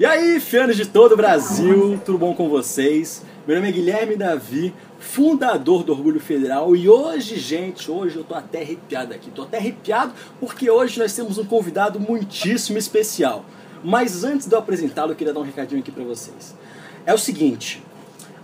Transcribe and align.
E 0.00 0.06
aí, 0.06 0.40
fianos 0.40 0.74
de 0.74 0.86
todo 0.86 1.12
o 1.12 1.16
Brasil, 1.18 2.00
tudo 2.02 2.16
bom 2.16 2.34
com 2.34 2.48
vocês? 2.48 3.22
Meu 3.46 3.56
nome 3.56 3.68
é 3.68 3.72
Guilherme 3.72 4.16
Davi, 4.16 4.72
fundador 4.98 5.84
do 5.84 5.92
Orgulho 5.92 6.18
Federal, 6.18 6.74
e 6.74 6.88
hoje, 6.88 7.38
gente, 7.38 7.90
hoje 7.90 8.16
eu 8.16 8.24
tô 8.24 8.34
até 8.34 8.62
arrepiado 8.62 9.12
aqui. 9.12 9.30
Tô 9.30 9.42
até 9.42 9.58
arrepiado 9.58 10.14
porque 10.40 10.70
hoje 10.70 10.98
nós 10.98 11.14
temos 11.14 11.36
um 11.36 11.44
convidado 11.44 12.00
muitíssimo 12.00 12.78
especial. 12.78 13.44
Mas 13.84 14.24
antes 14.24 14.46
de 14.46 14.54
eu 14.54 14.60
apresentá-lo, 14.60 15.12
eu 15.12 15.16
queria 15.16 15.34
dar 15.34 15.40
um 15.40 15.44
recadinho 15.44 15.82
aqui 15.82 15.92
para 15.92 16.04
vocês. 16.04 16.56
É 17.04 17.12
o 17.12 17.18
seguinte, 17.18 17.82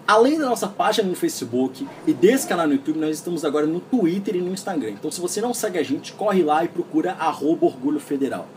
Além 0.06 0.38
da 0.38 0.46
nossa 0.46 0.66
página 0.66 1.06
no 1.06 1.14
Facebook 1.14 1.86
e 2.06 2.14
desse 2.14 2.48
canal 2.48 2.66
no 2.66 2.72
YouTube, 2.72 2.98
nós 2.98 3.16
estamos 3.16 3.44
agora 3.44 3.66
no 3.66 3.78
Twitter 3.78 4.36
e 4.36 4.40
no 4.40 4.54
Instagram. 4.54 4.92
Então, 4.92 5.10
se 5.10 5.20
você 5.20 5.38
não 5.38 5.52
segue 5.52 5.78
a 5.78 5.82
gente, 5.82 6.14
corre 6.14 6.42
lá 6.42 6.64
e 6.64 6.68
procura 6.68 7.14
Orgulho 7.20 8.00
Federal. 8.00 8.48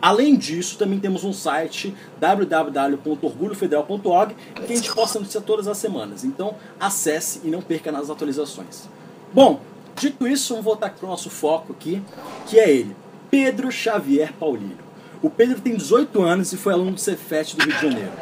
Além 0.00 0.36
disso, 0.36 0.78
também 0.78 1.00
temos 1.00 1.24
um 1.24 1.32
site 1.32 1.92
www.orgulhofederal.org 2.20 4.36
que 4.54 4.72
a 4.72 4.76
gente 4.76 4.94
posta 4.94 5.18
notícia 5.18 5.40
todas 5.40 5.66
as 5.66 5.76
semanas. 5.76 6.22
Então, 6.24 6.54
acesse 6.78 7.40
e 7.44 7.48
não 7.48 7.60
perca 7.60 7.90
nas 7.90 8.08
atualizações. 8.08 8.88
Bom, 9.32 9.60
dito 9.96 10.24
isso, 10.26 10.50
vamos 10.50 10.64
voltar 10.64 10.90
para 10.90 11.04
o 11.04 11.08
nosso 11.08 11.28
foco 11.28 11.72
aqui, 11.72 12.00
que 12.46 12.58
é 12.58 12.70
ele, 12.70 12.94
Pedro 13.30 13.72
Xavier 13.72 14.32
Paulino. 14.32 14.88
O 15.20 15.28
Pedro 15.28 15.60
tem 15.60 15.74
18 15.74 16.22
anos 16.22 16.52
e 16.52 16.56
foi 16.56 16.72
aluno 16.72 16.92
do 16.92 17.00
Cefet 17.00 17.56
do 17.56 17.64
Rio 17.64 17.74
de 17.74 17.82
Janeiro. 17.82 18.12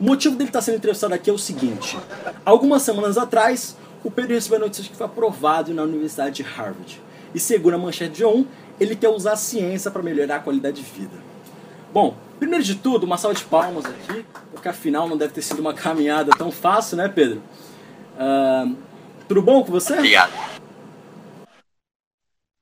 O 0.00 0.04
motivo 0.04 0.36
dele 0.36 0.48
estar 0.48 0.62
sendo 0.62 0.76
entrevistado 0.76 1.12
aqui 1.12 1.28
é 1.28 1.32
o 1.32 1.38
seguinte: 1.38 1.98
algumas 2.44 2.82
semanas 2.82 3.18
atrás, 3.18 3.76
o 4.02 4.10
Pedro 4.10 4.34
recebeu 4.34 4.56
a 4.56 4.62
notícia 4.62 4.84
de 4.84 4.90
que 4.90 4.96
foi 4.96 5.06
aprovado 5.06 5.74
na 5.74 5.82
Universidade 5.82 6.36
de 6.36 6.42
Harvard. 6.42 7.00
E 7.34 7.40
segundo 7.40 7.74
a 7.74 7.78
manchete 7.78 8.14
de 8.14 8.24
1, 8.24 8.46
ele 8.78 8.96
quer 8.96 9.08
usar 9.08 9.32
a 9.32 9.36
ciência 9.36 9.90
para 9.90 10.02
melhorar 10.02 10.36
a 10.36 10.40
qualidade 10.40 10.82
de 10.82 10.90
vida. 10.90 11.16
Bom, 11.92 12.16
primeiro 12.38 12.64
de 12.64 12.74
tudo, 12.74 13.04
uma 13.04 13.16
salva 13.16 13.36
de 13.36 13.44
palmas 13.44 13.84
aqui, 13.84 14.24
porque 14.50 14.68
afinal 14.68 15.08
não 15.08 15.16
deve 15.16 15.32
ter 15.32 15.42
sido 15.42 15.60
uma 15.60 15.74
caminhada 15.74 16.32
tão 16.36 16.50
fácil, 16.50 16.96
né, 16.96 17.08
Pedro? 17.08 17.42
Uh, 18.16 18.76
tudo 19.28 19.42
bom 19.42 19.64
com 19.64 19.70
você? 19.70 19.94
Obrigado. 19.94 20.32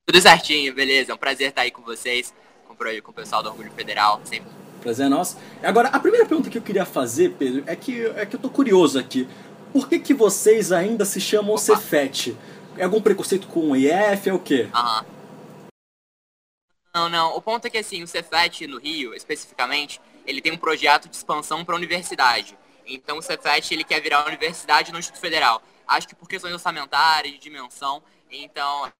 Tudo 0.06 0.20
certinho, 0.20 0.74
beleza. 0.74 1.12
É 1.12 1.14
um 1.14 1.18
prazer 1.18 1.48
estar 1.48 1.62
aí 1.62 1.70
com 1.70 1.82
vocês, 1.82 2.34
com 2.66 2.74
o 3.10 3.14
pessoal 3.14 3.42
do 3.42 3.48
Orgulho 3.48 3.70
Federal, 3.72 4.20
sempre 4.24 4.50
Prazer 4.82 5.06
é 5.06 5.08
nosso. 5.08 5.36
Agora, 5.62 5.88
a 5.88 6.00
primeira 6.00 6.26
pergunta 6.26 6.50
que 6.50 6.58
eu 6.58 6.62
queria 6.62 6.84
fazer, 6.84 7.36
Pedro, 7.38 7.62
é 7.66 7.76
que, 7.76 8.04
é 8.16 8.26
que 8.26 8.34
eu 8.34 8.40
tô 8.40 8.50
curioso 8.50 8.98
aqui. 8.98 9.28
Por 9.72 9.88
que, 9.88 9.98
que 10.00 10.12
vocês 10.12 10.72
ainda 10.72 11.04
se 11.04 11.20
chamam 11.20 11.52
Opa. 11.52 11.60
Cefet? 11.60 12.36
É 12.76 12.84
algum 12.84 13.00
preconceito 13.00 13.46
com 13.46 13.70
o 13.70 13.76
IF? 13.76 14.28
É 14.28 14.34
o 14.34 14.40
quê? 14.40 14.68
Aham. 14.74 15.04
Não, 16.94 17.08
não. 17.08 17.36
O 17.36 17.40
ponto 17.40 17.66
é 17.66 17.70
que, 17.70 17.78
assim, 17.78 18.02
o 18.02 18.06
Cefet 18.06 18.66
no 18.66 18.78
Rio, 18.78 19.14
especificamente, 19.14 20.00
ele 20.26 20.42
tem 20.42 20.52
um 20.52 20.58
projeto 20.58 21.08
de 21.08 21.16
expansão 21.16 21.64
para 21.64 21.74
a 21.74 21.78
universidade. 21.78 22.56
Então, 22.86 23.18
o 23.18 23.22
Cefet, 23.22 23.72
ele 23.72 23.84
quer 23.84 24.00
virar 24.00 24.26
universidade 24.26 24.92
no 24.92 24.98
Instituto 24.98 25.20
Federal. 25.20 25.62
Acho 25.86 26.08
que 26.08 26.14
por 26.14 26.28
questões 26.28 26.52
orçamentárias, 26.52 27.32
de 27.32 27.40
dimensão. 27.40 28.02
Então, 28.30 28.92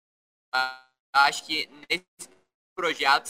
acho 1.15 1.45
que 1.45 1.69
nesse 1.89 2.05
projeto 2.75 3.27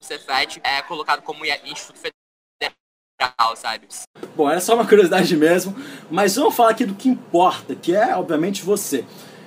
Cefet 0.00 0.60
é 0.62 0.80
colocado 0.82 1.22
como 1.22 1.44
Instituto 1.44 1.98
Federal, 1.98 3.56
sabe? 3.56 3.88
Bom, 4.36 4.48
era 4.48 4.60
só 4.60 4.74
uma 4.74 4.86
curiosidade 4.86 5.36
mesmo, 5.36 5.74
mas 6.10 6.36
vamos 6.36 6.54
falar 6.54 6.70
aqui 6.70 6.84
do 6.84 6.94
que 6.94 7.08
importa, 7.08 7.74
que 7.74 7.94
é, 7.94 8.14
obviamente, 8.16 8.62
você. 8.62 9.04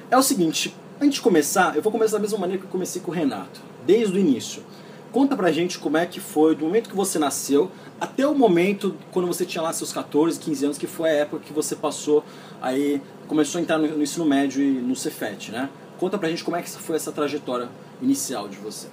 É 0.09 0.17
o 0.17 0.21
seguinte, 0.21 0.75
antes 0.99 1.15
de 1.15 1.21
começar, 1.21 1.75
eu 1.75 1.81
vou 1.81 1.91
começar 1.91 2.17
da 2.17 2.21
mesma 2.21 2.37
maneira 2.37 2.59
que 2.61 2.67
eu 2.67 2.71
comecei 2.71 3.01
com 3.01 3.11
o 3.11 3.13
Renato, 3.13 3.61
desde 3.85 4.15
o 4.15 4.19
início. 4.19 4.63
Conta 5.11 5.35
pra 5.35 5.51
gente 5.51 5.79
como 5.79 5.97
é 5.97 6.05
que 6.05 6.19
foi 6.19 6.55
do 6.55 6.65
momento 6.65 6.89
que 6.89 6.95
você 6.95 7.17
nasceu 7.17 7.71
até 7.99 8.27
o 8.27 8.35
momento 8.35 8.95
quando 9.11 9.25
você 9.25 9.45
tinha 9.45 9.61
lá 9.61 9.71
seus 9.71 9.93
14, 9.93 10.39
15 10.39 10.65
anos, 10.65 10.77
que 10.77 10.85
foi 10.85 11.09
a 11.09 11.13
época 11.13 11.43
que 11.45 11.53
você 11.53 11.75
passou 11.75 12.23
aí, 12.61 13.01
começou 13.27 13.59
a 13.59 13.61
entrar 13.61 13.77
no, 13.77 13.87
no 13.87 14.03
ensino 14.03 14.25
médio 14.25 14.61
e 14.61 14.69
no 14.69 14.95
Cefet, 14.95 15.51
né? 15.51 15.69
Conta 15.97 16.17
pra 16.17 16.29
gente 16.29 16.43
como 16.43 16.57
é 16.57 16.61
que 16.61 16.69
foi 16.69 16.95
essa 16.95 17.11
trajetória 17.11 17.69
inicial 18.01 18.47
de 18.47 18.57
você. 18.57 18.87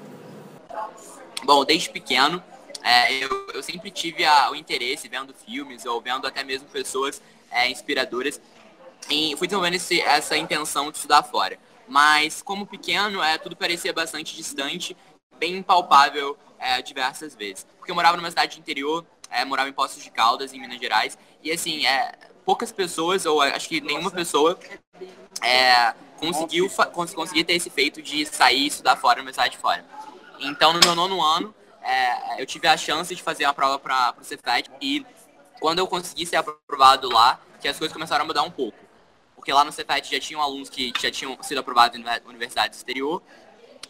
Bom, 1.44 1.64
desde 1.64 1.90
pequeno, 1.90 2.42
é, 2.82 3.12
eu, 3.22 3.46
eu, 3.52 3.62
sempre 3.62 3.90
tive 3.90 4.24
a, 4.24 4.50
o 4.50 4.54
interesse 4.54 5.08
vendo 5.08 5.34
filmes 5.34 5.84
ou 5.84 6.00
vendo 6.00 6.26
até 6.26 6.42
mesmo 6.42 6.66
pessoas 6.68 7.20
é, 7.50 7.68
inspiradoras 7.70 8.40
e 9.10 9.34
fui 9.36 9.46
desenvolvendo 9.46 9.74
esse, 9.74 10.00
essa 10.00 10.36
intenção 10.36 10.90
de 10.90 10.96
estudar 10.96 11.22
fora. 11.22 11.58
Mas 11.86 12.42
como 12.42 12.66
pequeno, 12.66 13.22
é, 13.22 13.38
tudo 13.38 13.56
parecia 13.56 13.92
bastante 13.92 14.34
distante, 14.34 14.96
bem 15.38 15.56
impalpável 15.56 16.36
é, 16.58 16.80
diversas 16.82 17.34
vezes. 17.34 17.66
Porque 17.76 17.90
eu 17.90 17.94
morava 17.94 18.16
numa 18.16 18.30
cidade 18.30 18.54
de 18.54 18.60
interior, 18.60 19.04
é, 19.30 19.44
morava 19.44 19.68
em 19.68 19.72
Poços 19.72 20.02
de 20.02 20.10
Caldas, 20.10 20.52
em 20.52 20.60
Minas 20.60 20.78
Gerais, 20.78 21.18
e 21.42 21.50
assim, 21.50 21.86
é, 21.86 22.12
poucas 22.44 22.72
pessoas, 22.72 23.26
ou 23.26 23.42
acho 23.42 23.68
que 23.68 23.80
nenhuma 23.80 24.10
pessoa, 24.10 24.58
é, 25.42 25.94
conseguiu, 26.18 26.70
cons 26.92 27.12
conseguir 27.12 27.44
ter 27.44 27.54
esse 27.54 27.68
feito 27.68 28.00
de 28.00 28.24
sair 28.26 28.62
e 28.62 28.66
estudar 28.66 28.96
fora, 28.96 29.22
na 29.22 29.32
cidade 29.32 29.58
fora. 29.58 29.84
Então, 30.40 30.72
no 30.72 30.80
meu 30.80 30.94
nono 30.94 31.22
ano, 31.22 31.54
é, 31.82 32.40
eu 32.40 32.46
tive 32.46 32.66
a 32.66 32.76
chance 32.76 33.14
de 33.14 33.22
fazer 33.22 33.44
a 33.44 33.52
prova 33.52 33.78
para 33.78 34.14
o 34.20 34.24
Cefet 34.24 34.70
e 34.80 35.04
quando 35.60 35.78
eu 35.78 35.86
consegui 35.86 36.26
ser 36.26 36.36
aprovado 36.36 37.08
lá, 37.10 37.40
que 37.60 37.68
as 37.68 37.78
coisas 37.78 37.92
começaram 37.92 38.24
a 38.24 38.26
mudar 38.26 38.42
um 38.42 38.50
pouco. 38.50 38.78
Porque 39.44 39.52
lá 39.52 39.62
no 39.62 39.70
Cefet 39.70 40.10
já 40.10 40.18
tinham 40.18 40.40
alunos 40.40 40.70
que 40.70 40.90
já 40.98 41.10
tinham 41.10 41.36
sido 41.42 41.58
aprovados 41.58 42.00
em 42.00 42.04
universidades 42.26 42.78
exterior. 42.78 43.22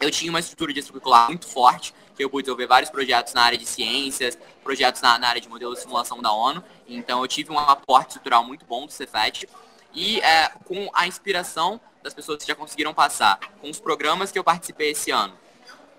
Eu 0.01 0.11
tinha 0.11 0.29
uma 0.29 0.41
estrutura 0.41 0.73
de 0.73 0.79
extracurricular 0.79 1.27
muito 1.27 1.47
forte, 1.47 1.95
que 2.13 2.21
eu 2.21 2.29
pude 2.29 2.43
desenvolver 2.43 2.67
vários 2.67 2.89
projetos 2.89 3.33
na 3.33 3.41
área 3.41 3.57
de 3.57 3.65
ciências, 3.65 4.37
projetos 4.61 5.01
na, 5.01 5.17
na 5.17 5.29
área 5.29 5.39
de 5.39 5.47
modelo 5.47 5.73
de 5.73 5.79
simulação 5.79 6.21
da 6.21 6.29
ONU. 6.29 6.61
Então 6.85 7.21
eu 7.21 7.27
tive 7.29 7.53
um 7.53 7.57
aporte 7.57 8.09
estrutural 8.09 8.43
muito 8.43 8.65
bom 8.65 8.85
do 8.85 8.91
Cefet. 8.91 9.47
E 9.93 10.19
é, 10.19 10.49
com 10.65 10.89
a 10.93 11.07
inspiração 11.07 11.79
das 12.03 12.13
pessoas 12.13 12.39
que 12.39 12.47
já 12.49 12.53
conseguiram 12.53 12.93
passar, 12.93 13.39
com 13.61 13.69
os 13.69 13.79
programas 13.79 14.33
que 14.33 14.37
eu 14.37 14.43
participei 14.43 14.91
esse 14.91 15.09
ano, 15.09 15.37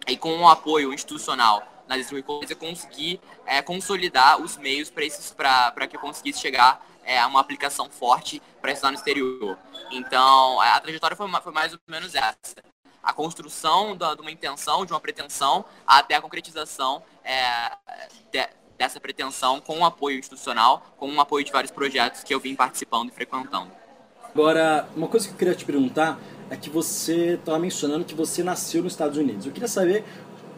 e 0.06 0.18
com 0.18 0.38
o 0.38 0.50
apoio 0.50 0.92
institucional 0.92 1.66
nas 1.88 2.00
extracurriculares 2.00 2.50
eu 2.50 2.58
consegui 2.58 3.18
é, 3.46 3.62
consolidar 3.62 4.38
os 4.38 4.58
meios 4.58 4.90
para 4.90 5.86
que 5.86 5.96
eu 5.96 6.00
conseguisse 6.00 6.40
chegar 6.40 6.84
é, 7.06 7.24
uma 7.24 7.40
aplicação 7.40 7.88
forte 7.88 8.42
para 8.60 8.72
estudar 8.72 8.90
no 8.90 8.98
exterior. 8.98 9.56
Então, 9.90 10.60
a 10.60 10.78
trajetória 10.80 11.16
foi, 11.16 11.30
foi 11.40 11.52
mais 11.52 11.72
ou 11.72 11.78
menos 11.88 12.14
essa. 12.14 12.36
A 13.02 13.12
construção 13.12 13.96
da, 13.96 14.14
de 14.14 14.20
uma 14.20 14.30
intenção, 14.30 14.84
de 14.84 14.92
uma 14.92 15.00
pretensão, 15.00 15.64
até 15.86 16.16
a 16.16 16.20
concretização 16.20 17.02
é, 17.24 17.70
de, 18.32 18.48
dessa 18.76 19.00
pretensão 19.00 19.60
com 19.60 19.78
o 19.78 19.84
apoio 19.84 20.18
institucional, 20.18 20.84
com 20.98 21.10
o 21.14 21.20
apoio 21.20 21.44
de 21.44 21.52
vários 21.52 21.70
projetos 21.70 22.24
que 22.24 22.34
eu 22.34 22.40
vim 22.40 22.56
participando 22.56 23.08
e 23.10 23.12
frequentando. 23.12 23.70
Agora, 24.34 24.86
uma 24.94 25.08
coisa 25.08 25.26
que 25.26 25.32
eu 25.32 25.38
queria 25.38 25.54
te 25.54 25.64
perguntar 25.64 26.18
é 26.50 26.56
que 26.56 26.68
você 26.68 27.34
estava 27.34 27.58
mencionando 27.58 28.04
que 28.04 28.14
você 28.14 28.42
nasceu 28.42 28.82
nos 28.82 28.92
Estados 28.92 29.16
Unidos. 29.16 29.46
Eu 29.46 29.52
queria 29.52 29.68
saber 29.68 30.04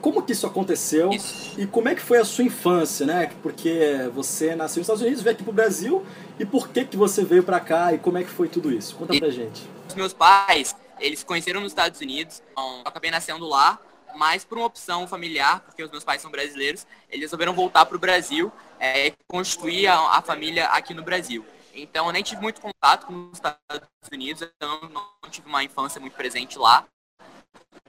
como 0.01 0.23
que 0.23 0.33
isso 0.33 0.47
aconteceu 0.47 1.11
isso. 1.11 1.59
e 1.59 1.67
como 1.67 1.89
é 1.89 1.95
que 1.95 2.01
foi 2.01 2.19
a 2.19 2.25
sua 2.25 2.45
infância, 2.45 3.07
né? 3.07 3.31
Porque 3.43 4.09
você 4.15 4.55
nasceu 4.55 4.81
nos 4.81 4.87
Estados 4.87 5.03
Unidos, 5.03 5.23
veio 5.23 5.35
aqui 5.35 5.45
pro 5.45 5.53
Brasil 5.53 6.05
e 6.39 6.45
por 6.45 6.69
que 6.69 6.85
que 6.85 6.97
você 6.97 7.25
veio 7.25 7.43
para 7.43 7.61
cá 7.61 7.93
e 7.93 7.99
como 7.99 8.19
é 8.19 8.23
que 8.23 8.31
foi 8.31 8.49
tudo 8.49 8.73
isso? 8.73 8.97
Conta 8.97 9.19
pra 9.19 9.31
gente. 9.31 9.63
Os 9.89 9.95
meus 9.95 10.13
pais, 10.13 10.75
eles 11.01 11.21
se 11.21 11.27
conheceram 11.27 11.61
nos 11.61 11.73
Estados 11.73 12.01
Unidos, 12.01 12.43
então, 12.53 12.81
eu 12.81 12.83
acabei 12.87 13.11
nascendo 13.11 13.47
lá, 13.47 13.81
mas 14.17 14.45
por 14.45 14.59
uma 14.59 14.67
opção 14.67 15.07
familiar, 15.07 15.61
porque 15.61 15.83
os 15.83 15.91
meus 15.91 16.05
pais 16.05 16.23
são 16.23 16.31
brasileiros, 16.31 16.87
eles 17.09 17.23
resolveram 17.23 17.53
voltar 17.53 17.87
pro 17.87 17.99
Brasil 17.99 18.53
é, 18.79 19.09
e 19.09 19.13
constituir 19.27 19.87
a, 19.87 20.19
a 20.19 20.23
família 20.23 20.67
aqui 20.67 20.95
no 20.95 21.03
Brasil. 21.03 21.45
Então 21.75 22.07
eu 22.07 22.13
nem 22.13 22.23
tive 22.23 22.41
muito 22.41 22.61
contato 22.61 23.07
com 23.07 23.29
os 23.29 23.35
Estados 23.35 23.89
Unidos, 24.13 24.43
eu 24.43 24.69
não, 24.69 24.89
não 25.23 25.31
tive 25.31 25.49
uma 25.49 25.63
infância 25.63 26.01
muito 26.01 26.15
presente 26.15 26.59
lá. 26.59 26.85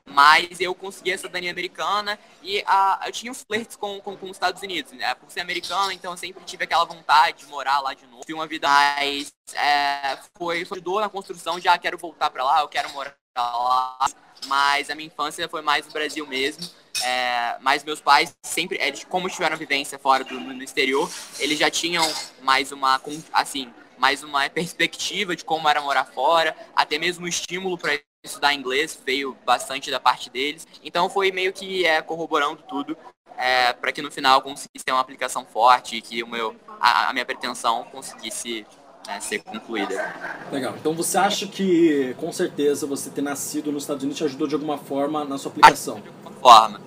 Mas 0.06 0.60
eu 0.60 0.74
consegui 0.74 1.14
a 1.14 1.18
cidadania 1.18 1.52
americana 1.52 2.18
e 2.42 2.60
uh, 2.62 3.06
eu 3.06 3.12
tinha 3.12 3.32
uns 3.32 3.44
flertes 3.44 3.76
com, 3.76 4.02
com, 4.02 4.18
com, 4.18 4.26
os 4.26 4.32
Estados 4.32 4.62
Unidos. 4.62 4.92
Né? 4.92 5.14
Por 5.16 5.30
ser 5.30 5.42
americano, 5.42 5.92
então 5.92 6.12
eu 6.12 6.18
sempre 6.18 6.44
tive 6.46 6.64
aquela 6.64 6.84
vontade 6.84 7.40
de 7.40 7.46
morar 7.46 7.80
lá 7.80 7.94
de 7.94 8.06
novo. 8.08 8.22
Tive 8.22 8.34
uma 8.34 8.48
vida 8.48 8.68
mais. 8.68 9.32
É, 9.54 10.18
foi, 10.36 10.62
ajudou 10.62 11.00
na 11.00 11.10
construção 11.10 11.60
de 11.60 11.68
ah, 11.68 11.78
quero 11.78 11.98
voltar 11.98 12.30
para 12.32 12.44
lá, 12.44 12.62
eu 12.62 12.68
quero 12.68 12.90
morar 12.92 13.16
lá. 13.38 14.08
Mas 14.48 14.90
a 14.90 14.96
minha 14.96 15.08
infância 15.08 15.48
foi 15.48 15.62
mais 15.62 15.86
no 15.86 15.92
Brasil 15.92 16.26
mesmo. 16.26 16.68
É, 17.04 17.58
mas 17.62 17.84
meus 17.84 18.02
pais 18.02 18.36
sempre, 18.44 18.78
eles, 18.82 19.04
como 19.04 19.30
tiveram 19.30 19.56
vivência 19.56 19.98
fora 19.98 20.24
do 20.24 20.40
no 20.40 20.64
exterior, 20.64 21.10
eles 21.40 21.58
já 21.58 21.70
tinham 21.70 22.04
mais 22.42 22.72
uma, 22.72 23.00
assim, 23.32 23.72
mais 23.98 24.24
uma 24.24 24.50
perspectiva 24.50 25.36
de 25.36 25.46
como 25.46 25.70
era 25.70 25.82
morar 25.82 26.06
fora, 26.06 26.56
até 26.76 26.98
mesmo 26.98 27.26
o 27.26 27.28
estímulo 27.28 27.78
para 27.78 28.00
estudar 28.24 28.54
inglês 28.54 29.00
veio 29.06 29.38
bastante 29.46 29.90
da 29.90 30.00
parte 30.00 30.30
deles. 30.30 30.68
Então 30.84 31.10
foi 31.10 31.32
meio 31.32 31.54
que 31.54 31.86
é, 31.86 32.02
corroborando 32.02 32.62
tudo 32.64 32.98
é, 33.38 33.72
para 33.74 33.92
que 33.92 34.02
no 34.02 34.12
final 34.12 34.42
conseguisse 34.42 34.84
ter 34.86 34.92
uma 34.92 35.02
aplicação 35.02 35.46
forte 35.46 35.96
e 35.96 36.02
que 36.02 36.22
o 36.22 36.28
meu, 36.28 36.56
a, 36.80 37.10
a 37.10 37.14
minha 37.14 37.26
pretensão 37.26 37.86
conseguisse 37.86 38.66
né, 39.08 39.20
ser 39.22 39.40
concluída. 39.40 40.14
Legal. 40.52 40.76
Então 40.76 40.94
você 40.94 41.18
acha 41.18 41.48
que 41.48 42.14
com 42.20 42.32
certeza 42.32 42.86
você 42.86 43.10
ter 43.10 43.22
nascido 43.22 43.72
nos 43.72 43.84
Estados 43.84 44.04
Unidos 44.04 44.18
te 44.18 44.26
ajudou 44.26 44.48
de 44.48 44.56
alguma 44.56 44.78
forma 44.78 45.24
na 45.24 45.38
sua 45.38 45.52
aplicação? 45.52 46.02
De 46.02 46.10
alguma 46.10 46.32
forma. 46.34 46.82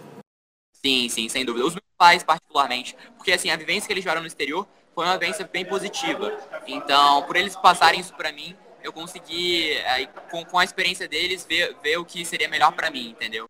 Sim, 0.84 1.08
sim, 1.08 1.28
sem 1.28 1.44
dúvida. 1.44 1.66
Os 1.66 1.74
meus 1.74 1.84
pais 1.96 2.22
particularmente, 2.22 2.96
porque 3.16 3.32
assim, 3.32 3.50
a 3.50 3.56
vivência 3.56 3.86
que 3.86 3.92
eles 3.92 4.02
tiveram 4.02 4.20
no 4.20 4.26
exterior 4.26 4.66
foi 4.94 5.06
uma 5.06 5.16
vivência 5.16 5.48
bem 5.50 5.64
positiva. 5.64 6.38
Então, 6.66 7.22
por 7.22 7.36
eles 7.36 7.56
passarem 7.56 8.00
isso 8.00 8.12
para 8.14 8.30
mim, 8.30 8.54
eu 8.82 8.92
consegui, 8.92 9.72
é, 9.72 10.06
com, 10.30 10.44
com 10.44 10.58
a 10.58 10.64
experiência 10.64 11.08
deles, 11.08 11.46
ver, 11.48 11.76
ver 11.82 11.96
o 11.98 12.04
que 12.04 12.24
seria 12.24 12.48
melhor 12.48 12.72
para 12.72 12.90
mim, 12.90 13.10
entendeu? 13.10 13.48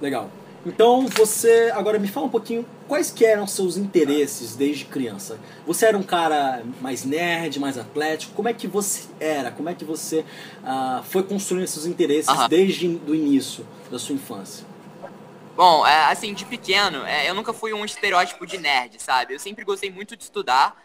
Legal. 0.00 0.30
Então 0.66 1.06
você 1.06 1.72
agora 1.74 1.98
me 1.98 2.08
fala 2.08 2.26
um 2.26 2.30
pouquinho 2.30 2.66
quais 2.86 3.10
que 3.10 3.24
eram 3.24 3.46
seus 3.46 3.76
interesses 3.76 4.56
desde 4.56 4.84
criança. 4.84 5.38
Você 5.66 5.86
era 5.86 5.96
um 5.96 6.02
cara 6.02 6.62
mais 6.80 7.04
nerd, 7.04 7.58
mais 7.58 7.78
atlético? 7.78 8.34
Como 8.34 8.48
é 8.48 8.52
que 8.52 8.66
você 8.66 9.08
era? 9.20 9.50
Como 9.50 9.68
é 9.68 9.74
que 9.74 9.84
você 9.84 10.20
uh, 10.62 11.02
foi 11.04 11.22
construindo 11.22 11.66
seus 11.66 11.86
interesses 11.86 12.28
Aham. 12.28 12.48
desde 12.48 12.86
o 12.86 13.14
início 13.14 13.66
da 13.90 13.98
sua 13.98 14.14
infância? 14.14 14.66
Bom, 15.56 15.86
é, 15.86 16.04
assim, 16.04 16.34
de 16.34 16.44
pequeno, 16.44 17.04
é, 17.04 17.28
eu 17.28 17.34
nunca 17.34 17.52
fui 17.52 17.72
um 17.72 17.84
estereótipo 17.84 18.46
de 18.46 18.58
nerd, 18.58 19.02
sabe? 19.02 19.34
Eu 19.34 19.40
sempre 19.40 19.64
gostei 19.64 19.90
muito 19.90 20.16
de 20.16 20.22
estudar, 20.22 20.76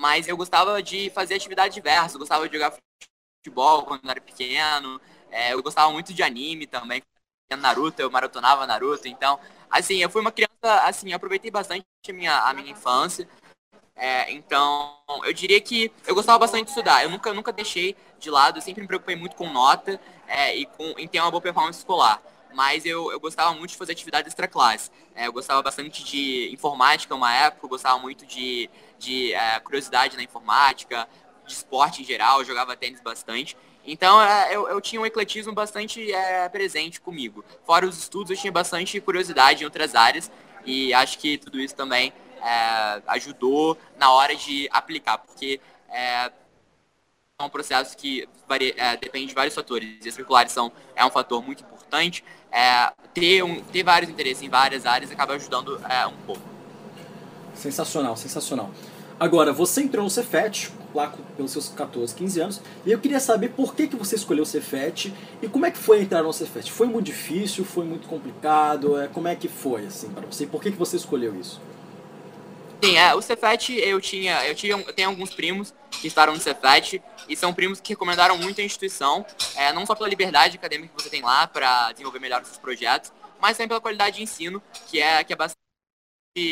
mas 0.00 0.26
eu 0.26 0.36
gostava 0.36 0.82
de 0.82 1.10
fazer 1.10 1.34
atividade 1.34 1.74
diversa. 1.74 2.16
Eu 2.16 2.20
gostava 2.20 2.48
de 2.48 2.54
jogar 2.54 2.74
futebol 3.38 3.84
quando 3.84 4.02
eu 4.02 4.10
era 4.10 4.20
pequeno. 4.20 4.98
É, 5.30 5.52
eu 5.52 5.62
gostava 5.62 5.92
muito 5.92 6.14
de 6.14 6.22
anime 6.22 6.66
também. 6.66 7.02
Naruto, 7.58 8.00
eu 8.00 8.10
maratonava 8.10 8.66
Naruto. 8.66 9.06
Então, 9.06 9.38
assim, 9.68 9.98
eu 9.98 10.08
fui 10.08 10.22
uma 10.22 10.32
criança, 10.32 10.86
assim, 10.86 11.10
eu 11.10 11.16
aproveitei 11.16 11.50
bastante 11.50 11.84
a 12.08 12.12
minha, 12.14 12.34
a 12.38 12.54
minha 12.54 12.70
infância. 12.70 13.28
É, 13.94 14.32
então, 14.32 14.96
eu 15.22 15.34
diria 15.34 15.60
que 15.60 15.92
eu 16.06 16.14
gostava 16.14 16.38
bastante 16.38 16.64
de 16.64 16.70
estudar. 16.70 17.04
Eu 17.04 17.10
nunca, 17.10 17.34
nunca 17.34 17.52
deixei 17.52 17.94
de 18.18 18.30
lado, 18.30 18.56
eu 18.56 18.62
sempre 18.62 18.80
me 18.80 18.86
preocupei 18.86 19.16
muito 19.16 19.36
com 19.36 19.52
nota 19.52 20.00
é, 20.26 20.56
e 20.56 20.64
com 20.64 20.94
em 20.98 21.06
ter 21.06 21.20
uma 21.20 21.30
boa 21.30 21.42
performance 21.42 21.80
escolar 21.80 22.22
mas 22.54 22.84
eu, 22.84 23.10
eu 23.12 23.20
gostava 23.20 23.52
muito 23.54 23.70
de 23.70 23.76
fazer 23.76 23.92
atividade 23.92 24.28
extra 24.28 24.48
classe. 24.48 24.90
É, 25.14 25.26
eu 25.26 25.32
gostava 25.32 25.62
bastante 25.62 26.04
de 26.04 26.50
informática 26.52 27.14
uma 27.14 27.34
época, 27.34 27.64
eu 27.64 27.68
gostava 27.68 27.98
muito 27.98 28.26
de, 28.26 28.68
de 28.98 29.32
é, 29.32 29.60
curiosidade 29.60 30.16
na 30.16 30.22
informática, 30.22 31.08
de 31.46 31.52
esporte 31.52 32.02
em 32.02 32.04
geral, 32.04 32.40
eu 32.40 32.44
jogava 32.44 32.76
tênis 32.76 33.00
bastante. 33.00 33.56
Então 33.84 34.20
é, 34.22 34.54
eu, 34.54 34.68
eu 34.68 34.80
tinha 34.80 35.00
um 35.00 35.06
ecletismo 35.06 35.52
bastante 35.52 36.12
é, 36.12 36.48
presente 36.48 37.00
comigo. 37.00 37.44
Fora 37.64 37.86
os 37.86 37.98
estudos, 37.98 38.30
eu 38.30 38.36
tinha 38.36 38.52
bastante 38.52 39.00
curiosidade 39.00 39.62
em 39.62 39.64
outras 39.64 39.94
áreas 39.94 40.30
e 40.64 40.92
acho 40.92 41.18
que 41.18 41.38
tudo 41.38 41.58
isso 41.58 41.74
também 41.74 42.12
é, 42.42 43.02
ajudou 43.08 43.76
na 43.98 44.12
hora 44.12 44.34
de 44.34 44.68
aplicar, 44.72 45.18
porque 45.18 45.60
é, 45.88 46.30
um 47.44 47.48
processo 47.48 47.96
que 47.96 48.28
varia, 48.46 48.74
é, 48.76 48.96
depende 48.96 49.26
de 49.26 49.34
vários 49.34 49.54
fatores. 49.54 50.04
E 50.04 50.08
as 50.08 50.14
circulares 50.14 50.52
são 50.52 50.72
é 50.94 51.04
um 51.04 51.10
fator 51.10 51.42
muito 51.42 51.62
importante. 51.62 52.24
É, 52.52 52.92
ter, 53.14 53.42
um, 53.42 53.60
ter 53.60 53.82
vários 53.82 54.10
interesses 54.10 54.42
em 54.42 54.48
várias 54.48 54.86
áreas 54.86 55.10
acaba 55.10 55.34
ajudando 55.34 55.80
é, 55.88 56.06
um 56.06 56.16
pouco. 56.26 56.42
Sensacional, 57.54 58.16
sensacional. 58.16 58.70
Agora, 59.18 59.52
você 59.52 59.82
entrou 59.82 60.02
no 60.02 60.10
Cefet, 60.10 60.72
lá 60.94 61.12
pelos 61.36 61.52
seus 61.52 61.68
14, 61.68 62.14
15 62.14 62.40
anos, 62.40 62.60
e 62.86 62.90
eu 62.90 62.98
queria 62.98 63.20
saber 63.20 63.50
por 63.50 63.74
que, 63.74 63.86
que 63.86 63.94
você 63.94 64.16
escolheu 64.16 64.44
o 64.44 64.46
Cefet 64.46 65.12
e 65.42 65.48
como 65.48 65.66
é 65.66 65.70
que 65.70 65.78
foi 65.78 66.00
entrar 66.00 66.22
no 66.22 66.32
Cefet. 66.32 66.72
Foi 66.72 66.86
muito 66.86 67.04
difícil, 67.06 67.64
foi 67.64 67.84
muito 67.84 68.08
complicado, 68.08 68.98
é, 68.98 69.08
como 69.08 69.28
é 69.28 69.36
que 69.36 69.46
foi 69.46 69.86
assim 69.86 70.08
para 70.08 70.26
você? 70.26 70.44
E 70.44 70.46
por 70.46 70.62
que, 70.62 70.70
que 70.70 70.78
você 70.78 70.96
escolheu 70.96 71.38
isso? 71.38 71.60
Sim, 72.82 72.96
é, 72.96 73.14
o 73.14 73.20
Cefet 73.20 73.74
eu 73.74 74.00
tinha, 74.00 74.42
eu 74.46 74.54
tinha, 74.54 74.72
eu 74.72 74.92
tenho 74.94 75.10
alguns 75.10 75.34
primos 75.34 75.74
que 75.90 76.06
estaram 76.06 76.32
no 76.32 76.40
Cefet 76.40 77.02
e 77.30 77.36
são 77.36 77.54
primos 77.54 77.80
que 77.80 77.92
recomendaram 77.92 78.36
muito 78.36 78.60
a 78.60 78.64
instituição, 78.64 79.24
é, 79.54 79.72
não 79.72 79.86
só 79.86 79.94
pela 79.94 80.08
liberdade 80.08 80.56
acadêmica 80.56 80.92
que 80.94 81.02
você 81.02 81.08
tem 81.08 81.22
lá 81.22 81.46
para 81.46 81.92
desenvolver 81.92 82.18
melhor 82.18 82.42
os 82.42 82.48
seus 82.48 82.58
projetos, 82.58 83.12
mas 83.40 83.56
também 83.56 83.68
pela 83.68 83.80
qualidade 83.80 84.16
de 84.16 84.22
ensino, 84.24 84.60
que 84.88 85.00
é, 85.00 85.22
que 85.22 85.32
é 85.32 85.36
bastante 85.36 85.56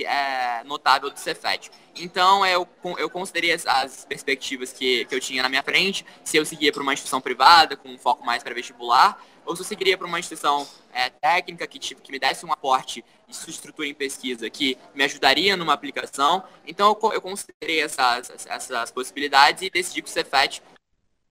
é, 0.04 0.62
notável 0.64 1.10
do 1.10 1.18
Cefet. 1.18 1.68
Então 1.96 2.46
eu, 2.46 2.66
eu 2.96 3.10
considerei 3.10 3.52
as, 3.52 3.66
as, 3.66 4.04
perspectivas 4.04 4.72
que, 4.72 5.04
que 5.06 5.14
eu 5.14 5.20
tinha 5.20 5.42
na 5.42 5.48
minha 5.48 5.64
frente, 5.64 6.06
se 6.22 6.36
eu 6.36 6.46
seguia 6.46 6.72
para 6.72 6.82
uma 6.82 6.92
instituição 6.92 7.20
privada, 7.20 7.76
com 7.76 7.88
um 7.88 7.98
foco 7.98 8.24
mais 8.24 8.42
para 8.44 8.54
vestibular, 8.54 9.20
ou 9.48 9.56
se 9.56 9.62
eu 9.62 9.66
seguiria 9.66 9.96
para 9.96 10.06
uma 10.06 10.18
instituição 10.18 10.68
é, 10.92 11.08
técnica 11.08 11.66
que, 11.66 11.78
tipo, 11.78 12.02
que 12.02 12.12
me 12.12 12.18
desse 12.18 12.44
um 12.44 12.52
aporte 12.52 13.02
de 13.26 13.34
sua 13.34 13.50
estrutura 13.50 13.88
em 13.88 13.94
pesquisa 13.94 14.48
que 14.50 14.76
me 14.94 15.02
ajudaria 15.02 15.56
numa 15.56 15.72
aplicação. 15.72 16.44
Então 16.66 16.96
eu, 17.02 17.12
eu 17.12 17.20
considerei 17.22 17.80
essas, 17.80 18.46
essas 18.46 18.90
possibilidades 18.90 19.62
e 19.62 19.70
decidi 19.70 20.02
que 20.02 20.08
o 20.10 20.12
Cefet 20.12 20.62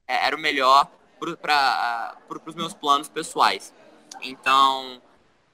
é, 0.08 0.26
era 0.26 0.36
o 0.36 0.40
melhor 0.40 0.90
para 1.40 2.18
pro, 2.28 2.42
os 2.44 2.56
meus 2.56 2.74
planos 2.74 3.08
pessoais. 3.08 3.72
Então, 4.24 5.00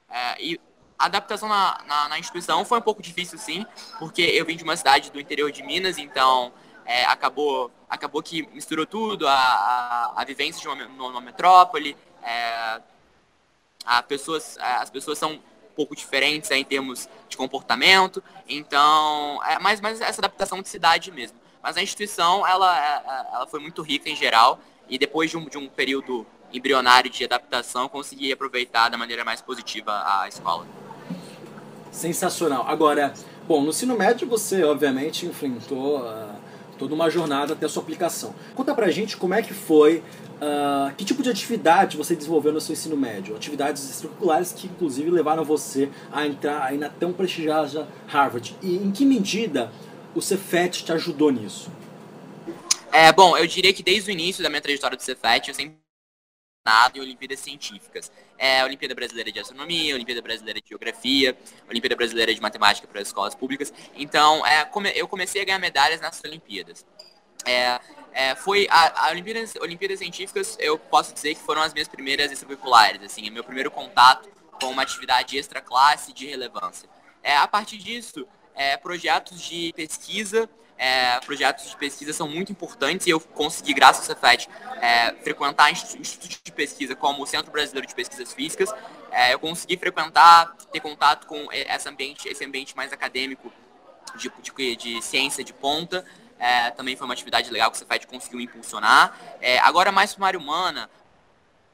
é, 0.08 0.42
e 0.42 0.60
a 0.98 1.04
adaptação 1.04 1.50
na, 1.50 1.82
na, 1.86 2.08
na, 2.08 2.18
instituição 2.18 2.64
foi 2.64 2.78
um 2.78 2.82
pouco 2.82 3.02
difícil, 3.02 3.36
sim, 3.36 3.66
porque 3.98 4.22
eu 4.22 4.46
vim 4.46 4.56
de 4.56 4.64
uma 4.64 4.76
cidade 4.76 5.10
do 5.10 5.20
interior 5.20 5.52
de 5.52 5.62
Minas, 5.62 5.98
então 5.98 6.50
é, 6.86 7.04
acabou, 7.04 7.70
acabou 7.90 8.22
que 8.22 8.46
misturou 8.48 8.86
tudo, 8.86 9.26
a, 9.26 9.34
a, 9.34 10.12
a 10.16 10.24
vivência 10.24 10.62
de 10.62 10.68
uma, 10.68 10.76
numa 10.86 11.20
metrópole, 11.20 11.96
é, 12.24 12.80
pessoas, 14.08 14.56
as 14.58 14.90
pessoas 14.90 15.18
são 15.18 15.32
um 15.32 15.40
pouco 15.76 15.94
diferentes 15.94 16.50
é, 16.50 16.56
em 16.56 16.64
termos 16.64 17.08
de 17.28 17.36
comportamento, 17.36 18.22
então 18.48 19.42
é 19.44 19.58
mais, 19.58 19.80
mais 19.80 20.00
essa 20.00 20.20
adaptação 20.20 20.62
de 20.62 20.68
cidade 20.68 21.10
mesmo. 21.10 21.38
Mas 21.62 21.76
a 21.76 21.82
instituição, 21.82 22.46
ela, 22.46 22.78
é, 22.78 23.34
ela 23.34 23.46
foi 23.46 23.60
muito 23.60 23.82
rica 23.82 24.08
em 24.08 24.16
geral, 24.16 24.58
e 24.88 24.98
depois 24.98 25.30
de 25.30 25.36
um, 25.36 25.48
de 25.48 25.58
um 25.58 25.68
período 25.68 26.26
embrionário 26.52 27.10
de 27.10 27.24
adaptação, 27.24 27.88
consegui 27.88 28.32
aproveitar 28.32 28.88
da 28.88 28.96
maneira 28.96 29.24
mais 29.24 29.40
positiva 29.40 30.02
a 30.04 30.28
escola. 30.28 30.66
Sensacional. 31.90 32.66
Agora, 32.68 33.14
bom, 33.46 33.62
no 33.62 33.70
ensino 33.70 33.96
médio 33.96 34.28
você 34.28 34.62
obviamente 34.64 35.26
enfrentou 35.26 36.00
uh, 36.00 36.34
toda 36.78 36.94
uma 36.94 37.08
jornada 37.08 37.54
até 37.54 37.66
a 37.66 37.68
sua 37.68 37.82
aplicação. 37.82 38.34
Conta 38.54 38.74
pra 38.74 38.90
gente 38.90 39.16
como 39.16 39.34
é 39.34 39.42
que 39.42 39.54
foi, 39.54 40.02
uh, 40.44 40.94
que 40.94 41.04
tipo 41.04 41.22
de 41.22 41.30
atividade 41.30 41.96
você 41.96 42.14
desenvolveu 42.14 42.52
no 42.52 42.60
seu 42.60 42.72
ensino 42.72 42.96
médio? 42.96 43.34
Atividades 43.34 43.88
extracurriculares 43.88 44.52
que 44.52 44.66
inclusive 44.66 45.10
levaram 45.10 45.44
você 45.44 45.88
a 46.12 46.26
entrar 46.26 46.62
aí 46.62 46.78
na 46.78 46.88
tão 46.88 47.12
prestigiosa 47.12 47.88
Harvard. 48.06 48.56
E 48.62 48.76
em 48.76 48.90
que 48.90 49.04
medida 49.04 49.72
o 50.14 50.20
Cefet 50.20 50.84
te 50.84 50.92
ajudou 50.92 51.30
nisso? 51.30 51.70
É, 52.92 53.12
bom, 53.12 53.36
eu 53.36 53.46
diria 53.46 53.72
que 53.72 53.82
desde 53.82 54.10
o 54.10 54.12
início 54.12 54.42
da 54.42 54.48
minha 54.48 54.60
trajetória 54.60 54.96
do 54.96 55.02
Cefet, 55.02 55.48
eu 55.48 55.54
sempre 55.54 55.84
em 56.94 57.00
Olimpíadas 57.00 57.40
Científicas. 57.40 58.10
É 58.38 58.60
a 58.60 58.64
Olimpíada 58.64 58.94
Brasileira 58.94 59.30
de 59.30 59.38
Astronomia, 59.38 59.92
a 59.92 59.96
Olimpíada 59.96 60.22
Brasileira 60.22 60.60
de 60.60 60.68
Geografia, 60.68 61.36
a 61.66 61.70
Olimpíada 61.70 61.94
Brasileira 61.94 62.34
de 62.34 62.40
Matemática 62.40 62.86
para 62.86 63.00
as 63.00 63.08
escolas 63.08 63.34
públicas. 63.34 63.72
Então, 63.94 64.44
é, 64.46 64.64
come, 64.64 64.90
eu 64.94 65.06
comecei 65.06 65.42
a 65.42 65.44
ganhar 65.44 65.58
medalhas 65.58 66.00
nessas 66.00 66.24
Olimpíadas. 66.24 66.86
É, 67.46 67.80
é, 68.12 68.34
foi 68.34 68.66
a, 68.70 69.06
a 69.06 69.10
Olimpíadas, 69.10 69.54
Olimpíadas 69.60 69.98
Científicas, 69.98 70.56
eu 70.60 70.78
posso 70.78 71.12
dizer 71.12 71.34
que 71.34 71.40
foram 71.40 71.62
as 71.62 71.72
minhas 71.72 71.88
primeiras 71.88 72.30
extracurriculares, 72.30 73.02
assim, 73.02 73.26
é 73.26 73.30
meu 73.30 73.42
primeiro 73.42 73.70
contato 73.70 74.28
com 74.60 74.66
uma 74.66 74.82
atividade 74.82 75.36
extra 75.36 75.60
classe 75.60 76.12
de 76.12 76.26
relevância. 76.26 76.88
É, 77.22 77.36
a 77.36 77.48
partir 77.48 77.78
disso, 77.78 78.26
é, 78.54 78.76
projetos 78.76 79.40
de 79.40 79.72
pesquisa 79.74 80.48
é, 80.76 81.20
projetos 81.20 81.70
de 81.70 81.76
pesquisa 81.76 82.12
são 82.12 82.28
muito 82.28 82.50
importantes 82.50 83.06
e 83.06 83.10
eu 83.10 83.20
consegui, 83.20 83.72
graças 83.72 84.08
ao 84.08 84.16
Cefet, 84.16 84.48
é, 84.80 85.12
frequentar 85.22 85.70
institutos 85.70 86.40
de 86.42 86.52
pesquisa 86.52 86.96
como 86.96 87.22
o 87.22 87.26
Centro 87.26 87.52
Brasileiro 87.52 87.86
de 87.86 87.94
Pesquisas 87.94 88.32
Físicas. 88.32 88.70
É, 89.10 89.34
eu 89.34 89.38
consegui 89.38 89.76
frequentar, 89.76 90.56
ter 90.72 90.80
contato 90.80 91.26
com 91.26 91.46
esse 91.52 91.88
ambiente, 91.88 92.28
esse 92.28 92.44
ambiente 92.44 92.76
mais 92.76 92.92
acadêmico 92.92 93.52
de, 94.16 94.30
de, 94.42 94.76
de 94.76 95.02
ciência 95.02 95.44
de 95.44 95.52
ponta. 95.52 96.04
É, 96.38 96.70
também 96.70 96.96
foi 96.96 97.06
uma 97.06 97.14
atividade 97.14 97.50
legal 97.50 97.70
que 97.70 97.76
o 97.76 97.78
Cefet 97.78 98.06
conseguiu 98.06 98.40
impulsionar. 98.40 99.18
É, 99.40 99.58
agora, 99.60 99.90
mais 99.92 100.14
para 100.14 100.26
área 100.26 100.38
humana, 100.38 100.90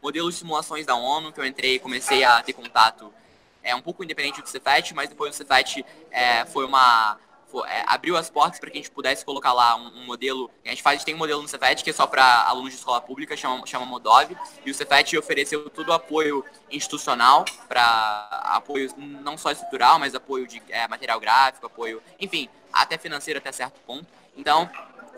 modelo 0.02 0.30
de 0.30 0.36
simulações 0.36 0.86
da 0.86 0.94
ONU, 0.94 1.32
que 1.32 1.40
eu 1.40 1.46
entrei 1.46 1.76
e 1.76 1.78
comecei 1.78 2.24
a 2.24 2.42
ter 2.42 2.52
contato 2.52 3.12
é 3.62 3.74
um 3.74 3.82
pouco 3.82 4.02
independente 4.02 4.40
do 4.40 4.48
Cefet, 4.48 4.94
mas 4.94 5.08
depois 5.08 5.30
do 5.30 5.36
Cefet 5.36 5.84
é, 6.10 6.44
foi 6.46 6.64
uma 6.64 7.18
é, 7.66 7.82
abriu 7.86 8.16
as 8.16 8.30
portas 8.30 8.60
para 8.60 8.70
que 8.70 8.78
a 8.78 8.80
gente 8.80 8.90
pudesse 8.90 9.24
colocar 9.24 9.52
lá 9.52 9.74
um, 9.74 9.88
um, 9.98 10.04
modelo. 10.04 10.50
A 10.64 10.68
gente 10.68 10.82
faz, 10.82 10.94
a 10.94 10.96
gente 10.98 11.06
tem 11.06 11.14
um 11.14 11.18
modelo 11.18 11.42
no 11.42 11.48
Cefet 11.48 11.82
que 11.82 11.90
é 11.90 11.92
só 11.92 12.06
para 12.06 12.44
alunos 12.44 12.70
de 12.70 12.78
escola 12.78 13.00
pública, 13.00 13.36
chama, 13.36 13.66
chama 13.66 13.84
Modov, 13.84 14.30
e 14.64 14.70
o 14.70 14.74
Cefet 14.74 15.16
ofereceu 15.18 15.68
todo 15.68 15.88
o 15.88 15.92
apoio 15.92 16.44
institucional 16.70 17.44
para 17.68 18.28
apoio 18.44 18.92
não 18.96 19.36
só 19.36 19.50
estrutural, 19.50 19.98
mas 19.98 20.14
apoio 20.14 20.46
de 20.46 20.62
é, 20.68 20.86
material 20.86 21.18
gráfico, 21.18 21.66
apoio, 21.66 22.02
enfim, 22.18 22.48
até 22.72 22.96
financeiro 22.96 23.38
até 23.38 23.50
certo 23.50 23.80
ponto. 23.80 24.19
Então, 24.36 24.70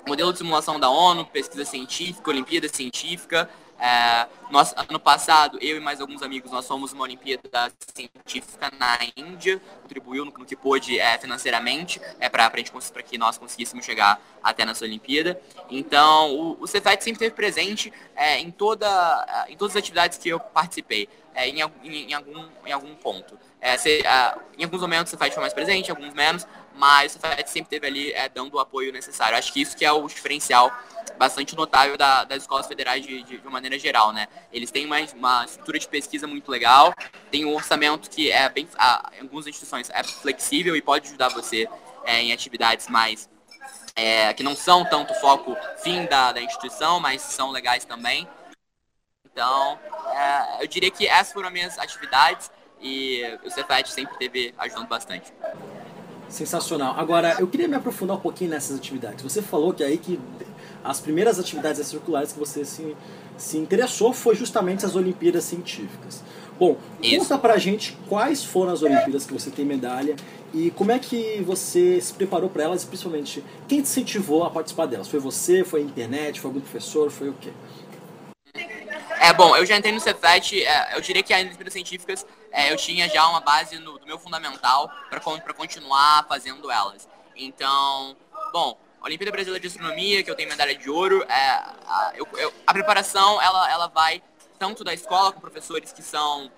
modelo 0.07 0.33
de 0.33 0.39
simulação 0.39 0.79
da 0.79 0.91
ONU, 0.91 1.25
pesquisa 1.27 1.65
científica, 1.65 2.31
Olimpíada 2.31 2.69
Científica, 2.69 3.49
é, 3.79 4.29
nós, 4.49 4.73
ano 4.77 5.01
passado, 5.01 5.59
eu 5.61 5.77
e 5.77 5.81
mais 5.81 6.01
alguns 6.01 6.23
amigos, 6.23 6.53
nós 6.53 6.69
fomos 6.69 6.93
uma 6.93 7.03
Olimpíada 7.03 7.73
Científica 7.93 8.71
na 8.79 8.97
Índia, 9.17 9.61
contribuiu 9.83 10.25
no, 10.25 10.31
no 10.31 10.45
que 10.45 10.55
pôde 10.55 11.01
é, 11.01 11.19
financeiramente 11.19 12.01
é, 12.21 12.29
para 12.29 12.49
que 13.03 13.19
nós 13.19 13.39
conseguíssemos 13.39 13.85
chegar 13.85 14.21
até 14.41 14.65
nessa 14.65 14.85
Olimpíada. 14.85 15.41
Então, 15.69 16.33
o, 16.33 16.63
o 16.63 16.67
Cefet 16.69 17.03
sempre 17.03 17.25
esteve 17.25 17.35
presente 17.35 17.93
é, 18.15 18.39
em, 18.39 18.53
toda, 18.53 19.47
em 19.49 19.57
todas 19.57 19.75
as 19.75 19.81
atividades 19.81 20.17
que 20.17 20.29
eu 20.29 20.39
participei. 20.39 21.09
é, 21.35 21.49
em, 21.49 21.61
em, 21.83 22.11
em, 22.11 22.15
algum, 22.15 22.45
em 22.65 22.73
algum 22.73 22.95
ponto. 22.95 23.39
É, 23.61 23.77
você, 23.77 24.03
é, 24.05 24.35
em 24.59 24.65
alguns 24.65 24.81
momentos 24.81 25.11
você 25.11 25.17
faz 25.17 25.37
mais 25.37 25.53
presente, 25.53 25.89
em 25.89 25.91
alguns 25.91 26.15
menos, 26.15 26.47
mas 26.77 27.15
o 27.15 27.21
Cefet 27.21 27.49
sempre 27.49 27.71
teve 27.71 27.87
ali 27.87 28.13
é, 28.13 28.29
dando 28.29 28.55
o 28.55 28.59
apoio 28.59 28.93
necessário. 28.93 29.37
Acho 29.37 29.53
que 29.53 29.61
isso 29.61 29.77
que 29.77 29.85
é 29.85 29.93
o 29.93 30.07
diferencial 30.07 30.73
bastante 31.19 31.55
notável 31.55 31.97
da, 31.97 32.25
das 32.25 32.43
escolas 32.43 32.67
federais 32.67 33.05
de, 33.05 33.23
de, 33.23 33.39
de, 33.39 33.49
maneira 33.49 33.79
geral, 33.79 34.13
né? 34.13 34.27
Eles 34.53 34.71
têm 34.71 34.87
uma, 34.87 34.99
uma 35.15 35.45
estrutura 35.45 35.79
de 35.79 35.89
pesquisa 35.89 36.27
muito 36.27 36.51
legal, 36.51 36.95
tem 37.31 37.45
um 37.45 37.55
orçamento 37.55 38.09
que 38.09 38.31
é 38.31 38.49
bem, 38.49 38.69
a, 38.77 39.11
em 39.17 39.23
algumas 39.23 39.47
instituições 39.47 39.91
é 39.91 40.03
flexível 40.03 40.75
e 40.77 40.83
pode 40.83 41.09
ajudar 41.09 41.29
você 41.29 41.69
é, 42.05 42.23
em 42.23 42.33
atividades 42.33 42.89
mais 42.89 43.29
é, 43.95 44.33
que 44.33 44.43
não 44.43 44.57
são 44.57 44.85
tanto 44.85 45.15
foco 45.15 45.57
fim 45.83 46.07
da, 46.07 46.33
da 46.33 46.43
instituição, 46.43 46.99
mas 47.01 47.23
são 47.23 47.51
legais 47.51 47.85
também. 47.85 48.29
Então, 49.25 49.79
é, 50.15 50.63
eu 50.63 50.67
diria 50.67 50.91
que 50.91 51.07
essas 51.07 51.33
foram 51.33 51.49
as 51.49 51.53
minhas 51.53 51.79
atividades 51.79 52.51
e 52.81 53.23
o 53.45 53.51
Cefet 53.51 53.91
sempre 53.91 54.17
teve 54.19 54.55
ajudando 54.59 54.89
bastante. 54.89 55.33
Sensacional. 56.33 56.95
Agora, 56.97 57.37
eu 57.39 57.47
queria 57.47 57.69
me 57.69 57.75
aprofundar 57.77 58.17
um 58.17 58.21
pouquinho 58.21 58.49
nessas 58.49 58.79
atividades. 58.79 59.23
Você 59.23 59.43
falou 59.43 59.75
que 59.75 59.85
aí 59.85 59.99
que 59.99 60.19
as 60.83 60.99
primeiras 60.99 61.39
atividades 61.39 61.87
circulares 61.87 62.33
que 62.33 62.39
você 62.39 62.65
se, 62.65 62.97
se 63.37 63.59
interessou 63.59 64.15
foi 64.15 64.35
justamente 64.35 64.87
as 64.87 64.97
Olimpíadas 64.97 65.45
Científicas. 65.45 66.23
Bom, 66.59 66.79
Isso. 67.03 67.19
conta 67.19 67.37
pra 67.37 67.59
gente 67.59 67.99
quais 68.09 68.43
foram 68.43 68.73
as 68.73 68.83
Olimpíadas 68.83 69.27
que 69.27 69.33
você 69.33 69.51
tem 69.51 69.67
medalha 69.67 70.17
e 70.55 70.71
como 70.71 70.91
é 70.91 70.99
que 70.99 71.43
você 71.45 72.01
se 72.01 72.15
preparou 72.15 72.49
para 72.49 72.63
elas 72.63 72.83
e 72.83 72.87
principalmente 72.87 73.45
quem 73.69 73.83
te 73.83 73.89
incentivou 73.89 74.43
a 74.43 74.49
participar 74.49 74.87
delas? 74.87 75.09
Foi 75.09 75.21
você, 75.21 75.63
foi 75.65 75.81
a 75.81 75.85
internet, 75.85 76.41
foi 76.41 76.49
algum 76.49 76.61
professor, 76.61 77.11
foi 77.11 77.29
o 77.29 77.35
quê? 77.35 77.51
É, 79.23 79.33
bom, 79.33 79.55
eu 79.55 79.65
já 79.65 79.77
entrei 79.77 79.93
no 79.93 80.01
Cefet, 80.01 80.65
é, 80.65 80.97
eu 80.97 81.01
diria 81.01 81.23
que 81.23 81.33
as 81.33 81.43
Olimpíadas 81.43 81.73
Científicas 81.73 82.27
é, 82.51 82.73
eu 82.73 82.77
tinha 82.77 83.09
já 83.09 83.25
uma 83.29 83.41
base 83.41 83.79
no, 83.79 83.97
do 83.97 84.05
meu 84.05 84.19
fundamental 84.19 84.91
para 85.09 85.55
continuar 85.55 86.27
fazendo 86.29 86.69
elas. 86.69 87.09
Então, 87.37 88.17
bom, 88.53 88.77
Olimpíada 89.01 89.31
Brasileira 89.31 89.61
de 89.61 89.69
Astronomia, 89.69 90.25
que 90.25 90.31
eu 90.31 90.35
tenho 90.35 90.49
medalha 90.49 90.75
de 90.75 90.91
ouro, 90.91 91.23
é, 91.29 91.33
a, 91.33 92.13
eu, 92.17 92.27
eu, 92.37 92.53
a 92.67 92.73
preparação 92.73 93.41
ela, 93.41 93.71
ela 93.71 93.87
vai 93.87 94.21
tanto 94.59 94.83
da 94.83 94.93
escola 94.93 95.31
com 95.31 95.41
professores 95.41 95.93
que 95.93 96.03
são 96.03 96.51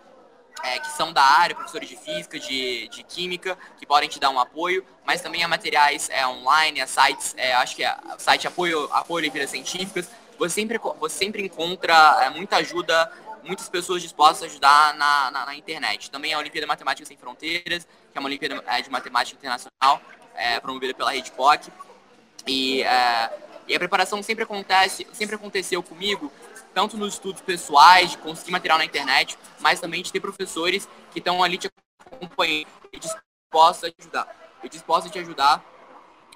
é, 0.63 0.79
que 0.79 0.89
são 0.93 1.13
da 1.13 1.23
área, 1.23 1.55
professores 1.55 1.87
de 1.87 1.97
física, 1.99 2.39
de, 2.39 2.89
de 2.89 3.03
química, 3.03 3.59
que 3.79 3.85
podem 3.85 4.09
te 4.09 4.19
dar 4.19 4.31
um 4.31 4.41
apoio, 4.41 4.83
mas 5.05 5.21
também 5.21 5.45
há 5.45 5.49
materiais 5.49 6.09
é, 6.09 6.27
online, 6.27 6.81
há 6.81 6.87
sites, 6.87 7.35
é, 7.37 7.53
acho 7.55 7.77
que 7.77 7.85
é 7.85 7.95
site 8.17 8.47
apoio, 8.47 8.89
apoio 8.91 9.19
Olimpíadas 9.19 9.51
Científicas, 9.51 10.09
você 10.39 10.55
sempre, 10.55 10.79
você 10.79 11.17
sempre 11.17 11.43
encontra 11.43 12.23
é, 12.23 12.31
muita 12.31 12.57
ajuda, 12.57 13.11
muitas 13.43 13.69
pessoas 13.69 14.03
dispostas 14.03 14.43
a 14.43 14.47
ajudar 14.47 14.95
na, 14.95 15.31
na, 15.31 15.47
na, 15.47 15.55
internet. 15.55 16.11
Também 16.11 16.33
a 16.33 16.39
Olimpíada 16.39 16.67
Matemática 16.67 17.07
Sem 17.07 17.17
Fronteiras, 17.17 17.87
que 18.13 18.19
é 18.19 18.21
uma 18.21 18.29
Olimpíada 18.29 18.63
é, 18.67 18.83
de 18.83 18.91
Matemática 18.91 19.39
Internacional, 19.39 20.01
é, 20.35 20.59
promovida 20.61 20.95
pela 20.95 21.13
Rede 21.13 21.31
POC. 21.33 21.71
E, 22.47 22.83
é, 22.83 23.39
e 23.69 23.75
a 23.75 23.79
preparação 23.79 24.23
sempre 24.23 24.45
acontece, 24.45 25.07
sempre 25.13 25.37
aconteceu 25.37 25.83
comigo, 25.83 26.33
tanto 26.75 26.97
nos 26.97 27.15
estudos 27.15 27.41
pessoais, 27.41 28.11
de 28.11 28.19
conseguir 28.19 28.51
material 28.51 28.79
na 28.79 28.85
internet, 28.85 29.39
mas 29.61 29.81
também 29.81 30.03
de 30.03 30.13
ter 30.13 30.21
professores 30.21 30.89
que 31.13 31.19
estão 31.19 31.43
ali 31.43 31.57
te 31.57 31.71
acompanhando 32.13 32.67
e 32.93 32.99
dispostos 32.99 33.85
a 33.85 33.93
ajudar. 33.99 34.37
E 34.63 34.69
dispostos 34.69 35.11
a 35.11 35.13
te 35.13 35.19
ajudar 35.19 35.74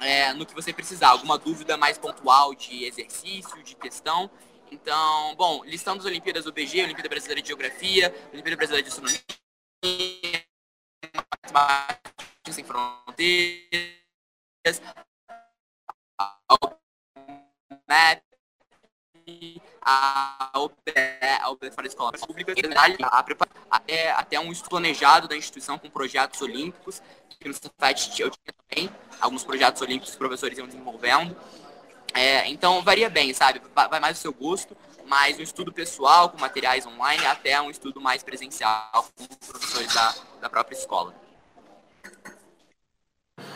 é, 0.00 0.32
no 0.32 0.46
que 0.46 0.54
você 0.54 0.72
precisar. 0.72 1.08
Alguma 1.08 1.38
dúvida 1.38 1.76
mais 1.76 1.98
pontual 1.98 2.54
de 2.54 2.84
exercício, 2.84 3.62
de 3.62 3.76
questão. 3.76 4.30
Então, 4.70 5.34
bom, 5.36 5.64
listando 5.64 6.00
as 6.00 6.06
Olimpíadas 6.06 6.46
UBG, 6.46 6.82
Olimpíada 6.82 7.08
Brasileira 7.08 7.40
de 7.40 7.48
Geografia, 7.48 8.14
Olimpíada 8.32 8.56
Brasileira 8.56 8.82
de 8.82 8.88
Astronomia, 8.88 9.22
Sem 12.50 12.64
Fronteiras, 12.64 13.62
a 16.18 16.38
a 19.82 20.50
a 20.52 21.70
para 21.74 21.86
escolas 21.86 22.20
públicas, 22.24 22.54
até, 23.70 24.10
até 24.12 24.40
um 24.40 24.52
estudo 24.52 24.70
planejado 24.70 25.28
da 25.28 25.36
instituição 25.36 25.78
com 25.78 25.88
projetos 25.88 26.40
olímpicos, 26.42 27.02
que 27.40 27.48
no 27.48 27.54
site 27.54 28.20
eu 28.20 28.30
tinha 28.30 28.54
também, 28.68 28.90
alguns 29.20 29.44
projetos 29.44 29.80
olímpicos 29.80 30.10
que 30.10 30.14
os 30.14 30.18
professores 30.18 30.58
iam 30.58 30.66
desenvolvendo. 30.66 31.36
É, 32.14 32.48
então 32.48 32.82
varia 32.82 33.08
bem, 33.08 33.32
sabe? 33.32 33.60
Vai 33.74 34.00
mais 34.00 34.18
do 34.18 34.20
seu 34.20 34.32
gosto, 34.32 34.76
mas 35.06 35.38
um 35.38 35.42
estudo 35.42 35.72
pessoal 35.72 36.30
com 36.30 36.38
materiais 36.38 36.86
online 36.86 37.24
até 37.26 37.60
um 37.60 37.70
estudo 37.70 38.00
mais 38.00 38.22
presencial 38.22 39.06
com 39.16 39.26
professores 39.46 39.94
da, 39.94 40.14
da 40.40 40.50
própria 40.50 40.76
escola. 40.76 41.14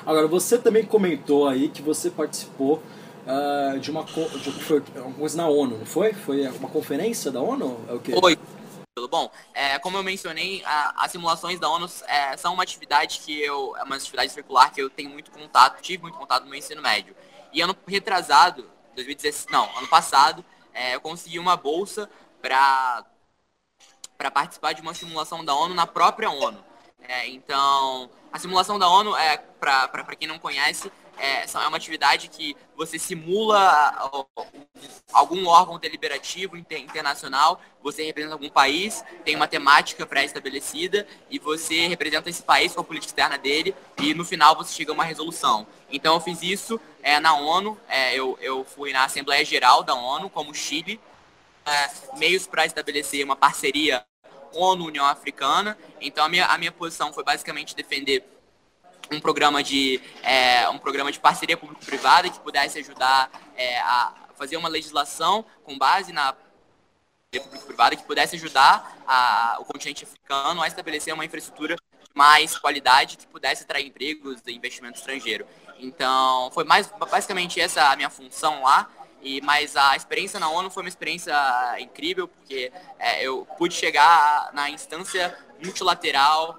Agora, 0.05 0.27
você 0.27 0.59
também 0.59 0.85
comentou 0.85 1.49
aí 1.49 1.69
que 1.69 1.81
você 1.81 2.11
participou 2.11 2.83
uh, 3.27 3.79
de, 3.79 3.91
uma, 3.91 4.05
de 4.05 4.53
foi 4.53 4.83
coisa 5.19 5.37
na 5.37 5.49
ONU, 5.49 5.79
não 5.79 5.87
foi? 5.87 6.13
Foi 6.13 6.47
uma 6.49 6.69
conferência 6.69 7.31
da 7.31 7.41
ONU? 7.41 7.85
É 7.89 7.93
o 7.93 8.01
quê? 8.01 8.13
Foi. 8.19 8.39
Bom? 9.11 9.31
É, 9.55 9.79
como 9.79 9.97
eu 9.97 10.03
mencionei, 10.03 10.63
a, 10.65 11.05
as 11.05 11.13
simulações 11.13 11.59
da 11.59 11.69
ONU 11.69 11.87
é, 12.07 12.37
são 12.37 12.53
uma 12.55 12.63
atividade 12.63 13.21
que 13.21 13.41
eu, 13.41 13.75
é 13.77 13.83
uma 13.83 13.97
atividade 13.97 14.31
circular 14.31 14.71
que 14.71 14.83
eu 14.83 14.91
tenho 14.91 15.11
muito 15.11 15.31
contato, 15.31 15.81
tive 15.81 16.03
muito 16.03 16.19
contato 16.19 16.45
no 16.45 16.51
meu 16.51 16.59
ensino 16.59 16.83
médio. 16.83 17.15
E 17.53 17.61
ano 17.61 17.75
retrasado, 17.87 18.71
2016, 18.95 19.47
não, 19.51 19.65
ano 19.79 19.89
passado, 19.89 20.45
é, 20.75 20.95
eu 20.95 21.01
consegui 21.01 21.39
uma 21.39 21.57
bolsa 21.57 22.09
para 22.41 23.05
para 24.19 24.31
participar 24.31 24.73
de 24.73 24.81
uma 24.81 24.95
simulação 24.95 25.45
da 25.45 25.53
ONU 25.53 25.75
na 25.75 25.85
própria 25.85 26.31
ONU. 26.31 26.63
É, 27.01 27.27
então, 27.29 28.09
a 28.33 28.39
simulação 28.39 28.79
da 28.79 28.89
ONU, 28.89 29.17
é, 29.17 29.37
para 29.37 30.17
quem 30.17 30.29
não 30.29 30.39
conhece, 30.39 30.93
é, 31.23 31.45
é 31.45 31.69
uma 31.69 31.77
atividade 31.77 32.29
que 32.29 32.57
você 32.77 32.99
simula 32.99 34.29
algum 35.13 35.47
órgão 35.47 35.79
deliberativo 35.79 36.57
internacional, 36.57 37.61
você 37.81 38.03
representa 38.03 38.35
algum 38.35 38.49
país, 38.49 39.05
tem 39.25 39.37
uma 39.37 39.47
temática 39.47 40.05
pré-estabelecida 40.05 41.07
e 41.31 41.39
você 41.39 41.87
representa 41.87 42.29
esse 42.29 42.43
país 42.43 42.75
com 42.75 42.81
a 42.81 42.85
política 42.85 43.11
externa 43.11 43.39
dele 43.39 43.73
e 43.99 44.13
no 44.15 44.25
final 44.25 44.57
você 44.57 44.75
chega 44.75 44.91
a 44.91 44.95
uma 44.95 45.05
resolução. 45.05 45.65
Então 45.93 46.15
eu 46.15 46.21
fiz 46.21 46.43
isso 46.43 46.81
é, 47.03 47.21
na 47.21 47.35
ONU, 47.37 47.79
é, 47.89 48.15
eu, 48.15 48.37
eu 48.41 48.65
fui 48.65 48.93
na 48.93 49.05
Assembleia 49.05 49.45
Geral 49.45 49.85
da 49.85 49.95
ONU, 49.95 50.29
como 50.29 50.53
Chile, 50.53 51.01
é, 51.65 52.19
meios 52.19 52.49
para 52.49 52.67
estabelecer 52.67 53.25
uma 53.25 53.37
parceria 53.37 54.05
ONU-União 54.53 55.07
Africana. 55.07 55.79
Então 56.01 56.25
a 56.25 56.29
minha, 56.29 56.47
a 56.47 56.59
minha 56.59 56.73
posição 56.73 57.13
foi 57.13 57.23
basicamente 57.23 57.77
defender 57.77 58.25
um 59.13 59.21
programa 59.21 59.63
de, 59.63 60.01
é, 60.23 60.69
um 60.69 60.79
programa 60.79 61.13
de 61.13 61.21
parceria 61.21 61.57
público-privada 61.57 62.31
que 62.31 62.41
pudesse 62.41 62.79
ajudar 62.79 63.31
é, 63.57 63.79
a 63.81 64.13
fazer 64.35 64.57
uma 64.57 64.69
legislação 64.69 65.45
com 65.63 65.79
base 65.79 66.13
na 66.13 66.35
público-privada 67.41 67.97
que 67.97 68.05
pudesse 68.05 68.37
ajudar 68.37 68.99
a, 69.07 69.57
o 69.61 69.65
continente 69.65 70.05
africano 70.05 70.61
a 70.61 70.69
estabelecer 70.69 71.15
uma 71.15 71.25
infraestrutura 71.25 71.77
de 71.77 72.11
mais 72.15 72.59
qualidade 72.59 73.17
que 73.17 73.27
pudesse 73.27 73.63
atrair 73.63 73.87
empregos 73.87 74.43
e 74.47 74.53
investimento 74.53 74.99
estrangeiro. 74.99 75.47
Então, 75.79 76.51
foi 76.53 76.65
mais 76.65 76.93
basicamente 77.11 77.61
essa 77.61 77.91
a 77.91 77.97
minha 77.97 78.11
função 78.11 78.63
lá. 78.63 78.91
E, 79.23 79.41
mas 79.41 79.77
a 79.77 79.95
experiência 79.95 80.41
na 80.41 80.51
ONU 80.51 80.69
foi 80.69 80.83
uma 80.83 80.89
experiência 80.89 81.33
incrível, 81.79 82.27
porque 82.27 82.73
é, 82.99 83.25
eu 83.25 83.47
pude 83.57 83.73
chegar 83.73 84.51
na 84.53 84.69
instância 84.69 85.39
multilateral 85.63 86.59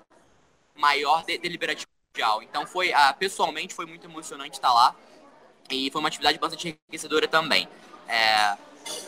maior 0.74 1.26
de, 1.26 1.38
deliberativa 1.38 1.93
mundial. 2.14 2.44
Então 2.44 2.66
foi, 2.68 2.94
ah, 2.94 3.12
pessoalmente, 3.18 3.74
foi 3.74 3.88
muito 3.88 4.06
emocionante 4.06 4.58
estar 4.58 4.72
lá. 4.72 4.96
E 5.70 5.90
foi 5.90 6.00
uma 6.00 6.08
atividade 6.08 6.38
bastante 6.38 6.68
enriquecedora 6.68 7.28
também. 7.28 7.68
É, 8.08 8.56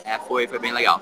é, 0.04 0.20
foi, 0.28 0.48
foi 0.48 0.58
bem 0.58 0.72
legal. 0.72 1.00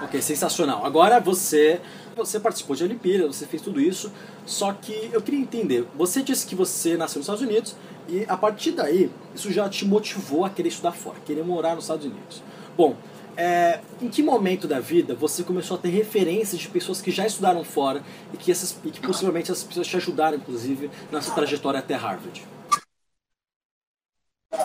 Ok, 0.00 0.22
sensacional. 0.22 0.86
Agora 0.86 1.18
você 1.18 1.80
você 2.14 2.38
participou 2.38 2.76
de 2.76 2.84
Olimpíada, 2.84 3.26
você 3.26 3.46
fez 3.46 3.62
tudo 3.62 3.80
isso, 3.80 4.12
só 4.44 4.70
que 4.74 5.08
eu 5.10 5.22
queria 5.22 5.40
entender, 5.40 5.88
você 5.94 6.22
disse 6.22 6.46
que 6.46 6.54
você 6.54 6.94
nasceu 6.94 7.20
nos 7.20 7.24
Estados 7.24 7.40
Unidos 7.40 7.74
e 8.08 8.24
a 8.28 8.36
partir 8.36 8.72
daí 8.72 9.10
isso 9.34 9.52
já 9.52 9.68
te 9.68 9.84
motivou 9.84 10.44
a 10.44 10.50
querer 10.50 10.68
estudar 10.68 10.92
fora, 10.92 11.16
querer 11.24 11.44
morar 11.44 11.74
nos 11.74 11.84
Estados 11.84 12.06
Unidos. 12.06 12.42
Bom, 12.76 12.96
é, 13.36 13.80
em 14.00 14.08
que 14.08 14.22
momento 14.22 14.68
da 14.68 14.78
vida 14.78 15.14
você 15.14 15.42
começou 15.42 15.76
a 15.76 15.80
ter 15.80 15.88
referências 15.88 16.60
de 16.60 16.68
pessoas 16.68 17.00
que 17.00 17.10
já 17.10 17.26
estudaram 17.26 17.64
fora 17.64 18.02
e 18.32 18.36
que, 18.36 18.50
essas, 18.50 18.78
e 18.84 18.90
que 18.90 19.00
possivelmente 19.00 19.50
essas 19.50 19.64
pessoas 19.64 19.86
te 19.86 19.96
ajudaram, 19.96 20.36
inclusive, 20.36 20.90
nessa 21.10 21.32
trajetória 21.34 21.80
até 21.80 21.94
Harvard? 21.94 22.46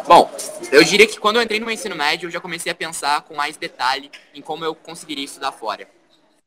Bom, 0.05 0.29
eu 0.71 0.83
diria 0.83 1.07
que 1.07 1.19
quando 1.19 1.37
eu 1.37 1.41
entrei 1.41 1.59
no 1.59 1.71
ensino 1.71 1.95
médio, 1.95 2.27
eu 2.27 2.31
já 2.31 2.41
comecei 2.41 2.71
a 2.71 2.75
pensar 2.75 3.21
com 3.21 3.35
mais 3.35 3.55
detalhe 3.55 4.11
em 4.33 4.41
como 4.41 4.65
eu 4.65 4.75
conseguiria 4.75 5.23
estudar 5.23 5.51
fora. 5.51 5.87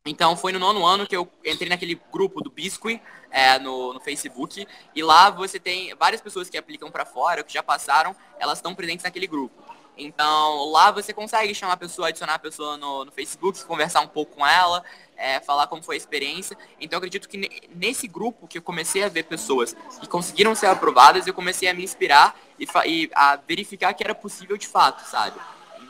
Então 0.07 0.35
foi 0.35 0.51
no 0.51 0.59
nono 0.59 0.87
ano 0.87 1.07
que 1.07 1.15
eu 1.15 1.31
entrei 1.45 1.69
naquele 1.69 2.01
grupo 2.11 2.41
do 2.41 2.51
Biscuit 2.51 3.03
é, 3.31 3.59
no, 3.59 3.93
no, 3.93 4.01
Facebook 4.01 4.67
e 4.95 5.03
lá 5.03 5.29
você 5.29 5.61
tem 5.61 5.95
várias 5.95 6.23
pessoas 6.23 6.49
que 6.49 6.57
aplicam 6.57 6.91
para 6.91 7.05
fora, 7.05 7.45
que 7.45 7.53
já 7.53 7.63
passaram, 7.63 8.17
elas 8.39 8.59
estão 8.59 8.75
presentes 8.75 9.05
naquele 9.05 9.27
grupo. 9.27 9.63
Então, 9.99 10.71
lá 10.71 10.91
você 10.91 11.13
consegue 11.13 11.55
chamar 11.55 11.75
a 11.75 11.77
pessoa, 11.77 12.09
adicionar 12.09 12.37
a 12.37 12.39
pessoa 12.39 12.79
no, 12.79 13.05
no 13.05 13.13
Facebook, 13.13 13.63
conversar 13.67 14.01
um 14.01 14.09
pouco 14.09 14.37
com 14.37 14.47
ela, 14.47 14.83
é, 15.19 15.39
falar 15.41 15.67
como 15.67 15.83
foi 15.83 15.97
a 15.97 15.99
experiência. 15.99 16.57
Então, 16.81 16.97
acredito 16.97 17.29
que 17.29 17.69
nesse 17.75 18.09
grupo 18.09 18.49
que 18.49 18.57
eu 18.57 18.63
comecei 18.63 19.05
a 19.05 19.09
ver 19.11 19.25
pessoas 19.25 19.77
que 20.01 20.09
conseguiram 20.09 20.55
ser 20.55 20.67
aprovadas, 20.67 21.27
eu 21.27 21.35
comecei 21.35 21.69
a 21.69 21.75
me 21.75 21.85
inspirar 21.85 22.35
e, 22.59 22.67
e 22.87 23.11
a 23.15 23.37
verificar 23.37 23.93
que 23.93 24.03
era 24.03 24.15
possível 24.15 24.57
de 24.57 24.67
fato, 24.67 25.07
sabe? 25.07 25.39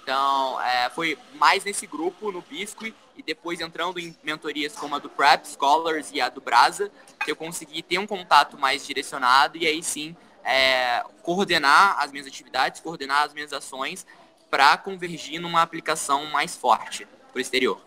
Então, 0.02 0.60
é, 0.60 0.90
foi 0.90 1.16
mais 1.34 1.62
nesse 1.62 1.86
grupo, 1.86 2.32
no 2.32 2.40
Biscuit, 2.42 2.92
e 3.20 3.22
depois 3.22 3.60
entrando 3.60 4.00
em 4.00 4.16
mentorias 4.24 4.74
como 4.74 4.94
a 4.94 4.98
do 4.98 5.10
Prep 5.10 5.46
Scholars 5.46 6.10
e 6.12 6.20
a 6.20 6.30
do 6.30 6.40
Brasa, 6.40 6.90
que 7.22 7.30
eu 7.30 7.36
consegui 7.36 7.82
ter 7.82 7.98
um 7.98 8.06
contato 8.06 8.58
mais 8.58 8.86
direcionado 8.86 9.58
e 9.58 9.66
aí 9.66 9.82
sim 9.82 10.16
é, 10.42 11.04
coordenar 11.22 11.98
as 11.98 12.10
minhas 12.10 12.26
atividades, 12.26 12.80
coordenar 12.80 13.24
as 13.24 13.34
minhas 13.34 13.52
ações 13.52 14.06
para 14.50 14.76
convergir 14.78 15.38
numa 15.38 15.60
aplicação 15.60 16.24
mais 16.26 16.56
forte 16.56 17.06
para 17.30 17.38
o 17.38 17.40
exterior. 17.40 17.78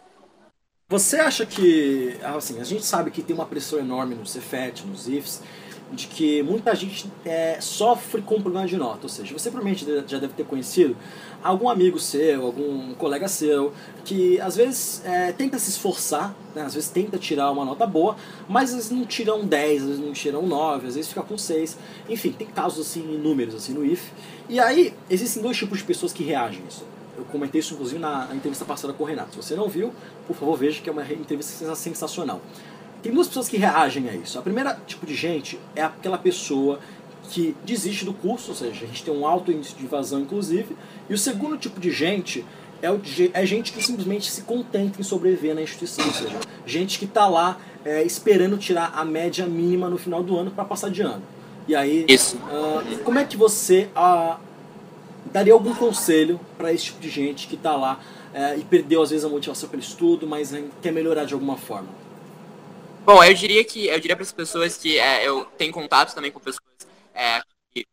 Você 0.88 1.18
acha 1.18 1.46
que, 1.46 2.16
assim, 2.24 2.62
a 2.62 2.63
gente 2.63 2.86
sabe 2.86 3.10
que 3.10 3.24
tem 3.24 3.36
uma 3.36 3.48
pressão 3.48 3.80
enorme 3.80 4.13
no 4.13 4.28
Cefet, 4.28 4.86
nos 4.86 5.08
IFs, 5.08 5.42
de 5.93 6.07
que 6.07 6.41
muita 6.43 6.75
gente 6.75 7.09
é, 7.23 7.57
sofre 7.62 8.21
com 8.21 8.41
problema 8.41 8.67
de 8.67 8.75
nota. 8.77 9.00
Ou 9.03 9.09
seja, 9.09 9.31
você 9.33 9.50
provavelmente 9.50 9.85
já 10.07 10.19
deve 10.19 10.33
ter 10.33 10.43
conhecido 10.45 10.97
algum 11.43 11.69
amigo 11.69 12.00
seu, 12.00 12.45
algum 12.45 12.93
colega 12.95 13.27
seu, 13.27 13.73
que 14.03 14.39
às 14.39 14.55
vezes 14.55 15.01
é, 15.05 15.31
tenta 15.31 15.59
se 15.59 15.69
esforçar, 15.69 16.35
né? 16.55 16.63
às 16.63 16.73
vezes 16.73 16.89
tenta 16.89 17.17
tirar 17.17 17.51
uma 17.51 17.65
nota 17.65 17.85
boa, 17.85 18.15
mas 18.47 18.69
às 18.69 18.75
vezes 18.75 18.91
não 18.91 19.05
tira 19.05 19.35
um 19.35 19.45
10, 19.45 19.81
às 19.81 19.88
vezes 19.89 20.03
não 20.03 20.13
tira 20.13 20.39
um 20.39 20.47
9, 20.47 20.88
às 20.88 20.95
vezes 20.95 21.09
fica 21.09 21.21
com 21.21 21.38
6. 21.38 21.77
Enfim, 22.09 22.31
tem 22.31 22.47
casos 22.47 22.88
assim, 22.88 23.01
inúmeros 23.13 23.55
assim, 23.55 23.73
no 23.73 23.85
IF. 23.85 24.12
E 24.50 24.59
aí, 24.59 24.93
existem 25.09 25.41
dois 25.41 25.57
tipos 25.57 25.79
de 25.79 25.83
pessoas 25.83 26.12
que 26.12 26.23
reagem 26.23 26.63
a 26.63 26.67
isso. 26.67 26.85
Eu 27.15 27.25
comentei 27.25 27.59
isso 27.59 27.75
inclusive 27.75 28.00
na 28.00 28.27
entrevista 28.33 28.65
passada 28.65 28.91
com 28.91 29.03
o 29.03 29.07
Renato. 29.07 29.31
Se 29.31 29.38
você 29.38 29.55
não 29.55 29.69
viu, 29.69 29.93
por 30.27 30.35
favor, 30.35 30.57
veja 30.57 30.81
que 30.81 30.89
é 30.89 30.91
uma 30.91 31.03
entrevista 31.03 31.75
sensacional. 31.75 32.41
Tem 33.03 33.12
duas 33.12 33.27
pessoas 33.27 33.50
que 33.50 33.57
reagem 33.57 34.10
a 34.10 34.15
isso. 34.15 34.39
A 34.39 34.41
primeira 34.41 34.79
tipo 34.88 35.05
de 35.05 35.13
gente 35.13 35.60
é 35.75 35.83
aquela 35.83 36.17
pessoa 36.17 36.79
que 37.29 37.55
desiste 37.65 38.05
do 38.05 38.13
curso, 38.13 38.51
ou 38.51 38.55
seja, 38.55 38.86
a 38.86 38.88
gente 38.88 39.03
tem 39.03 39.13
um 39.13 39.27
alto 39.27 39.51
índice 39.51 39.75
de 39.75 39.86
evasão, 39.86 40.22
inclusive. 40.22 40.75
E 41.10 41.13
o 41.13 41.17
segundo 41.17 41.57
tipo 41.57 41.81
de 41.81 41.91
gente 41.91 42.45
é, 42.81 42.89
o, 42.89 43.01
é 43.33 43.45
gente 43.45 43.74
que 43.74 43.83
simplesmente 43.83 44.31
se 44.31 44.43
contenta 44.43 45.00
em 45.00 45.03
sobreviver 45.03 45.53
na 45.53 45.62
instituição, 45.62 46.05
ou 46.05 46.13
seja, 46.13 46.39
gente 46.65 46.98
que 46.98 47.05
está 47.05 47.27
lá 47.27 47.57
é, 47.83 48.03
esperando 48.03 48.57
tirar 48.57 48.93
a 48.95 49.03
média 49.03 49.45
mínima 49.45 49.89
no 49.89 49.98
final 49.98 50.24
do 50.24 50.38
ano 50.38 50.51
para 50.51 50.63
passar 50.63 50.89
de 50.89 51.01
ano. 51.01 51.24
E 51.67 51.75
aí, 51.75 52.05
uh, 52.05 53.03
como 53.03 53.19
é 53.19 53.25
que 53.25 53.38
você 53.38 53.89
uh, 53.95 54.38
daria 55.31 55.53
algum 55.53 55.74
conselho 55.74 56.39
para 56.57 56.74
esse 56.74 56.86
tipo 56.86 57.00
de 57.00 57.10
gente 57.10 57.48
que 57.48 57.55
está 57.55 57.75
lá 57.75 58.00
uh, 58.33 58.60
e 58.60 58.63
perdeu 58.63 59.01
às 59.01 59.12
vezes 59.12 59.24
a 59.24 59.29
motivação 59.29 59.69
pelo 59.69 59.81
estudo, 59.81 60.27
mas 60.27 60.53
quer 60.81 60.91
melhorar 60.91 61.24
de 61.24 61.33
alguma 61.33 61.55
forma? 61.55 62.02
Bom, 63.05 63.22
eu 63.22 63.33
diria 63.33 63.65
que 63.65 63.88
eu 63.88 64.00
diria 64.00 64.15
para 64.15 64.24
as 64.24 64.31
pessoas 64.31 64.77
que 64.77 64.98
é, 64.98 65.27
eu 65.27 65.43
tenho 65.57 65.74
contato 65.74 66.15
também 66.15 66.31
com 66.31 66.39
pessoas 66.39 66.63
é, 67.13 67.41
que 67.69 67.86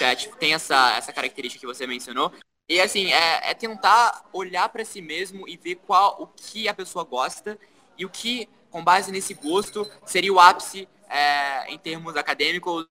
é, 0.00 0.14
tipo, 0.14 0.36
tem 0.36 0.54
essa, 0.54 0.96
essa 0.96 1.12
característica 1.12 1.60
que 1.60 1.66
você 1.66 1.86
mencionou. 1.88 2.32
E 2.68 2.80
assim, 2.80 3.12
é, 3.12 3.50
é 3.50 3.54
tentar 3.54 4.28
olhar 4.32 4.68
para 4.68 4.84
si 4.84 5.02
mesmo 5.02 5.48
e 5.48 5.56
ver 5.56 5.76
qual 5.86 6.22
o 6.22 6.26
que 6.28 6.68
a 6.68 6.74
pessoa 6.74 7.04
gosta 7.04 7.58
e 7.98 8.04
o 8.04 8.08
que, 8.08 8.48
com 8.70 8.82
base 8.82 9.10
nesse 9.10 9.34
gosto, 9.34 9.90
seria 10.06 10.32
o 10.32 10.38
ápice 10.38 10.88
é, 11.08 11.68
em 11.72 11.78
termos 11.78 12.16
acadêmicos 12.16 12.86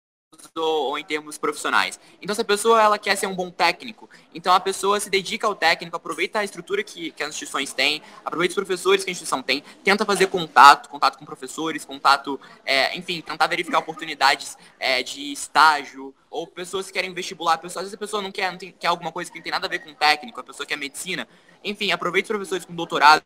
ou, 0.55 0.89
ou, 0.89 0.97
em 0.97 1.03
termos 1.03 1.37
profissionais. 1.37 1.99
Então, 2.21 2.35
se 2.35 2.41
a 2.41 2.45
pessoa 2.45 2.81
ela 2.81 2.97
quer 2.97 3.15
ser 3.15 3.27
um 3.27 3.35
bom 3.35 3.49
técnico, 3.49 4.09
então 4.33 4.53
a 4.53 4.59
pessoa 4.59 4.99
se 4.99 5.09
dedica 5.09 5.47
ao 5.47 5.55
técnico, 5.55 5.95
aproveita 5.95 6.39
a 6.39 6.43
estrutura 6.43 6.83
que, 6.83 7.11
que 7.11 7.23
as 7.23 7.29
instituições 7.29 7.73
têm, 7.73 8.01
aproveita 8.23 8.51
os 8.51 8.55
professores 8.55 9.03
que 9.03 9.09
a 9.09 9.11
instituição 9.11 9.41
tem, 9.41 9.63
tenta 9.83 10.05
fazer 10.05 10.27
contato, 10.27 10.89
contato 10.89 11.17
com 11.17 11.25
professores, 11.25 11.85
contato, 11.85 12.39
é, 12.65 12.95
enfim, 12.97 13.21
tentar 13.21 13.47
verificar 13.47 13.79
oportunidades 13.79 14.57
é, 14.79 15.03
de 15.03 15.31
estágio, 15.31 16.13
ou 16.29 16.47
pessoas 16.47 16.87
que 16.87 16.93
querem 16.93 17.13
vestibular, 17.13 17.57
pessoas, 17.59 17.77
às 17.77 17.83
vezes 17.83 17.93
a 17.93 17.97
pessoa 17.97 18.21
não 18.21 18.31
quer, 18.31 18.51
não 18.51 18.57
tem, 18.57 18.71
quer 18.71 18.87
alguma 18.87 19.11
coisa 19.11 19.31
que 19.31 19.37
não 19.37 19.43
tem 19.43 19.51
nada 19.51 19.67
a 19.67 19.69
ver 19.69 19.79
com 19.79 19.93
técnico, 19.93 20.39
a 20.39 20.43
pessoa 20.43 20.65
quer 20.65 20.77
medicina, 20.77 21.27
enfim, 21.63 21.91
aproveita 21.91 22.25
os 22.25 22.29
professores 22.29 22.65
com 22.65 22.73
doutorado, 22.73 23.23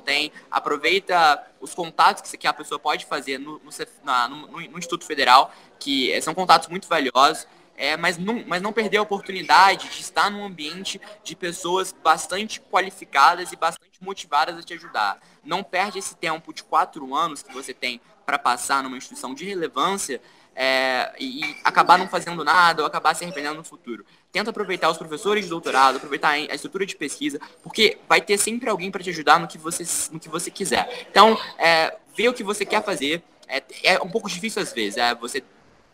tem, 0.00 0.32
aproveita 0.50 1.42
os 1.60 1.74
contatos 1.74 2.32
que 2.32 2.46
a 2.46 2.52
pessoa 2.52 2.78
pode 2.78 3.04
fazer 3.06 3.38
no, 3.38 3.60
no, 3.60 3.70
na, 4.02 4.28
no, 4.28 4.46
no 4.46 4.78
Instituto 4.78 5.04
Federal, 5.04 5.52
que 5.78 6.10
eh, 6.10 6.20
são 6.20 6.34
contatos 6.34 6.68
muito 6.68 6.88
valiosos, 6.88 7.46
é, 7.76 7.96
mas, 7.96 8.16
não, 8.16 8.42
mas 8.46 8.62
não 8.62 8.72
perder 8.72 8.96
a 8.96 9.02
oportunidade 9.02 9.88
de 9.88 10.00
estar 10.00 10.30
num 10.30 10.44
ambiente 10.44 11.00
de 11.22 11.36
pessoas 11.36 11.94
bastante 12.02 12.60
qualificadas 12.60 13.52
e 13.52 13.56
bastante 13.56 14.02
motivadas 14.02 14.58
a 14.58 14.62
te 14.62 14.74
ajudar. 14.74 15.20
Não 15.44 15.62
perde 15.62 15.98
esse 15.98 16.16
tempo 16.16 16.52
de 16.52 16.64
quatro 16.64 17.14
anos 17.14 17.42
que 17.42 17.52
você 17.52 17.74
tem 17.74 18.00
para 18.24 18.38
passar 18.38 18.82
numa 18.82 18.96
instituição 18.96 19.34
de 19.34 19.44
relevância 19.44 20.20
é, 20.54 21.14
e, 21.20 21.54
acabar 21.62 21.98
não 21.98 22.08
fazendo 22.08 22.42
nada 22.42 22.82
ou 22.82 22.86
acabar 22.86 23.14
se 23.14 23.22
arrependendo 23.22 23.56
no 23.56 23.64
futuro. 23.64 24.06
Tenta 24.36 24.50
aproveitar 24.50 24.90
os 24.90 24.98
professores 24.98 25.44
de 25.44 25.48
doutorado, 25.48 25.96
aproveitar 25.96 26.32
a 26.32 26.54
estrutura 26.54 26.84
de 26.84 26.94
pesquisa, 26.94 27.40
porque 27.62 27.96
vai 28.06 28.20
ter 28.20 28.36
sempre 28.36 28.68
alguém 28.68 28.90
para 28.90 29.02
te 29.02 29.08
ajudar 29.08 29.40
no 29.40 29.48
que 29.48 29.56
você, 29.56 29.82
no 30.12 30.20
que 30.20 30.28
você 30.28 30.50
quiser. 30.50 31.06
Então, 31.10 31.38
é, 31.56 31.96
vê 32.14 32.28
o 32.28 32.34
que 32.34 32.44
você 32.44 32.66
quer 32.66 32.84
fazer. 32.84 33.22
É, 33.48 33.62
é 33.82 34.02
um 34.02 34.10
pouco 34.10 34.28
difícil 34.28 34.60
às 34.60 34.74
vezes, 34.74 34.98
é 34.98 35.14
você 35.14 35.42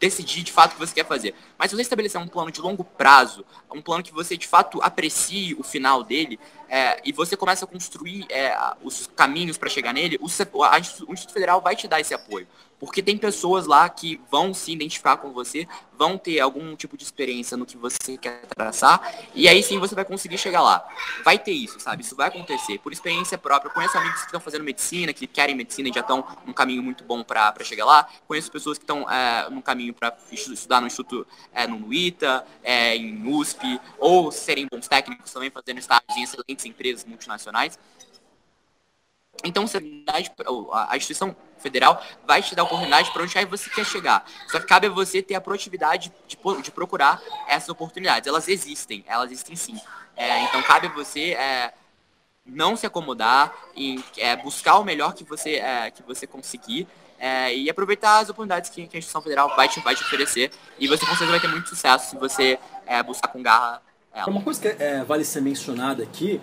decidir 0.00 0.42
de 0.42 0.50
fato 0.50 0.72
o 0.72 0.74
que 0.74 0.80
você 0.80 0.92
quer 0.92 1.06
fazer. 1.06 1.36
Mas 1.56 1.70
se 1.70 1.76
você 1.76 1.82
estabelecer 1.82 2.20
um 2.20 2.26
plano 2.26 2.50
de 2.50 2.60
longo 2.60 2.82
prazo, 2.82 3.46
um 3.72 3.80
plano 3.80 4.02
que 4.02 4.12
você 4.12 4.36
de 4.36 4.48
fato 4.48 4.82
aprecie 4.82 5.54
o 5.54 5.62
final 5.62 6.02
dele, 6.02 6.40
é, 6.74 6.98
e 7.04 7.12
você 7.12 7.36
começa 7.36 7.66
a 7.66 7.68
construir 7.68 8.24
é, 8.30 8.56
os 8.82 9.06
caminhos 9.14 9.58
para 9.58 9.68
chegar 9.68 9.92
nele, 9.92 10.18
o, 10.18 10.64
a, 10.64 10.76
o 11.06 11.12
Instituto 11.12 11.34
Federal 11.34 11.60
vai 11.60 11.76
te 11.76 11.86
dar 11.86 12.00
esse 12.00 12.14
apoio. 12.14 12.46
Porque 12.82 13.00
tem 13.00 13.16
pessoas 13.16 13.64
lá 13.64 13.88
que 13.88 14.20
vão 14.28 14.52
se 14.52 14.72
identificar 14.72 15.16
com 15.18 15.32
você, 15.32 15.68
vão 15.96 16.18
ter 16.18 16.40
algum 16.40 16.74
tipo 16.74 16.96
de 16.96 17.04
experiência 17.04 17.56
no 17.56 17.64
que 17.64 17.76
você 17.76 18.18
quer 18.18 18.42
traçar, 18.46 19.00
e 19.36 19.46
aí 19.46 19.62
sim 19.62 19.78
você 19.78 19.94
vai 19.94 20.04
conseguir 20.04 20.36
chegar 20.36 20.60
lá. 20.60 20.84
Vai 21.24 21.38
ter 21.38 21.52
isso, 21.52 21.78
sabe? 21.78 22.02
Isso 22.02 22.16
vai 22.16 22.26
acontecer. 22.26 22.78
Por 22.78 22.92
experiência 22.92 23.38
própria. 23.38 23.72
Conheço 23.72 23.96
amigos 23.96 24.18
que 24.18 24.26
estão 24.26 24.40
fazendo 24.40 24.64
medicina, 24.64 25.12
que 25.12 25.28
querem 25.28 25.54
medicina 25.54 25.90
e 25.90 25.92
já 25.92 26.00
estão 26.00 26.26
num 26.44 26.52
caminho 26.52 26.82
muito 26.82 27.04
bom 27.04 27.22
para 27.22 27.54
chegar 27.62 27.84
lá. 27.84 28.08
Conheço 28.26 28.50
pessoas 28.50 28.78
que 28.78 28.82
estão 28.82 29.08
é, 29.08 29.48
num 29.48 29.62
caminho 29.62 29.94
para 29.94 30.12
estudar 30.32 30.80
no 30.80 30.88
Instituto, 30.88 31.24
é, 31.54 31.68
no 31.68 31.94
ITA, 31.94 32.44
é, 32.64 32.96
em 32.96 33.24
USP, 33.32 33.80
ou 33.96 34.32
serem 34.32 34.66
bons 34.68 34.88
técnicos 34.88 35.32
também, 35.32 35.50
fazendo 35.50 35.78
estágios 35.78 36.16
em 36.16 36.22
excelentes 36.24 36.61
empresas 36.64 37.04
multinacionais. 37.04 37.78
Então, 39.44 39.64
a 40.72 40.96
instituição 40.96 41.34
federal 41.58 42.02
vai 42.26 42.42
te 42.42 42.54
dar 42.54 42.64
oportunidade 42.64 43.10
para 43.12 43.22
onde 43.22 43.44
você 43.46 43.70
quer 43.70 43.84
chegar. 43.84 44.24
Só 44.48 44.60
que 44.60 44.66
cabe 44.66 44.86
a 44.86 44.90
você 44.90 45.22
ter 45.22 45.34
a 45.34 45.40
proatividade 45.40 46.12
de, 46.28 46.38
de 46.62 46.70
procurar 46.70 47.20
essas 47.48 47.68
oportunidades. 47.68 48.26
Elas 48.26 48.48
existem, 48.48 49.04
elas 49.06 49.30
existem 49.30 49.56
sim. 49.56 49.80
É, 50.16 50.42
então, 50.44 50.62
cabe 50.62 50.88
a 50.88 50.90
você 50.90 51.32
é, 51.32 51.72
não 52.44 52.76
se 52.76 52.86
acomodar 52.86 53.52
e 53.74 54.02
é, 54.18 54.36
buscar 54.36 54.78
o 54.78 54.84
melhor 54.84 55.14
que 55.14 55.24
você, 55.24 55.54
é, 55.56 55.90
que 55.90 56.02
você 56.02 56.26
conseguir 56.26 56.86
é, 57.18 57.54
e 57.54 57.70
aproveitar 57.70 58.18
as 58.18 58.28
oportunidades 58.28 58.68
que, 58.68 58.86
que, 58.86 58.96
a 58.96 58.98
instituição 58.98 59.22
federal 59.22 59.54
vai 59.54 59.68
te, 59.68 59.80
vai 59.80 59.94
te 59.94 60.02
oferecer. 60.02 60.50
E 60.78 60.88
você 60.88 61.06
com 61.06 61.12
certeza 61.12 61.30
vai 61.30 61.40
ter 61.40 61.48
muito 61.48 61.68
sucesso 61.68 62.10
se 62.10 62.16
você 62.16 62.58
é, 62.84 63.02
buscar 63.02 63.28
com 63.28 63.42
garra 63.42 63.80
ela. 64.14 64.28
Uma 64.28 64.42
coisa 64.42 64.60
que 64.60 64.68
vale 65.06 65.24
ser 65.24 65.40
mencionada 65.40 66.02
aqui 66.02 66.40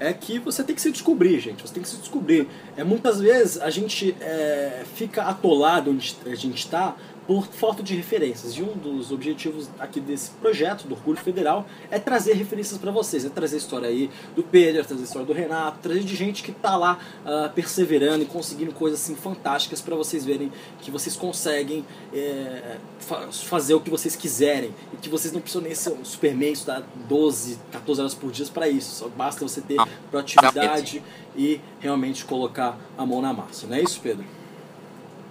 é 0.00 0.12
que 0.14 0.38
você 0.38 0.64
tem 0.64 0.74
que 0.74 0.80
se 0.80 0.90
descobrir, 0.90 1.38
gente. 1.38 1.62
Você 1.62 1.74
tem 1.74 1.82
que 1.82 1.88
se 1.88 1.98
descobrir. 1.98 2.48
É, 2.76 2.82
muitas 2.82 3.20
vezes 3.20 3.60
a 3.60 3.68
gente 3.68 4.16
é, 4.20 4.82
fica 4.94 5.24
atolado 5.24 5.90
onde 5.90 6.16
a 6.24 6.34
gente 6.34 6.58
está 6.58 6.96
por 7.30 7.46
falta 7.46 7.80
de 7.80 7.94
referências. 7.94 8.54
E 8.54 8.62
um 8.64 8.76
dos 8.76 9.12
objetivos 9.12 9.70
aqui 9.78 10.00
desse 10.00 10.32
projeto, 10.32 10.88
do 10.88 10.96
Orgulho 10.96 11.16
Federal, 11.16 11.64
é 11.88 11.96
trazer 11.96 12.32
referências 12.32 12.76
para 12.76 12.90
vocês. 12.90 13.24
É 13.24 13.28
trazer 13.28 13.54
a 13.54 13.58
história 13.58 13.88
aí 13.88 14.10
do 14.34 14.42
Pedro, 14.42 14.80
é 14.80 14.82
trazer 14.82 15.02
a 15.02 15.04
história 15.04 15.24
do 15.24 15.32
Renato, 15.32 15.78
trazer 15.78 16.00
de 16.00 16.16
gente 16.16 16.42
que 16.42 16.50
está 16.50 16.76
lá 16.76 16.98
uh, 17.24 17.48
perseverando 17.54 18.24
e 18.24 18.26
conseguindo 18.26 18.72
coisas 18.72 19.00
assim 19.00 19.14
fantásticas 19.14 19.80
para 19.80 19.94
vocês 19.94 20.24
verem 20.24 20.50
que 20.80 20.90
vocês 20.90 21.14
conseguem 21.14 21.84
é, 22.12 22.78
fa 22.98 23.28
fazer 23.30 23.74
o 23.74 23.80
que 23.80 23.90
vocês 23.90 24.16
quiserem. 24.16 24.74
E 24.92 24.96
que 24.96 25.08
vocês 25.08 25.32
não 25.32 25.40
precisam 25.40 25.62
nem 25.62 25.72
ser 25.72 25.90
um 25.90 26.04
Superman, 26.04 26.50
estudar 26.50 26.82
12, 27.08 27.60
14 27.70 28.00
horas 28.00 28.14
por 28.16 28.32
dia 28.32 28.46
para 28.46 28.68
isso. 28.68 28.96
Só 28.96 29.08
basta 29.08 29.46
você 29.46 29.60
ter 29.60 29.76
proatividade 30.10 31.00
e 31.36 31.60
realmente 31.78 32.24
colocar 32.24 32.76
a 32.98 33.06
mão 33.06 33.22
na 33.22 33.32
massa. 33.32 33.68
Não 33.68 33.76
é 33.76 33.82
isso, 33.82 34.00
Pedro? 34.00 34.24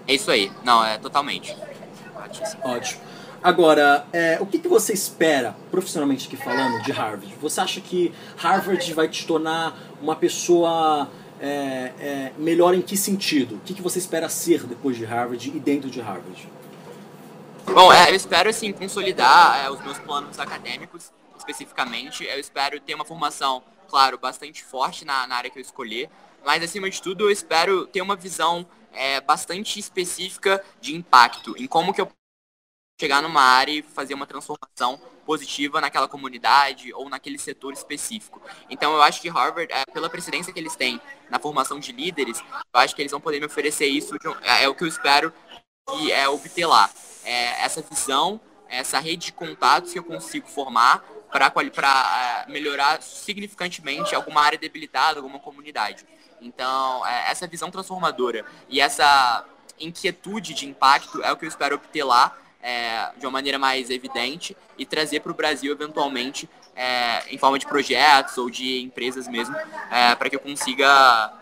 É 0.08 0.16
isso 0.16 0.32
aí. 0.32 0.50
Não, 0.64 0.82
é 0.86 0.98
totalmente. 0.98 1.54
Ótimo. 2.64 3.02
Agora, 3.42 4.06
é, 4.12 4.38
o 4.42 4.46
que, 4.46 4.60
que 4.60 4.68
você 4.68 4.92
espera, 4.92 5.56
profissionalmente 5.72 6.28
aqui 6.28 6.36
falando, 6.36 6.82
de 6.84 6.92
Harvard? 6.92 7.34
Você 7.40 7.62
acha 7.62 7.80
que 7.80 8.14
Harvard 8.36 8.94
vai 8.94 9.08
te 9.08 9.26
tornar 9.26 9.78
uma 10.02 10.16
pessoa 10.16 11.10
é, 11.40 11.94
é, 12.00 12.34
melhor 12.38 12.74
em 12.74 12.82
que 12.82 12.98
sentido? 12.98 13.56
O 13.56 13.60
que, 13.60 13.74
que 13.74 13.82
você 13.82 13.98
espera 13.98 14.28
ser 14.28 14.66
depois 14.66 14.98
de 14.98 15.06
Harvard 15.06 15.50
e 15.50 15.60
dentro 15.60 15.90
de 15.90 16.02
Harvard? 16.02 16.50
Bom, 17.66 17.94
é, 17.94 18.10
eu 18.10 18.16
espero, 18.16 18.50
assim, 18.50 18.74
consolidar 18.74 19.64
é, 19.64 19.70
os 19.70 19.82
meus 19.82 19.98
planos 20.00 20.38
acadêmicos, 20.38 21.12
especificamente. 21.38 22.26
Eu 22.26 22.40
espero 22.40 22.80
ter 22.82 22.94
uma 22.94 23.06
formação, 23.06 23.64
claro, 23.88 24.18
bastante 24.18 24.64
forte 24.64 25.06
na, 25.06 25.26
na 25.28 25.36
área 25.36 25.50
que 25.50 25.58
eu 25.58 25.62
escolher. 25.62 26.10
Mas, 26.46 26.62
acima 26.62 26.90
de 26.90 27.02
tudo, 27.02 27.26
eu 27.26 27.32
espero 27.32 27.88
ter 27.88 28.02
uma 28.02 28.18
visão 28.18 28.66
é, 29.00 29.22
bastante 29.22 29.80
específica 29.80 30.62
de 30.82 30.94
impacto, 30.94 31.56
em 31.58 31.66
como 31.66 31.94
que 31.94 32.02
eu 32.02 32.12
chegar 33.00 33.22
numa 33.22 33.42
área 33.42 33.72
e 33.72 33.82
fazer 33.82 34.14
uma 34.14 34.28
transformação 34.28 34.98
positiva 35.26 35.80
naquela 35.80 36.06
comunidade 36.06 36.94
ou 36.94 37.08
naquele 37.08 37.40
setor 37.40 37.72
específico. 37.72 38.42
Então 38.70 38.92
eu 38.92 39.02
acho 39.02 39.22
que 39.22 39.30
Harvard, 39.30 39.72
é, 39.72 39.86
pela 39.94 40.10
precedência 40.10 40.52
que 40.52 40.60
eles 40.60 40.76
têm 40.76 41.00
na 41.30 41.40
formação 41.40 41.80
de 41.80 41.94
líderes, 41.94 42.44
eu 42.74 42.80
acho 42.82 42.94
que 42.94 43.02
eles 43.02 43.12
vão 43.12 43.22
poder 43.22 43.40
me 43.40 43.46
oferecer 43.46 43.86
isso, 43.86 44.16
é, 44.42 44.66
é 44.66 44.68
o 44.68 44.76
que 44.76 44.84
eu 44.84 44.88
espero 44.88 45.34
que 45.90 46.12
é 46.12 46.28
obter 46.28 46.66
lá. 46.66 46.90
É, 47.24 47.64
essa 47.64 47.82
visão, 47.82 48.38
essa 48.68 49.00
rede 49.00 49.28
de 49.28 49.32
contatos 49.32 49.94
que 49.94 50.00
eu 50.00 50.04
consigo 50.04 50.48
formar 50.50 51.06
para 51.32 52.46
é, 52.46 52.52
melhorar 52.52 53.02
significantemente 53.02 54.14
alguma 54.14 54.42
área 54.42 54.58
debilitada, 54.58 55.20
alguma 55.20 55.40
comunidade. 55.40 56.06
Então, 56.42 57.06
é, 57.06 57.32
essa 57.32 57.48
visão 57.48 57.70
transformadora 57.70 58.46
e 58.70 58.80
essa 58.80 59.46
inquietude 59.80 60.54
de 60.54 60.68
impacto 60.68 61.24
é 61.24 61.32
o 61.32 61.38
que 61.38 61.46
eu 61.46 61.50
espero 61.50 61.76
obter 61.76 62.04
lá 62.04 62.38
é, 62.62 63.12
de 63.18 63.26
uma 63.26 63.32
maneira 63.32 63.58
mais 63.58 63.90
evidente 63.90 64.56
e 64.78 64.86
trazer 64.86 65.22
para 65.22 65.32
o 65.32 65.36
Brasil 65.36 65.72
eventualmente 65.72 66.50
é, 66.76 67.34
em 67.34 67.38
forma 67.38 67.58
de 67.58 67.66
projetos 67.66 68.38
ou 68.38 68.50
de 68.50 68.82
empresas 68.82 69.28
mesmo, 69.28 69.56
é, 69.92 70.16
para 70.16 70.30
que 70.30 70.36
eu 70.36 70.40
consiga 70.40 71.34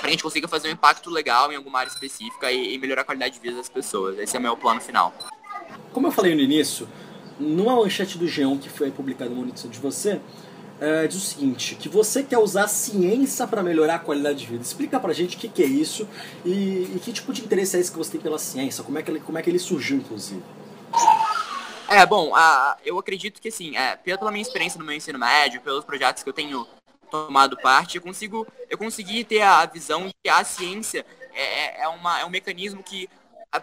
para 0.00 0.08
a 0.08 0.10
gente 0.10 0.22
consiga 0.22 0.48
fazer 0.48 0.68
um 0.68 0.72
impacto 0.72 1.10
legal 1.10 1.52
em 1.52 1.56
alguma 1.56 1.80
área 1.80 1.90
específica 1.90 2.50
e, 2.50 2.74
e, 2.74 2.78
melhorar 2.78 3.02
a 3.02 3.04
qualidade 3.04 3.34
de 3.34 3.40
vida 3.40 3.56
das 3.56 3.68
pessoas. 3.68 4.18
Esse 4.18 4.36
é 4.36 4.38
o 4.38 4.42
meu 4.42 4.56
plano 4.56 4.80
final. 4.80 5.12
Como 5.92 6.06
eu 6.06 6.12
falei 6.12 6.34
no 6.34 6.40
início, 6.40 6.88
numa 7.38 7.76
manchete 7.76 8.18
do 8.18 8.26
Geão 8.26 8.58
que 8.58 8.68
foi 8.68 8.90
publicada 8.90 9.30
no 9.30 9.44
notícia 9.44 9.68
de 9.68 9.78
você, 9.78 10.20
é, 10.82 11.06
diz 11.06 11.16
o 11.16 11.20
seguinte, 11.20 11.76
que 11.76 11.88
você 11.88 12.24
quer 12.24 12.38
usar 12.38 12.66
ciência 12.66 13.46
para 13.46 13.62
melhorar 13.62 13.94
a 13.94 13.98
qualidade 14.00 14.40
de 14.40 14.46
vida. 14.46 14.64
Explica 14.64 14.98
pra 14.98 15.12
gente 15.12 15.36
o 15.36 15.38
que, 15.38 15.48
que 15.48 15.62
é 15.62 15.66
isso 15.66 16.08
e, 16.44 16.90
e, 16.96 17.00
que 17.00 17.12
tipo 17.12 17.32
de 17.32 17.40
interesse 17.40 17.76
é 17.76 17.80
esse 17.80 17.92
que 17.92 17.96
você 17.96 18.10
tem 18.10 18.20
pela 18.20 18.36
ciência, 18.36 18.82
como 18.82 18.98
é 18.98 19.02
que 19.02 19.08
ele, 19.12 19.20
como 19.20 19.38
é 19.38 19.42
que 19.42 19.48
ele 19.48 19.60
surgiu, 19.60 19.98
inclusive. 19.98 20.42
É, 21.88 22.04
bom, 22.04 22.34
a, 22.34 22.76
eu 22.84 22.98
acredito 22.98 23.40
que 23.40 23.48
assim, 23.48 23.76
é, 23.76 23.94
pela 23.94 24.32
minha 24.32 24.42
experiência 24.42 24.76
no 24.76 24.84
meu 24.84 24.96
ensino 24.96 25.20
médio, 25.20 25.60
pelos 25.60 25.84
projetos 25.84 26.24
que 26.24 26.28
eu 26.28 26.32
tenho 26.32 26.66
tomado 27.08 27.56
parte, 27.58 27.96
eu 27.96 28.02
consigo, 28.02 28.44
eu 28.68 28.76
consegui 28.76 29.22
ter 29.22 29.42
a 29.42 29.64
visão 29.66 30.08
de 30.08 30.14
que 30.20 30.28
a 30.28 30.42
ciência 30.42 31.06
é, 31.32 31.42
é, 31.42 31.82
é 31.82 31.88
uma, 31.88 32.20
é 32.20 32.24
um 32.24 32.30
mecanismo 32.30 32.82
que 32.82 33.08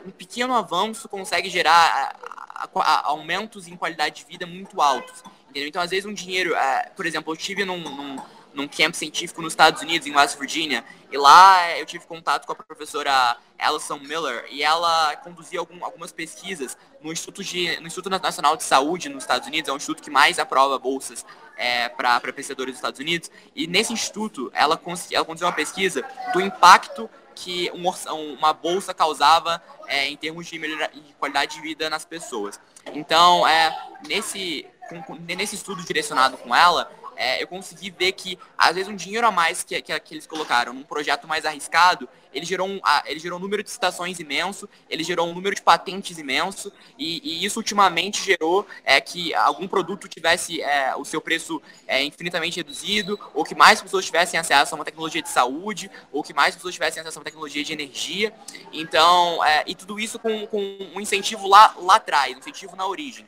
um 0.06 0.12
pequeno 0.12 0.54
avanço 0.54 1.10
consegue 1.10 1.50
gerar 1.50 2.16
a, 2.56 2.64
a, 2.64 2.82
a, 2.82 3.08
aumentos 3.08 3.68
em 3.68 3.76
qualidade 3.76 4.24
de 4.24 4.26
vida 4.26 4.46
muito 4.46 4.82
altos. 4.82 5.22
Entendeu? 5.50 5.68
Então, 5.68 5.82
às 5.82 5.90
vezes, 5.90 6.06
um 6.06 6.14
dinheiro. 6.14 6.56
É, 6.56 6.92
por 6.96 7.06
exemplo, 7.06 7.32
eu 7.32 7.38
estive 7.38 7.66
num, 7.66 7.80
num, 7.80 8.18
num 8.54 8.68
camp 8.68 8.94
científico 8.94 9.42
nos 9.42 9.54
Estados 9.54 9.82
Unidos, 9.82 10.08
em 10.08 10.16
West 10.16 10.38
Virginia, 10.38 10.84
e 11.12 11.18
lá 11.18 11.78
eu 11.78 11.86
tive 11.86 12.06
contato 12.06 12.46
com 12.46 12.52
a 12.52 12.56
professora 12.56 13.38
Alison 13.58 14.00
Miller, 14.00 14.46
e 14.50 14.64
ela 14.64 15.16
conduzia 15.18 15.60
algum, 15.60 15.84
algumas 15.84 16.12
pesquisas 16.12 16.78
no 17.02 17.12
Instituto, 17.12 17.44
de, 17.44 17.80
no 17.80 17.88
Instituto 17.88 18.10
Nacional 18.10 18.56
de 18.56 18.64
Saúde 18.64 19.10
nos 19.10 19.24
Estados 19.24 19.48
Unidos, 19.48 19.70
é 19.70 19.74
um 19.74 19.78
instituto 19.78 20.04
que 20.04 20.10
mais 20.10 20.40
aprova 20.40 20.78
bolsas 20.78 21.26
é, 21.58 21.90
para 21.90 22.20
pesquisadores 22.34 22.74
dos 22.74 22.80
Estados 22.80 23.00
Unidos, 23.00 23.30
e 23.56 23.68
nesse 23.68 23.94
instituto 23.94 24.52
ela, 24.54 24.80
ela 25.12 25.26
conduziu 25.26 25.48
uma 25.48 25.54
pesquisa 25.54 26.04
do 26.34 26.42
impacto 26.42 27.10
que 27.36 27.72
um, 27.72 27.90
uma 28.34 28.52
bolsa 28.52 28.94
causava 28.94 29.62
é, 29.88 30.08
em 30.08 30.18
termos 30.18 30.46
de, 30.48 30.60
melhora, 30.60 30.90
de 30.94 31.14
qualidade 31.14 31.56
de 31.56 31.62
vida 31.62 31.90
nas 31.90 32.04
pessoas. 32.04 32.60
Então, 32.94 33.48
é, 33.48 33.74
nesse 34.08 34.66
com, 34.90 35.16
nesse 35.16 35.56
estudo 35.56 35.84
direcionado 35.84 36.38
com 36.38 36.56
ela, 36.56 36.92
é, 37.20 37.44
eu 37.44 37.48
consegui 37.48 37.90
ver 37.90 38.14
que, 38.14 38.40
às 38.58 38.76
vezes, 38.76 38.90
um 38.90 38.96
dinheiro 38.96 39.28
a 39.28 39.32
mais 39.32 39.62
que, 39.62 39.80
que, 39.82 40.00
que 40.00 40.14
eles 40.14 40.26
colocaram 40.26 40.72
num 40.72 40.84
projeto 40.84 41.28
mais 41.28 41.46
arriscado, 41.46 42.08
ele 42.34 42.46
gerou, 42.46 42.66
um, 42.66 42.80
ele 43.06 43.20
gerou 43.20 43.38
um 43.38 43.42
número 43.42 43.62
de 43.62 43.70
citações 43.70 44.20
imenso, 44.22 44.70
ele 44.90 45.04
gerou 45.04 45.28
um 45.28 45.34
número 45.34 45.54
de 45.54 45.62
patentes 45.62 46.18
imenso, 46.18 46.72
e, 46.98 47.20
e 47.22 47.44
isso 47.44 47.60
ultimamente 47.60 48.24
gerou 48.24 48.66
é, 48.86 49.02
que 49.02 49.36
algum 49.36 49.68
produto 49.68 50.08
tivesse 50.08 50.62
é, 50.62 50.96
o 50.96 51.04
seu 51.04 51.20
preço 51.20 51.62
é, 51.86 52.02
infinitamente 52.02 52.56
reduzido, 52.56 53.20
ou 53.34 53.44
que 53.44 53.54
mais 53.54 53.82
pessoas 53.82 54.06
tivessem 54.06 54.40
acesso 54.40 54.74
a 54.74 54.78
uma 54.78 54.86
tecnologia 54.86 55.22
de 55.22 55.30
saúde, 55.30 55.92
ou 56.14 56.24
que 56.24 56.34
mais 56.34 56.56
pessoas 56.56 56.74
tivessem 56.74 57.02
acesso 57.02 57.18
a 57.18 57.20
uma 57.20 57.26
tecnologia 57.26 57.66
de 57.66 57.74
energia. 57.74 58.34
Então, 58.72 59.44
é, 59.44 59.66
e 59.68 59.76
tudo 59.76 60.00
isso 60.00 60.18
com, 60.20 60.48
com 60.48 60.62
um 60.96 61.02
incentivo 61.02 61.50
lá, 61.50 61.76
lá 61.78 61.96
atrás, 61.96 62.34
um 62.34 62.40
incentivo 62.40 62.78
na 62.78 62.88
origem. 62.88 63.28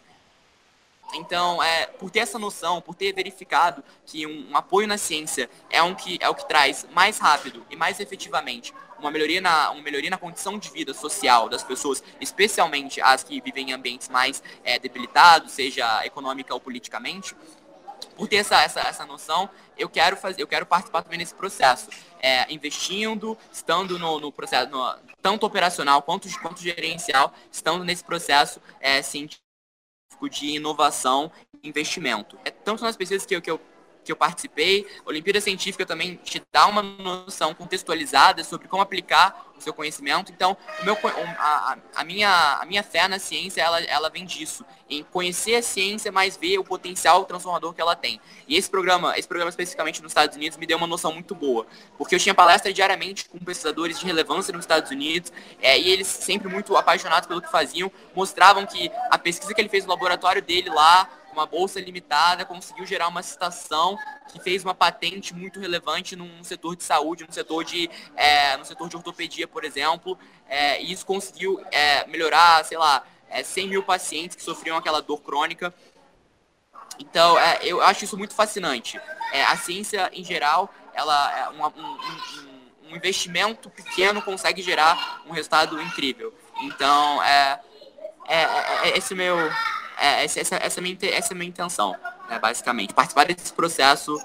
Então, 1.13 1.62
é, 1.62 1.88
por 1.88 2.10
ter 2.10 2.19
essa 2.19 2.39
noção, 2.39 2.82
por 2.82 2.95
ter 2.95 3.13
verificado 3.13 3.84
que 4.06 4.26
um, 4.26 4.52
um, 4.52 4.58
apoio 4.58 4.88
na 4.88 4.97
ciência 4.97 5.50
é, 5.69 5.82
um 5.84 5.93
que, 5.93 6.17
é 6.21 6.30
o 6.30 6.36
que 6.36 6.47
traz 6.47 6.86
mais 6.93 7.17
rápido 7.17 7.65
e 7.69 7.76
mais 7.76 8.00
efetivamente 8.00 8.74
uma 8.97 9.12
melhoria, 9.12 9.41
na, 9.41 9.71
uma 9.71 9.82
melhoria 9.82 10.10
na 10.10 10.17
condição 10.17 10.58
de 10.58 10.69
vida 10.69 10.93
social 10.93 11.50
das 11.50 11.63
pessoas, 11.63 12.04
especialmente 12.19 13.02
as 13.02 13.24
que 13.24 13.41
vivem 13.41 13.71
em 13.71 13.74
ambientes 13.74 14.08
mais 14.10 14.41
é, 14.63 14.80
debilitados, 14.80 15.52
seja 15.52 16.06
econômica 16.06 16.54
ou 16.54 16.60
politicamente, 16.60 17.36
por 18.15 18.28
ter 18.28 18.38
essa, 18.38 18.62
essa, 18.62 18.82
essa 18.82 19.06
noção, 19.06 19.50
eu 19.78 19.89
quero 19.89 20.15
fazer, 20.15 20.41
eu 20.41 20.47
quero 20.47 20.65
participar 20.65 21.02
também 21.02 21.17
nesse 21.17 21.34
processo, 21.34 21.89
é, 22.19 22.52
investindo, 22.54 23.38
estando 23.52 23.97
no, 23.97 24.19
no 24.19 24.32
processo, 24.32 24.69
no, 24.69 24.95
tanto 25.21 25.45
operacional 25.45 26.02
quanto, 26.02 26.30
quanto 26.39 26.62
gerencial, 26.62 27.34
estando 27.52 27.84
nesse 27.84 28.04
processo 28.04 28.62
é, 28.80 29.02
científico 29.02 29.51
de 30.30 30.47
inovação 30.47 31.32
e 31.62 31.67
investimento. 31.67 32.38
É 32.45 32.52
tanto 32.52 32.84
nas 32.84 32.95
pesquisas 32.95 33.26
que 33.26 33.36
eu, 33.36 33.41
que 33.41 33.50
eu 33.50 33.60
que 34.04 34.12
eu 34.12 34.16
participei, 34.16 34.88
Olimpíada 35.06 35.40
Científica 35.40 35.86
também 35.86 36.16
te 36.16 36.42
dá 36.52 36.66
uma 36.68 36.82
noção 36.82 37.54
contextualizada 37.54 38.44
sobre 38.44 38.68
como 38.68 38.82
aplicar 38.82 39.52
o 39.56 39.62
seu 39.62 39.74
conhecimento. 39.74 40.32
Então, 40.32 40.58
meu, 40.84 40.98
a, 41.38 41.78
a, 41.96 42.04
minha, 42.04 42.58
a 42.60 42.66
minha 42.66 42.84
fé 42.84 43.08
na 43.08 43.20
ciência, 43.20 43.62
ela, 43.62 43.80
ela 43.82 44.10
vem 44.10 44.26
disso, 44.26 44.66
em 44.90 45.04
conhecer 45.04 45.56
a 45.56 45.62
ciência, 45.62 46.12
mas 46.12 46.36
ver 46.36 46.58
o 46.58 46.64
potencial 46.64 47.24
transformador 47.26 47.74
que 47.74 47.80
ela 47.80 47.96
tem. 47.96 48.20
E 48.48 48.58
esse 48.58 48.70
programa, 48.70 49.18
esse 49.18 49.28
programa 49.28 49.50
especificamente 49.50 50.02
nos 50.02 50.12
Estados 50.12 50.36
Unidos, 50.36 50.58
me 50.58 50.66
deu 50.66 50.78
uma 50.78 50.88
noção 50.88 51.14
muito 51.14 51.36
boa, 51.36 51.66
porque 51.98 52.16
eu 52.16 52.20
tinha 52.20 52.34
palestra 52.34 52.74
diariamente 52.74 53.30
com 53.30 53.38
pesquisadores 53.38 54.00
de 54.00 54.06
relevância 54.06 54.52
nos 54.52 54.64
Estados 54.64 54.90
Unidos, 54.92 55.32
é, 55.62 55.80
e 55.80 55.90
eles 55.90 56.08
sempre 56.08 56.50
muito 56.50 56.76
apaixonados 56.76 57.28
pelo 57.28 57.42
que 57.42 57.52
faziam, 57.52 57.92
mostravam 58.16 58.66
que 58.66 58.92
a 59.10 59.18
pesquisa 59.18 59.54
que 59.54 59.62
ele 59.62 59.70
fez 59.70 59.86
no 59.86 59.92
laboratório 59.92 60.42
dele 60.42 60.70
lá, 60.70 61.08
uma 61.34 61.46
bolsa 61.46 61.80
limitada, 61.80 62.46
conseguiu 62.46 62.86
gerar 62.86 63.08
uma 63.08 63.24
citação 63.24 63.98
que 64.32 64.39
fez 64.39 64.63
uma 64.63 64.74
patente 64.74 65.34
muito 65.34 65.60
relevante 65.60 66.15
num 66.15 66.44
setor 66.44 66.76
de 66.76 66.84
saúde, 66.84 67.26
no 67.26 67.34
setor 67.34 67.63
de, 67.63 67.89
é, 68.15 68.58
no 68.58 68.65
setor 68.65 68.89
de 68.89 68.96
ortopedia, 68.96 69.48
por 69.48 69.63
exemplo, 69.63 70.17
é, 70.48 70.82
e 70.82 70.91
isso 70.91 71.06
conseguiu 71.06 71.63
é, 71.72 72.06
melhorar, 72.08 72.63
sei 72.65 72.78
lá, 72.78 73.04
é, 73.30 73.44
100 73.44 73.67
mil 73.70 73.84
pacientes 73.84 74.36
que 74.36 74.44
sofriam 74.44 74.78
aquela 74.78 75.02
dor 75.02 75.22
crônica. 75.22 75.74
Então, 77.00 77.38
é, 77.39 77.60
eu 77.63 77.82
acho 77.82 78.04
isso 78.04 78.17
muito 78.17 78.34
fascinante. 78.34 79.00
É, 79.32 79.44
a 79.44 79.58
ciência, 79.58 80.10
em 80.13 80.24
geral, 80.24 80.74
ela 80.94 81.39
é 81.39 81.50
um, 81.50 81.65
um, 81.65 81.98
um, 82.89 82.96
investimento 82.96 83.70
pequeno 83.70 84.22
consegue 84.22 84.62
gerar 84.62 85.24
um 85.26 85.32
resultado 85.32 85.82
incrível. 85.82 86.34
Então, 86.63 87.24
é, 87.24 87.60
é, 88.28 88.44
é 88.89 88.98
esse 88.98 89.15
meu 89.15 89.38
é, 90.02 90.24
essa, 90.26 90.40
essa, 90.40 90.56
essa, 90.56 90.80
é 90.80 90.84
minha, 90.84 90.98
essa 91.04 91.34
é 91.34 91.36
minha 91.36 91.50
intenção, 91.50 91.96
né, 92.30 92.40
basicamente. 92.40 92.94
Participar 92.94 93.26
desse 93.26 93.54
processo 93.54 94.18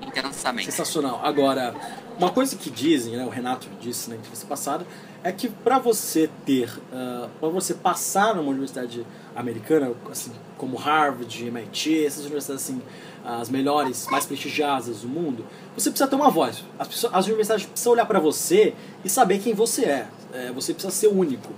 intensamente. 0.00 0.70
Sensacional. 0.70 1.20
Agora, 1.22 1.74
uma 2.18 2.30
coisa 2.30 2.56
que 2.56 2.70
dizem, 2.70 3.16
né, 3.16 3.24
o 3.24 3.28
Renato 3.28 3.68
disse 3.80 4.08
na 4.08 4.16
entrevista 4.16 4.46
passada, 4.46 4.86
é 5.22 5.32
que 5.32 5.48
para 5.48 5.78
você 5.78 6.28
ter, 6.44 6.68
uh, 6.68 7.28
para 7.40 7.48
você 7.48 7.74
passar 7.74 8.34
numa 8.34 8.50
universidade 8.50 9.06
americana, 9.34 9.92
assim, 10.10 10.32
como 10.58 10.76
Harvard, 10.76 11.46
MIT, 11.46 12.06
essas 12.06 12.24
universidades 12.24 12.64
assim, 12.64 12.82
as 13.24 13.48
melhores, 13.48 14.06
mais 14.08 14.26
prestigiosas 14.26 15.00
do 15.00 15.08
mundo, 15.08 15.46
você 15.74 15.88
precisa 15.90 16.08
ter 16.08 16.16
uma 16.16 16.30
voz. 16.30 16.62
As, 16.78 16.88
pessoas, 16.88 17.14
as 17.14 17.26
universidades 17.26 17.64
precisam 17.64 17.94
olhar 17.94 18.04
para 18.04 18.20
você 18.20 18.74
e 19.02 19.08
saber 19.08 19.38
quem 19.38 19.54
você 19.54 19.84
é. 19.86 20.08
é. 20.32 20.52
Você 20.52 20.74
precisa 20.74 20.92
ser 20.92 21.08
único. 21.08 21.52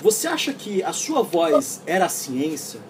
Você 0.00 0.26
acha 0.26 0.54
que 0.54 0.82
a 0.82 0.94
sua 0.94 1.22
voz 1.22 1.82
era 1.86 2.06
a 2.06 2.08
ciência? 2.08 2.80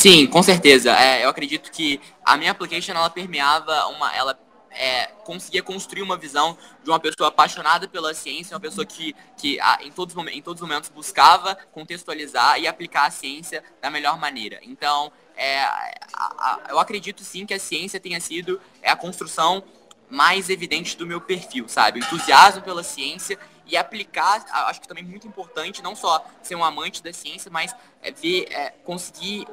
Sim, 0.00 0.26
com 0.26 0.42
certeza. 0.42 0.98
É, 0.98 1.26
eu 1.26 1.28
acredito 1.28 1.70
que 1.70 2.00
a 2.24 2.34
minha 2.34 2.52
application 2.52 2.92
ela 2.92 3.10
permeava 3.10 3.84
uma, 3.88 4.10
ela 4.16 4.40
é, 4.70 5.08
conseguia 5.26 5.62
construir 5.62 6.00
uma 6.00 6.16
visão 6.16 6.56
de 6.82 6.88
uma 6.88 6.98
pessoa 6.98 7.28
apaixonada 7.28 7.86
pela 7.86 8.14
ciência, 8.14 8.54
uma 8.54 8.60
pessoa 8.60 8.86
que, 8.86 9.14
que 9.36 9.58
em, 9.82 9.92
todos, 9.92 10.16
em 10.32 10.40
todos 10.40 10.62
os 10.62 10.66
momentos 10.66 10.88
buscava 10.88 11.54
contextualizar 11.70 12.58
e 12.58 12.66
aplicar 12.66 13.08
a 13.08 13.10
ciência 13.10 13.62
da 13.82 13.90
melhor 13.90 14.18
maneira. 14.18 14.58
Então, 14.62 15.12
é, 15.36 15.60
a, 15.60 15.92
a, 16.14 16.60
eu 16.70 16.78
acredito 16.78 17.22
sim 17.22 17.44
que 17.44 17.52
a 17.52 17.60
ciência 17.60 18.00
tenha 18.00 18.20
sido 18.20 18.58
é, 18.80 18.90
a 18.90 18.96
construção 18.96 19.62
mais 20.08 20.48
evidente 20.48 20.96
do 20.96 21.06
meu 21.06 21.20
perfil, 21.20 21.68
sabe? 21.68 22.00
O 22.00 22.02
entusiasmo 22.02 22.62
pela 22.62 22.82
ciência 22.82 23.38
e 23.66 23.76
aplicar, 23.76 24.46
acho 24.66 24.80
que 24.80 24.88
também 24.88 25.04
muito 25.04 25.28
importante, 25.28 25.82
não 25.82 25.94
só 25.94 26.24
ser 26.42 26.54
um 26.54 26.64
amante 26.64 27.02
da 27.02 27.12
ciência, 27.12 27.50
mas 27.50 27.76
é, 28.02 28.10
ver, 28.10 28.48
é, 28.50 28.70
conseguir 28.82 29.46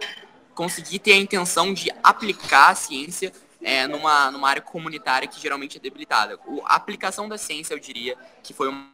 conseguir 0.58 0.98
ter 0.98 1.14
a 1.14 1.18
intenção 1.18 1.72
de 1.72 1.92
aplicar 2.04 2.72
a 2.72 2.76
ciência 2.76 3.32
é, 3.62 3.86
numa, 3.86 4.32
numa 4.32 4.50
área 4.50 4.62
comunitária 4.62 5.28
que 5.28 5.40
geralmente 5.40 5.78
é 5.78 5.80
debilitada. 5.80 6.40
O, 6.48 6.64
a 6.66 6.74
aplicação 6.74 7.30
da 7.30 7.38
ciência, 7.38 7.76
eu 7.76 7.80
diria, 7.80 8.18
que 8.42 8.54
foi 8.54 8.68
um 8.68 8.90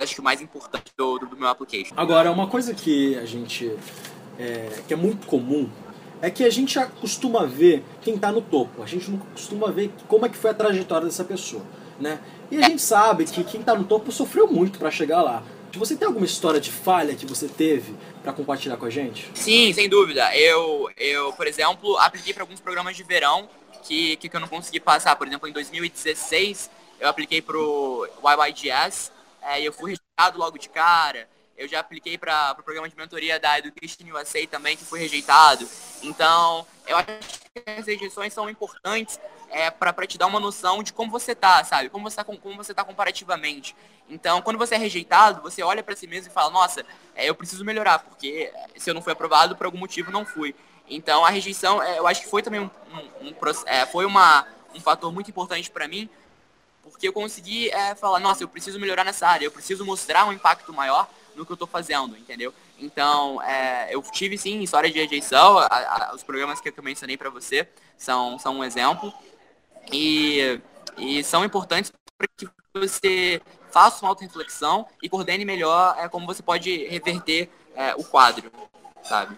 acho 0.00 0.14
que 0.14 0.20
o 0.20 0.24
mais 0.24 0.40
importante 0.40 0.92
do, 0.96 1.18
do, 1.18 1.36
meu 1.36 1.48
application. 1.48 1.94
Agora, 1.96 2.30
uma 2.30 2.46
coisa 2.46 2.72
que 2.72 3.16
a 3.16 3.24
gente 3.24 3.76
é, 4.38 4.82
que 4.86 4.92
é 4.92 4.96
muito 4.96 5.26
comum 5.26 5.68
é 6.22 6.30
que 6.30 6.44
a 6.44 6.50
gente 6.50 6.78
costuma 7.00 7.46
ver 7.46 7.82
quem 8.02 8.14
está 8.14 8.30
no 8.30 8.42
topo. 8.42 8.82
A 8.82 8.86
gente 8.86 9.10
não 9.10 9.18
costuma 9.18 9.70
ver 9.70 9.90
como 10.06 10.24
é 10.24 10.28
que 10.28 10.36
foi 10.36 10.50
a 10.50 10.54
trajetória 10.54 11.06
dessa 11.06 11.24
pessoa, 11.24 11.62
né? 11.98 12.20
E 12.50 12.58
a 12.58 12.68
gente 12.68 12.82
sabe 12.82 13.24
que 13.24 13.42
quem 13.42 13.60
está 13.60 13.74
no 13.74 13.84
topo 13.84 14.12
sofreu 14.12 14.46
muito 14.46 14.78
para 14.78 14.90
chegar 14.90 15.22
lá. 15.22 15.42
Você 15.74 15.96
tem 15.96 16.06
alguma 16.06 16.26
história 16.26 16.60
de 16.60 16.70
falha 16.70 17.14
que 17.14 17.26
você 17.26 17.48
teve 17.48 17.94
para 18.22 18.32
compartilhar 18.32 18.76
com 18.76 18.86
a 18.86 18.90
gente? 18.90 19.30
Sim, 19.34 19.72
sem 19.72 19.88
dúvida. 19.88 20.34
Eu, 20.36 20.90
eu 20.96 21.32
por 21.32 21.46
exemplo, 21.46 21.96
apliquei 21.98 22.32
para 22.32 22.42
alguns 22.42 22.60
programas 22.60 22.96
de 22.96 23.02
verão 23.02 23.48
que, 23.82 24.16
que 24.16 24.34
eu 24.34 24.40
não 24.40 24.48
consegui 24.48 24.80
passar. 24.80 25.16
Por 25.16 25.26
exemplo, 25.26 25.48
em 25.48 25.52
2016, 25.52 26.70
eu 26.98 27.08
apliquei 27.08 27.40
para 27.40 27.56
o 27.56 28.06
YYGS 28.24 29.12
é, 29.42 29.60
e 29.60 29.64
eu 29.64 29.72
fui 29.72 29.90
rejeitado 29.90 30.38
logo 30.38 30.58
de 30.58 30.68
cara. 30.68 31.28
Eu 31.56 31.66
já 31.66 31.80
apliquei 31.80 32.18
para 32.18 32.52
o 32.52 32.54
pro 32.54 32.64
programa 32.64 32.88
de 32.88 32.96
mentoria 32.96 33.40
da 33.40 33.58
Education 33.58 34.04
USA 34.12 34.46
também, 34.46 34.76
que 34.76 34.84
foi 34.84 35.00
rejeitado. 35.00 35.66
Então, 36.02 36.66
eu 36.86 36.96
acho 36.96 37.40
que 37.54 37.70
as 37.78 37.86
rejeições 37.86 38.32
são 38.32 38.48
importantes 38.50 39.18
é, 39.50 39.70
para 39.70 40.06
te 40.06 40.18
dar 40.18 40.26
uma 40.26 40.38
noção 40.38 40.82
de 40.82 40.92
como 40.92 41.10
você 41.10 41.34
tá, 41.34 41.64
sabe? 41.64 41.88
Como 41.88 42.08
você 42.08 42.16
tá, 42.16 42.24
como 42.24 42.56
você 42.56 42.74
tá 42.74 42.84
comparativamente. 42.84 43.74
Então, 44.08 44.42
quando 44.42 44.58
você 44.58 44.74
é 44.74 44.78
rejeitado, 44.78 45.40
você 45.40 45.62
olha 45.62 45.82
para 45.82 45.96
si 45.96 46.06
mesmo 46.06 46.30
e 46.30 46.32
fala, 46.32 46.50
nossa, 46.50 46.84
é, 47.14 47.28
eu 47.28 47.34
preciso 47.34 47.64
melhorar, 47.64 48.00
porque 48.00 48.52
se 48.76 48.90
eu 48.90 48.94
não 48.94 49.02
fui 49.02 49.12
aprovado, 49.12 49.56
por 49.56 49.66
algum 49.66 49.78
motivo 49.78 50.10
não 50.10 50.26
fui. 50.26 50.54
Então, 50.88 51.24
a 51.24 51.30
rejeição, 51.30 51.82
é, 51.82 51.98
eu 51.98 52.06
acho 52.06 52.20
que 52.22 52.28
foi 52.28 52.42
também 52.42 52.60
um, 52.60 52.70
um, 52.92 53.28
um 53.28 53.34
é, 53.66 53.86
foi 53.86 54.04
uma, 54.04 54.46
um 54.74 54.80
fator 54.80 55.12
muito 55.12 55.30
importante 55.30 55.70
para 55.70 55.88
mim, 55.88 56.08
porque 56.82 57.08
eu 57.08 57.12
consegui 57.12 57.70
é, 57.70 57.94
falar, 57.94 58.20
nossa, 58.20 58.44
eu 58.44 58.48
preciso 58.48 58.78
melhorar 58.78 59.02
nessa 59.02 59.26
área, 59.26 59.46
eu 59.46 59.50
preciso 59.50 59.84
mostrar 59.84 60.24
um 60.26 60.32
impacto 60.32 60.72
maior 60.72 61.08
no 61.36 61.44
que 61.44 61.52
eu 61.52 61.54
estou 61.54 61.68
fazendo, 61.68 62.16
entendeu? 62.16 62.52
Então, 62.78 63.40
é, 63.42 63.94
eu 63.94 64.02
tive 64.02 64.36
sim 64.38 64.60
história 64.62 64.90
de 64.90 64.98
rejeição, 64.98 65.58
a, 65.58 65.66
a, 65.66 66.14
os 66.14 66.22
programas 66.22 66.60
que 66.60 66.68
eu 66.68 66.82
mencionei 66.82 67.16
para 67.16 67.30
você 67.30 67.68
são, 67.96 68.38
são 68.38 68.58
um 68.58 68.64
exemplo, 68.64 69.12
e, 69.92 70.60
e 70.96 71.22
são 71.22 71.44
importantes 71.44 71.92
para 72.16 72.28
que 72.36 72.48
você 72.74 73.40
faça 73.70 74.04
uma 74.04 74.10
auto-reflexão 74.10 74.86
e 75.02 75.08
coordene 75.08 75.44
melhor 75.44 75.94
é, 75.98 76.08
como 76.08 76.26
você 76.26 76.42
pode 76.42 76.86
reverter 76.86 77.48
é, 77.74 77.94
o 77.94 78.04
quadro, 78.04 78.50
sabe? 79.02 79.36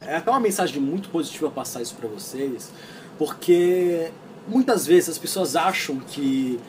É 0.00 0.16
até 0.16 0.30
uma 0.30 0.40
mensagem 0.40 0.80
muito 0.80 1.08
positiva 1.08 1.50
passar 1.50 1.82
isso 1.82 1.96
para 1.96 2.08
vocês, 2.08 2.72
porque 3.18 4.12
muitas 4.46 4.86
vezes 4.86 5.10
as 5.10 5.18
pessoas 5.18 5.56
acham 5.56 5.98
que 5.98 6.60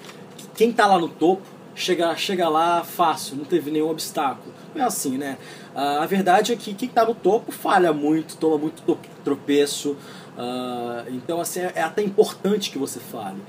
quem 0.55 0.71
está 0.71 0.87
lá 0.87 0.97
no 0.97 1.07
topo 1.07 1.45
chega, 1.75 2.15
chega 2.15 2.47
lá 2.49 2.83
fácil, 2.83 3.37
não 3.37 3.45
teve 3.45 3.71
nenhum 3.71 3.89
obstáculo. 3.89 4.53
Não 4.73 4.83
é 4.83 4.85
assim, 4.85 5.17
né? 5.17 5.37
a 5.75 6.05
verdade 6.05 6.51
é 6.51 6.55
que 6.55 6.73
quem 6.73 6.89
está 6.89 7.05
no 7.05 7.15
topo 7.15 7.51
falha 7.51 7.93
muito, 7.93 8.37
toma 8.37 8.57
muito 8.57 8.83
tropeço. 9.23 9.91
Uh, 9.91 11.09
então, 11.11 11.39
assim, 11.39 11.61
é 11.61 11.81
até 11.81 12.01
importante 12.01 12.69
que 12.69 12.77
você 12.77 12.99
fale. 12.99 13.41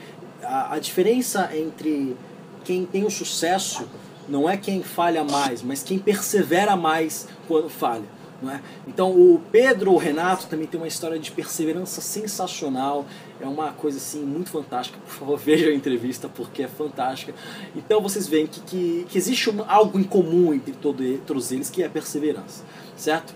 A, 0.43 0.75
a 0.75 0.79
diferença 0.79 1.51
entre 1.55 2.17
quem 2.65 2.85
tem 2.85 3.05
o 3.05 3.11
sucesso 3.11 3.89
não 4.29 4.49
é 4.49 4.57
quem 4.57 4.83
falha 4.83 5.25
mais, 5.25 5.63
mas 5.63 5.83
quem 5.83 5.99
persevera 5.99 6.77
mais 6.77 7.29
quando 7.49 7.69
falha. 7.69 8.05
É? 8.49 8.59
Então 8.89 9.11
o 9.11 9.39
Pedro, 9.53 9.93
o 9.93 9.99
Renato 9.99 10.47
também 10.47 10.67
tem 10.67 10.81
uma 10.81 10.89
história 10.89 11.19
de 11.19 11.31
perseverança 11.31 12.01
sensacional, 12.01 13.05
é 13.39 13.47
uma 13.47 13.73
coisa 13.73 13.99
assim 13.99 14.23
muito 14.23 14.49
fantástica. 14.49 14.99
Por 14.99 15.13
favor, 15.13 15.37
vejam 15.39 15.69
a 15.69 15.75
entrevista 15.75 16.27
porque 16.27 16.63
é 16.63 16.69
fantástica. 16.69 17.35
Então 17.77 18.01
vocês 18.01 18.27
veem 18.27 18.47
que, 18.47 18.61
que, 18.61 19.07
que 19.11 19.19
existe 19.19 19.55
algo 19.69 19.99
em 19.99 20.05
comum 20.05 20.55
entre 20.55 20.73
todo, 20.73 21.03
todos 21.27 21.53
eles 21.53 21.69
que 21.69 21.83
é 21.83 21.87
a 21.87 21.91
perseverança, 21.91 22.65
certo? 22.97 23.35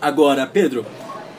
Agora, 0.00 0.44
Pedro, 0.44 0.84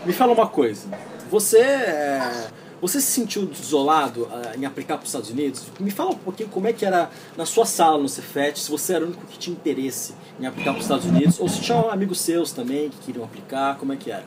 me 0.06 0.13
fala 0.13 0.32
uma 0.32 0.47
coisa. 0.47 0.88
Você 1.30 1.60
é, 1.60 2.47
você 2.82 3.02
se 3.02 3.12
sentiu 3.12 3.46
desolado 3.46 4.24
uh, 4.24 4.58
em 4.58 4.65
aplicar 4.65 4.96
para 4.98 5.04
os 5.04 5.10
Estados 5.10 5.30
Unidos? 5.30 5.65
Me 5.80 5.92
fala 5.92 6.12
um 6.12 6.18
pouquinho 6.18 6.50
como 6.50 6.68
é 6.68 6.74
que 6.74 6.86
era 6.86 7.10
na 7.36 7.46
sua 7.46 7.65
sala 7.65 7.98
no 7.98 8.08
Cefet, 8.08 8.60
se 8.60 8.70
você 8.70 8.96
era 8.96 9.06
o 9.06 9.08
único 9.08 9.26
que 9.28 9.38
tinha 9.38 9.56
interesse 9.56 10.13
em 10.39 10.46
aplicar 10.46 10.72
para 10.72 10.80
os 10.80 10.86
Estados 10.86 11.06
Unidos, 11.06 11.39
ou 11.39 11.50
se 11.50 11.62
tinha 11.62 11.80
amigos 11.92 12.22
seus 12.22 12.52
também 12.52 12.89
que 12.89 12.98
queriam 13.06 13.26
aplicar, 13.26 13.78
como 13.78 13.94
é 13.94 13.96
que 13.96 14.12
era? 14.12 14.26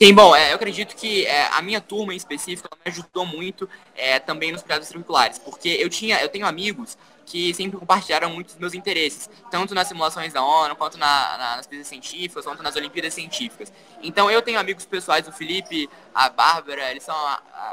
Sim, 0.00 0.14
bom, 0.14 0.34
é, 0.34 0.52
eu 0.52 0.54
acredito 0.54 0.94
que 0.94 1.26
é, 1.26 1.48
a 1.48 1.60
minha 1.60 1.80
turma 1.80 2.14
em 2.14 2.16
específico 2.16 2.68
me 2.72 2.88
ajudou 2.88 3.26
muito 3.26 3.68
é, 3.96 4.20
também 4.20 4.52
nos 4.52 4.62
projetos 4.62 4.92
curriculares, 4.92 5.40
porque 5.40 5.68
eu 5.70 5.88
tinha, 5.88 6.22
eu 6.22 6.28
tenho 6.28 6.46
amigos 6.46 6.96
que 7.28 7.52
sempre 7.52 7.78
compartilharam 7.78 8.30
muito 8.30 8.48
os 8.48 8.56
meus 8.56 8.72
interesses, 8.72 9.28
tanto 9.50 9.74
nas 9.74 9.86
simulações 9.86 10.32
da 10.32 10.42
ONU, 10.42 10.74
quanto 10.74 10.96
na, 10.96 11.36
na, 11.38 11.56
nas 11.56 11.66
pesquisas 11.66 11.88
científicas, 11.88 12.44
quanto 12.44 12.62
nas 12.62 12.74
Olimpíadas 12.74 13.12
Científicas. 13.12 13.72
Então 14.02 14.30
eu 14.30 14.40
tenho 14.40 14.58
amigos 14.58 14.86
pessoais, 14.86 15.28
o 15.28 15.32
Felipe, 15.32 15.88
a 16.14 16.30
Bárbara, 16.30 16.90
eles 16.90 17.02
são, 17.02 17.14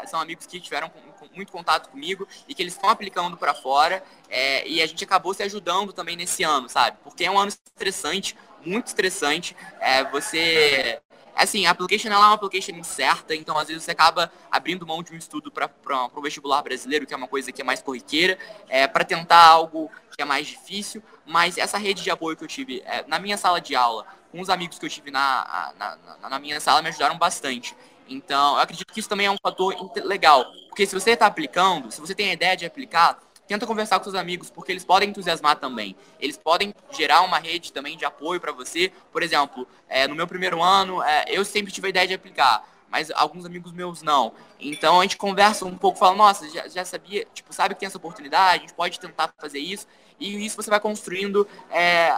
são 0.07 0.19
amigos 0.19 0.45
que 0.45 0.59
tiveram 0.59 0.91
muito 1.33 1.51
contato 1.51 1.89
comigo 1.89 2.27
e 2.47 2.53
que 2.53 2.61
eles 2.61 2.73
estão 2.73 2.89
aplicando 2.89 3.37
para 3.37 3.53
fora, 3.53 4.03
é, 4.29 4.67
e 4.67 4.81
a 4.81 4.85
gente 4.85 5.03
acabou 5.03 5.33
se 5.33 5.43
ajudando 5.43 5.93
também 5.93 6.15
nesse 6.15 6.43
ano, 6.43 6.67
sabe? 6.69 6.97
Porque 7.03 7.25
é 7.25 7.31
um 7.31 7.39
ano 7.39 7.49
estressante, 7.49 8.35
muito 8.65 8.87
estressante, 8.87 9.55
é, 9.79 10.03
você 10.05 10.99
assim, 11.35 11.65
a 11.65 11.71
application 11.71 12.07
ela 12.09 12.25
é 12.25 12.27
uma 12.27 12.33
application 12.33 12.71
incerta, 12.73 13.35
então 13.35 13.57
às 13.57 13.67
vezes 13.67 13.83
você 13.83 13.91
acaba 13.91 14.31
abrindo 14.49 14.87
mão 14.87 15.03
de 15.03 15.13
um 15.13 15.17
estudo 15.17 15.51
para 15.51 15.69
o 16.15 16.21
vestibular 16.21 16.61
brasileiro, 16.61 17.05
que 17.05 17.13
é 17.13 17.17
uma 17.17 17.27
coisa 17.27 17.51
que 17.51 17.61
é 17.61 17.65
mais 17.65 17.81
corriqueira, 17.81 18.37
é, 18.69 18.87
para 18.87 19.03
tentar 19.03 19.45
algo 19.45 19.91
que 20.15 20.21
é 20.21 20.25
mais 20.25 20.47
difícil, 20.47 21.03
mas 21.25 21.57
essa 21.57 21.77
rede 21.77 22.01
de 22.01 22.09
apoio 22.09 22.37
que 22.37 22.43
eu 22.43 22.47
tive 22.47 22.81
é, 22.85 23.03
na 23.07 23.19
minha 23.19 23.37
sala 23.37 23.59
de 23.59 23.75
aula, 23.75 24.05
com 24.31 24.39
os 24.39 24.49
amigos 24.49 24.79
que 24.79 24.85
eu 24.85 24.89
tive 24.89 25.11
na, 25.11 25.73
na, 25.77 25.97
na, 26.21 26.29
na 26.29 26.39
minha 26.39 26.59
sala, 26.59 26.81
me 26.81 26.89
ajudaram 26.89 27.17
bastante. 27.17 27.75
Então, 28.07 28.55
eu 28.55 28.61
acredito 28.61 28.93
que 28.93 28.99
isso 28.99 29.09
também 29.09 29.27
é 29.27 29.31
um 29.31 29.37
fator 29.41 29.75
legal, 30.03 30.45
porque 30.67 30.85
se 30.85 30.93
você 30.93 31.11
está 31.11 31.25
aplicando, 31.25 31.91
se 31.91 31.99
você 31.99 32.13
tem 32.13 32.29
a 32.29 32.33
ideia 32.33 32.55
de 32.55 32.65
aplicar, 32.65 33.19
tenta 33.47 33.65
conversar 33.65 33.97
com 33.99 34.03
seus 34.03 34.15
amigos, 34.15 34.49
porque 34.49 34.71
eles 34.71 34.83
podem 34.83 35.09
entusiasmar 35.09 35.57
também. 35.57 35.95
Eles 36.19 36.37
podem 36.37 36.73
gerar 36.91 37.21
uma 37.21 37.37
rede 37.37 37.71
também 37.71 37.97
de 37.97 38.05
apoio 38.05 38.39
para 38.39 38.51
você. 38.51 38.91
Por 39.11 39.23
exemplo, 39.23 39.67
é, 39.87 40.07
no 40.07 40.15
meu 40.15 40.27
primeiro 40.27 40.61
ano, 40.61 41.01
é, 41.01 41.25
eu 41.27 41.45
sempre 41.45 41.71
tive 41.71 41.87
a 41.87 41.89
ideia 41.89 42.07
de 42.07 42.13
aplicar, 42.13 42.67
mas 42.89 43.11
alguns 43.11 43.45
amigos 43.45 43.71
meus 43.71 44.01
não. 44.01 44.33
Então 44.59 44.99
a 44.99 45.03
gente 45.03 45.17
conversa 45.17 45.65
um 45.65 45.77
pouco, 45.77 45.97
fala, 45.97 46.15
nossa, 46.15 46.49
já, 46.49 46.67
já 46.67 46.85
sabia, 46.85 47.27
tipo, 47.33 47.53
sabe 47.53 47.73
que 47.73 47.79
tem 47.79 47.87
essa 47.87 47.97
oportunidade, 47.97 48.57
a 48.57 48.61
gente 48.61 48.73
pode 48.73 48.99
tentar 48.99 49.33
fazer 49.39 49.59
isso. 49.59 49.87
E 50.19 50.45
isso 50.45 50.55
você 50.55 50.69
vai 50.69 50.79
construindo 50.79 51.47
é, 51.69 52.09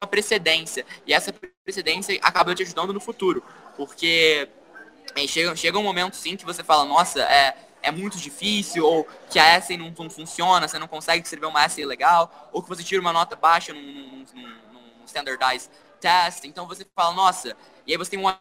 uma 0.00 0.08
precedência. 0.08 0.84
E 1.06 1.12
essa 1.12 1.32
precedência 1.64 2.18
acaba 2.22 2.54
te 2.54 2.62
ajudando 2.62 2.92
no 2.92 3.00
futuro. 3.00 3.42
Porque 3.76 4.48
é, 5.14 5.26
chega, 5.26 5.54
chega 5.54 5.78
um 5.78 5.82
momento, 5.82 6.16
sim, 6.16 6.36
que 6.36 6.44
você 6.44 6.64
fala, 6.64 6.84
nossa, 6.84 7.20
é, 7.22 7.56
é 7.82 7.90
muito 7.90 8.18
difícil, 8.18 8.84
ou 8.84 9.06
que 9.30 9.38
a 9.38 9.56
essay 9.56 9.76
não, 9.76 9.92
não, 9.96 10.10
funciona, 10.10 10.66
você 10.66 10.78
não 10.78 10.88
consegue 10.88 11.22
escrever 11.22 11.46
uma 11.46 11.64
essay 11.64 11.84
legal, 11.84 12.50
ou 12.52 12.62
que 12.62 12.68
você 12.68 12.82
tira 12.82 13.00
uma 13.00 13.12
nota 13.12 13.36
baixa 13.36 13.72
num, 13.72 13.80
num, 13.82 14.24
num 14.72 15.04
standardized 15.06 15.70
test, 16.00 16.44
então 16.44 16.66
você 16.66 16.86
fala, 16.94 17.14
nossa, 17.14 17.56
e 17.86 17.92
aí 17.92 17.98
você 17.98 18.12
tem 18.12 18.24
um 18.24 18.32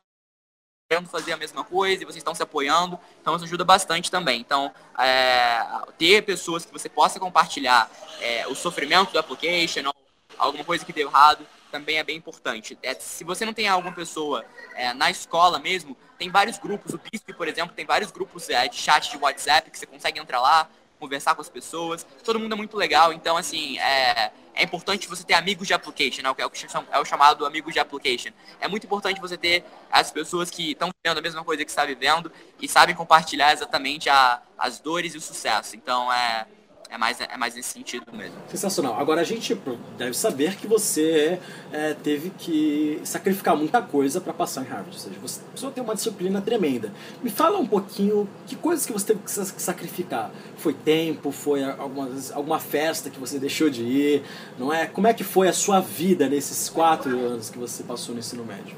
querendo 0.89 1.09
fazer 1.09 1.33
a 1.33 1.37
mesma 1.37 1.65
coisa 1.65 2.01
e 2.01 2.05
vocês 2.05 2.17
estão 2.17 2.33
se 2.33 2.41
apoiando, 2.41 2.97
então 3.21 3.35
isso 3.35 3.43
ajuda 3.43 3.65
bastante 3.65 4.09
também. 4.09 4.39
Então, 4.39 4.73
é, 4.97 5.59
ter 5.97 6.21
pessoas 6.21 6.65
que 6.65 6.71
você 6.71 6.87
possa 6.87 7.19
compartilhar 7.19 7.91
é, 8.21 8.47
o 8.47 8.55
sofrimento 8.55 9.11
do 9.11 9.19
application 9.19 9.91
alguma 10.37 10.63
coisa 10.63 10.85
que 10.85 10.93
deu 10.93 11.09
errado, 11.09 11.45
também 11.71 11.97
é 11.97 12.03
bem 12.03 12.17
importante. 12.17 12.77
É, 12.81 12.93
se 12.95 13.23
você 13.23 13.45
não 13.45 13.53
tem 13.53 13.67
alguma 13.67 13.93
pessoa 13.93 14.45
é, 14.75 14.93
na 14.93 15.09
escola 15.09 15.59
mesmo, 15.59 15.97
tem 16.17 16.29
vários 16.29 16.57
grupos. 16.57 16.93
O 16.93 16.97
BISP, 16.97 17.33
por 17.33 17.47
exemplo, 17.47 17.75
tem 17.75 17.85
vários 17.85 18.11
grupos 18.11 18.49
é, 18.49 18.67
de 18.67 18.75
chat 18.75 19.11
de 19.11 19.17
WhatsApp 19.17 19.69
que 19.69 19.77
você 19.77 19.85
consegue 19.85 20.19
entrar 20.19 20.41
lá, 20.41 20.69
conversar 20.99 21.35
com 21.35 21.41
as 21.41 21.49
pessoas. 21.49 22.05
Todo 22.23 22.39
mundo 22.39 22.53
é 22.53 22.55
muito 22.55 22.75
legal. 22.75 23.13
Então, 23.13 23.37
assim, 23.37 23.77
é, 23.79 24.31
é 24.55 24.63
importante 24.63 25.07
você 25.07 25.23
ter 25.23 25.35
amigos 25.35 25.67
de 25.67 25.73
application, 25.73 26.23
né? 26.23 26.29
é 26.29 26.45
o, 26.45 26.49
que 26.49 26.65
é 26.91 26.99
o 26.99 27.05
chamado 27.05 27.45
amigos 27.45 27.73
de 27.73 27.79
application. 27.79 28.31
É 28.59 28.67
muito 28.67 28.85
importante 28.85 29.21
você 29.21 29.37
ter 29.37 29.63
as 29.91 30.11
pessoas 30.11 30.49
que 30.49 30.71
estão 30.71 30.89
vivendo 31.03 31.19
a 31.19 31.21
mesma 31.21 31.43
coisa 31.43 31.63
que 31.63 31.71
você 31.71 31.79
está 31.79 31.85
vivendo 31.85 32.31
e 32.59 32.67
sabem 32.67 32.95
compartilhar 32.95 33.53
exatamente 33.53 34.09
a, 34.09 34.41
as 34.57 34.79
dores 34.79 35.13
e 35.13 35.17
o 35.17 35.21
sucesso. 35.21 35.75
Então, 35.75 36.11
é, 36.11 36.47
é 36.89 36.97
mais, 36.97 37.19
é 37.19 37.37
mais 37.37 37.55
nesse 37.55 37.69
sentido 37.69 38.05
mesmo. 38.13 38.35
Sensacional. 38.49 38.99
Agora 38.99 39.21
a 39.21 39.23
gente 39.23 39.59
deve 39.97 40.13
saber 40.13 40.55
que 40.55 40.67
você 40.67 41.39
é, 41.71 41.93
teve 41.93 42.29
que 42.31 43.01
sacrificar 43.03 43.55
muita 43.55 43.81
coisa 43.81 44.19
para 44.21 44.33
passar 44.33 44.61
em 44.61 44.65
Harvard. 44.65 44.91
Ou 44.91 44.99
seja, 44.99 45.15
você 45.19 45.41
precisou 45.41 45.71
ter 45.71 45.81
uma 45.81 45.95
disciplina 45.95 46.41
tremenda. 46.41 46.91
Me 47.21 47.29
fala 47.29 47.57
um 47.57 47.67
pouquinho 47.67 48.27
que 48.45 48.55
coisas 48.55 48.85
que 48.85 48.93
você 48.93 49.07
teve 49.07 49.19
que 49.19 49.31
sacrificar. 49.31 50.31
Foi 50.57 50.73
tempo? 50.73 51.31
Foi 51.31 51.63
alguma, 51.63 52.09
alguma 52.33 52.59
festa 52.59 53.09
que 53.09 53.19
você 53.19 53.39
deixou 53.39 53.69
de 53.69 53.83
ir? 53.83 54.23
Não 54.57 54.73
é? 54.73 54.85
Como 54.85 55.07
é 55.07 55.13
que 55.13 55.23
foi 55.23 55.47
a 55.47 55.53
sua 55.53 55.79
vida 55.79 56.27
nesses 56.27 56.69
quatro 56.69 57.09
anos 57.19 57.49
que 57.49 57.57
você 57.57 57.83
passou 57.83 58.13
no 58.13 58.19
ensino 58.19 58.43
médio? 58.43 58.75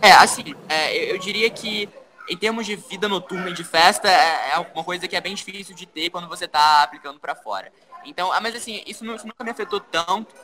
É, 0.00 0.10
assim, 0.10 0.42
é, 0.68 0.96
eu, 0.96 1.14
eu, 1.14 1.18
diria 1.18 1.48
que 1.48 1.88
em 2.28 2.36
termos 2.36 2.66
de 2.66 2.76
vida 2.76 3.08
noturna 3.08 3.50
e 3.50 3.52
de 3.52 3.64
festa, 3.64 4.08
é, 4.08 4.52
é 4.52 4.58
uma 4.58 4.84
coisa 4.84 5.06
que 5.08 5.16
é 5.16 5.20
bem 5.20 5.34
difícil 5.34 5.74
de 5.74 5.86
ter 5.86 6.10
quando 6.10 6.28
você 6.28 6.44
está 6.44 6.82
aplicando 6.82 7.18
para 7.18 7.34
fora. 7.34 7.72
Então, 8.04 8.32
ah, 8.32 8.40
mas 8.40 8.54
assim, 8.54 8.82
isso, 8.86 9.04
isso, 9.04 9.26
nunca 9.26 9.44
me 9.44 9.50
afetou 9.50 9.80
tanto, 9.80 10.34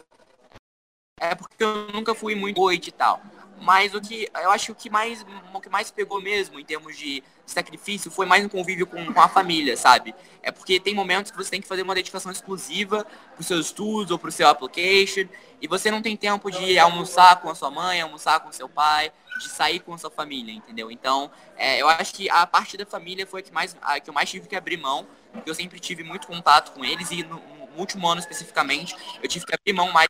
é 1.21 1.35
porque 1.35 1.63
eu 1.63 1.89
nunca 1.93 2.15
fui 2.15 2.35
muito 2.35 2.61
noite 2.61 2.89
e 2.89 2.93
tal. 2.93 3.21
Mas 3.61 3.93
o 3.93 4.01
que 4.01 4.29
eu 4.41 4.51
acho 4.53 4.73
que 4.73 4.89
mais, 4.89 5.27
o 5.53 5.61
que 5.61 5.69
mais 5.69 5.91
pegou 5.91 6.21
mesmo 6.21 6.61
em 6.61 6.65
termos 6.65 6.97
de 6.97 7.25
sacrifício 7.45 8.09
foi 8.09 8.25
mais 8.25 8.45
um 8.45 8.49
convívio 8.49 8.87
com, 8.87 9.13
com 9.13 9.21
a 9.21 9.29
família, 9.29 9.77
sabe? 9.77 10.15
É 10.43 10.53
porque 10.53 10.79
tem 10.79 10.95
momentos 10.95 11.33
que 11.33 11.37
você 11.37 11.51
tem 11.51 11.61
que 11.61 11.67
fazer 11.67 11.83
uma 11.83 11.95
dedicação 11.95 12.31
exclusiva 12.31 13.05
para 13.05 13.41
os 13.41 13.47
seus 13.47 13.67
estudos 13.67 14.13
ou 14.13 14.19
para 14.19 14.29
o 14.29 14.33
seu 14.33 14.47
application 14.47 15.27
e 15.61 15.67
você 15.67 15.91
não 15.91 16.01
tem 16.01 16.17
tempo 16.17 16.51
de 16.53 16.79
almoçar 16.79 17.41
com 17.41 17.51
a 17.51 17.55
sua 17.55 17.71
mãe, 17.71 18.01
almoçar 18.01 18.39
com 18.39 18.49
o 18.49 18.53
seu 18.53 18.69
pai, 18.69 19.13
de 19.39 19.49
sair 19.49 19.81
com 19.81 19.97
sua 19.97 20.11
família, 20.11 20.53
entendeu? 20.53 20.91
Então, 20.91 21.31
é, 21.57 21.81
eu 21.81 21.89
acho 21.89 22.15
que 22.15 22.29
a 22.29 22.47
parte 22.47 22.77
da 22.77 22.85
família 22.85 23.27
foi 23.27 23.41
a 23.41 23.43
que, 23.43 23.53
mais, 23.53 23.77
a 23.81 24.01
que 24.01 24.11
eu 24.11 24.15
mais 24.15 24.29
tive 24.29 24.49
que 24.49 24.57
abrir 24.57 24.77
mão, 24.77 25.07
porque 25.33 25.49
eu 25.49 25.55
sempre 25.55 25.79
tive 25.79 26.03
muito 26.03 26.27
contato 26.27 26.73
com 26.73 26.85
eles 26.85 27.11
e 27.11 27.23
no, 27.23 27.37
no 27.37 27.79
último 27.79 28.09
ano 28.09 28.21
especificamente 28.21 28.95
eu 29.23 29.29
tive 29.29 29.47
que 29.47 29.55
abrir 29.55 29.73
mão 29.73 29.91
mais 29.93 30.09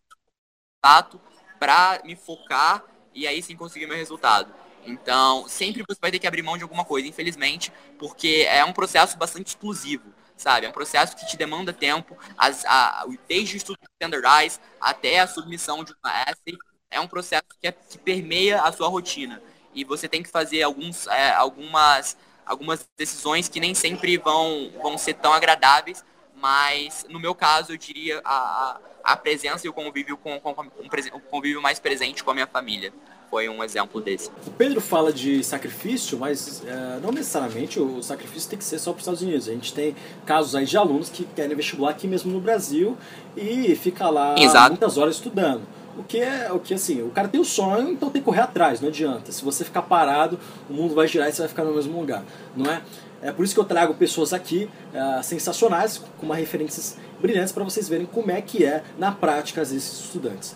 contato 0.83 1.21
para 1.59 2.01
me 2.05 2.17
focar 2.17 2.85
e 3.15 3.27
aí 3.27 3.43
sim 3.43 3.57
conseguir 3.57 3.87
meu 3.87 3.97
resultado. 3.97 4.53
Então, 4.87 5.47
sempre 5.49 5.85
você 5.87 5.99
vai 6.01 6.11
ter 6.11 6.19
que 6.19 6.27
abrir 6.27 6.43
mão 6.43 6.57
de 6.57 6.63
alguma 6.63 6.85
coisa, 6.85 7.07
infelizmente, 7.07 7.73
porque 7.99 8.47
é 8.49 8.65
um 8.65 8.73
processo 8.73 9.19
bastante 9.19 9.49
exclusivo, 9.49 10.15
sabe? 10.37 10.67
É 10.67 10.69
um 10.69 10.73
processo 10.73 11.17
que 11.17 11.27
te 11.27 11.37
demanda 11.37 11.73
tempo, 11.73 12.17
as, 12.37 12.65
a, 12.65 13.05
desde 13.29 13.57
o 13.57 13.59
estudo 13.59 13.79
de 13.81 13.89
standardize 14.01 14.59
até 14.81 15.21
a 15.21 15.27
submissão 15.27 15.85
de 15.85 15.93
uma 16.03 16.23
essay, 16.23 16.57
é 16.91 17.01
um 17.01 17.07
processo 17.07 17.45
que, 17.61 17.69
é, 17.69 17.73
que 17.73 17.99
permeia 17.99 18.63
a 18.63 18.73
sua 18.73 18.89
rotina. 18.89 19.43
E 19.75 19.85
você 19.85 20.09
tem 20.09 20.23
que 20.23 20.31
fazer 20.31 20.63
alguns, 20.63 21.07
é, 21.07 21.31
algumas, 21.33 22.17
algumas 22.45 22.89
decisões 22.97 23.49
que 23.49 23.61
nem 23.61 23.75
sempre 23.75 24.17
vão, 24.17 24.71
vão 24.83 24.99
ser 24.99 25.15
tão 25.15 25.33
agradáveis, 25.33 26.05
mas 26.35 27.07
no 27.09 27.21
meu 27.21 27.35
caso 27.35 27.73
eu 27.73 27.77
diria 27.77 28.21
a, 28.25 28.81
a 29.05 29.17
presença 29.17 29.67
e 29.67 29.71
o 29.71 29.73
convívio 29.73 30.17
com, 30.17 30.41
com, 30.41 30.55
com, 30.55 30.65
o 30.65 31.21
convívio 31.21 31.61
mais 31.61 31.79
presente 31.79 32.25
com 32.25 32.31
a 32.31 32.35
minha 32.35 32.47
família 32.47 32.93
foi 33.31 33.49
um 33.49 33.63
exemplo 33.63 34.01
desse. 34.01 34.31
O 34.47 34.51
Pedro 34.51 34.81
fala 34.81 35.13
de 35.13 35.45
sacrifício, 35.45 36.19
mas 36.19 36.63
é, 36.67 36.99
não 37.01 37.13
necessariamente 37.13 37.79
o 37.79 38.03
sacrifício 38.03 38.49
tem 38.49 38.59
que 38.59 38.65
ser 38.65 38.79
só 38.79 38.91
para 38.91 38.99
os 38.99 39.03
Estados 39.03 39.23
Unidos. 39.23 39.49
A 39.49 39.53
gente 39.53 39.73
tem 39.73 39.95
casos 40.25 40.55
aí 40.55 40.65
de 40.65 40.77
alunos 40.77 41.11
que 41.11 41.25
querem 41.25 41.55
vestibular 41.55 41.91
aqui 41.91 42.07
mesmo 42.07 42.33
no 42.33 42.41
Brasil 42.41 42.97
e 43.37 43.75
fica 43.77 44.09
lá 44.09 44.35
Exato. 44.39 44.71
muitas 44.71 44.97
horas 44.97 45.17
estudando. 45.17 45.63
O 45.99 46.05
que 46.05 46.21
é 46.21 46.53
o 46.53 46.61
que 46.61 46.75
assim, 46.75 47.03
o 47.03 47.11
cara 47.11 47.27
tem 47.27 47.41
o 47.41 47.43
um 47.43 47.45
sonho, 47.45 47.91
então 47.91 48.09
tem 48.09 48.23
que 48.23 48.25
correr 48.25 48.43
atrás, 48.43 48.81
não 48.81 48.89
adianta. 48.89 49.33
Se 49.33 49.45
você 49.45 49.65
ficar 49.65 49.83
parado, 49.83 50.39
o 50.71 50.73
mundo 50.73 50.95
vai 50.95 51.09
girar 51.09 51.29
e 51.29 51.33
você 51.33 51.43
vai 51.43 51.49
ficar 51.49 51.65
no 51.65 51.75
mesmo 51.75 51.99
lugar, 51.99 52.23
não 52.57 52.71
é? 52.71 52.81
É 53.21 53.33
por 53.33 53.45
isso 53.45 53.53
que 53.53 53.59
eu 53.59 53.65
trago 53.65 53.95
pessoas 53.95 54.33
aqui 54.33 54.71
uh, 54.95 55.23
sensacionais, 55.25 56.01
com 56.19 56.25
uma 56.25 56.37
referências 56.37 56.97
brilhantes 57.21 57.51
para 57.51 57.65
vocês 57.65 57.89
verem 57.89 58.07
como 58.07 58.31
é 58.31 58.41
que 58.41 58.65
é 58.65 58.85
na 58.97 59.11
prática 59.11 59.61
esses 59.61 60.05
estudantes. 60.05 60.55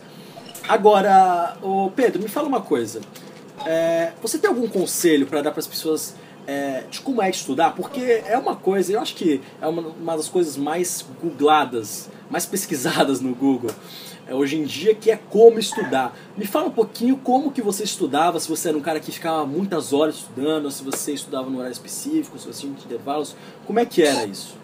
Agora, 0.69 1.57
o 1.61 1.91
Pedro, 1.91 2.23
me 2.23 2.29
fala 2.29 2.47
uma 2.47 2.61
coisa. 2.61 3.01
É, 3.67 4.13
você 4.23 4.39
tem 4.39 4.49
algum 4.49 4.69
conselho 4.69 5.27
para 5.27 5.43
dar 5.43 5.51
para 5.51 5.59
as 5.59 5.67
pessoas 5.67 6.15
é, 6.47 6.85
de 6.89 7.01
como 7.01 7.21
é 7.21 7.29
estudar? 7.29 7.75
Porque 7.75 8.23
é 8.27 8.39
uma 8.39 8.55
coisa, 8.55 8.93
eu 8.93 9.01
acho 9.01 9.17
que 9.17 9.41
é 9.61 9.67
uma, 9.67 9.83
uma 9.83 10.17
das 10.17 10.29
coisas 10.29 10.57
mais 10.57 11.05
googladas, 11.21 12.09
mais 12.31 12.47
pesquisadas 12.47 13.21
no 13.21 13.35
Google 13.35 13.73
hoje 14.31 14.57
em 14.57 14.65
dia, 14.65 14.95
que 14.95 15.11
é 15.11 15.17
como 15.17 15.59
estudar. 15.59 16.17
Me 16.37 16.47
fala 16.47 16.69
um 16.69 16.73
pouquinho 16.73 17.17
como 17.17 17.53
que 17.53 17.63
você 17.63 17.85
estudava, 17.85 18.39
se 18.39 18.49
você 18.49 18.69
era 18.69 18.79
um 18.79 18.83
cara 18.83 19.01
que 19.01 19.11
ficava 19.11 19.47
muitas 19.47 19.93
horas 19.93 20.17
estudando, 20.17 20.71
se 20.71 20.83
você 20.83 21.13
estudava 21.13 21.49
no 21.49 21.59
horário 21.59 21.73
específico, 21.73 22.39
se 22.39 22.47
você 22.47 22.61
tinha 22.61 22.73
intervalos, 22.73 23.35
como 23.67 23.79
é 23.79 23.87
que 23.87 24.03
era 24.03 24.25
isso? 24.25 24.63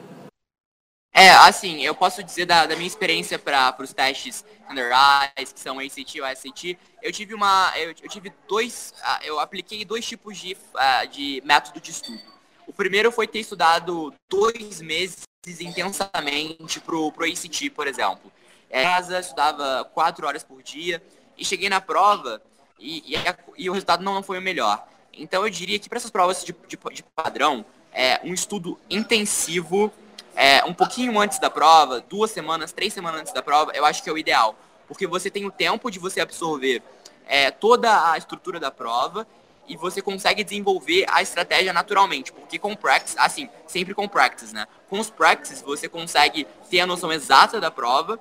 É, 1.12 1.30
assim, 1.30 1.82
eu 1.82 1.94
posso 1.96 2.22
dizer 2.22 2.46
da, 2.46 2.64
da 2.64 2.76
minha 2.76 2.86
experiência 2.86 3.38
para 3.38 3.74
os 3.80 3.92
testes 3.92 4.44
Standardize, 4.68 5.52
que 5.52 5.60
são 5.60 5.80
ACT 5.80 6.20
e 6.20 6.36
SAT, 6.36 6.78
eu 7.02 7.10
tive 7.10 7.34
uma, 7.34 7.72
eu, 7.76 7.88
eu, 7.88 8.08
tive 8.08 8.32
dois, 8.46 8.94
ah, 9.02 9.18
eu 9.24 9.40
apliquei 9.40 9.84
dois 9.84 10.06
tipos 10.06 10.38
de, 10.38 10.56
ah, 10.76 11.04
de 11.06 11.42
método 11.44 11.80
de 11.80 11.90
estudo. 11.90 12.22
O 12.66 12.72
primeiro 12.72 13.10
foi 13.10 13.26
ter 13.26 13.40
estudado 13.40 14.14
dois 14.30 14.80
meses 14.80 15.22
intensamente 15.46 16.78
pro, 16.80 17.10
pro 17.10 17.24
ACT, 17.24 17.70
por 17.70 17.86
exemplo. 17.88 18.30
Em 18.70 18.82
casa, 18.82 19.18
estudava 19.18 19.84
quatro 19.94 20.26
horas 20.26 20.42
por 20.42 20.62
dia 20.62 21.02
e 21.36 21.44
cheguei 21.44 21.68
na 21.68 21.80
prova 21.80 22.42
e, 22.78 23.14
e, 23.14 23.16
e 23.56 23.70
o 23.70 23.72
resultado 23.72 24.02
não, 24.02 24.14
não 24.14 24.22
foi 24.22 24.38
o 24.38 24.42
melhor. 24.42 24.86
Então 25.12 25.42
eu 25.42 25.50
diria 25.50 25.78
que 25.78 25.88
para 25.88 25.98
essas 25.98 26.10
provas 26.10 26.44
de, 26.44 26.54
de, 26.66 26.78
de 26.92 27.02
padrão, 27.02 27.64
é 27.92 28.20
um 28.22 28.32
estudo 28.32 28.78
intensivo 28.88 29.92
é, 30.36 30.64
um 30.64 30.72
pouquinho 30.72 31.18
antes 31.18 31.40
da 31.40 31.50
prova, 31.50 32.00
duas 32.00 32.30
semanas, 32.30 32.70
três 32.70 32.92
semanas 32.92 33.22
antes 33.22 33.32
da 33.32 33.42
prova, 33.42 33.72
eu 33.74 33.84
acho 33.84 34.02
que 34.04 34.08
é 34.08 34.12
o 34.12 34.16
ideal. 34.16 34.54
Porque 34.86 35.04
você 35.04 35.28
tem 35.28 35.44
o 35.44 35.50
tempo 35.50 35.90
de 35.90 35.98
você 35.98 36.20
absorver 36.20 36.80
é, 37.26 37.50
toda 37.50 38.12
a 38.12 38.16
estrutura 38.16 38.60
da 38.60 38.70
prova 38.70 39.26
e 39.66 39.76
você 39.76 40.00
consegue 40.00 40.44
desenvolver 40.44 41.04
a 41.08 41.20
estratégia 41.20 41.72
naturalmente. 41.72 42.32
Porque 42.32 42.56
com 42.56 42.76
practice, 42.76 43.16
assim, 43.18 43.50
sempre 43.66 43.94
com 43.94 44.06
practice, 44.06 44.54
né? 44.54 44.66
Com 44.88 45.00
os 45.00 45.10
practices 45.10 45.60
você 45.60 45.88
consegue 45.88 46.46
ter 46.70 46.80
a 46.80 46.86
noção 46.86 47.12
exata 47.12 47.60
da 47.60 47.70
prova 47.70 48.18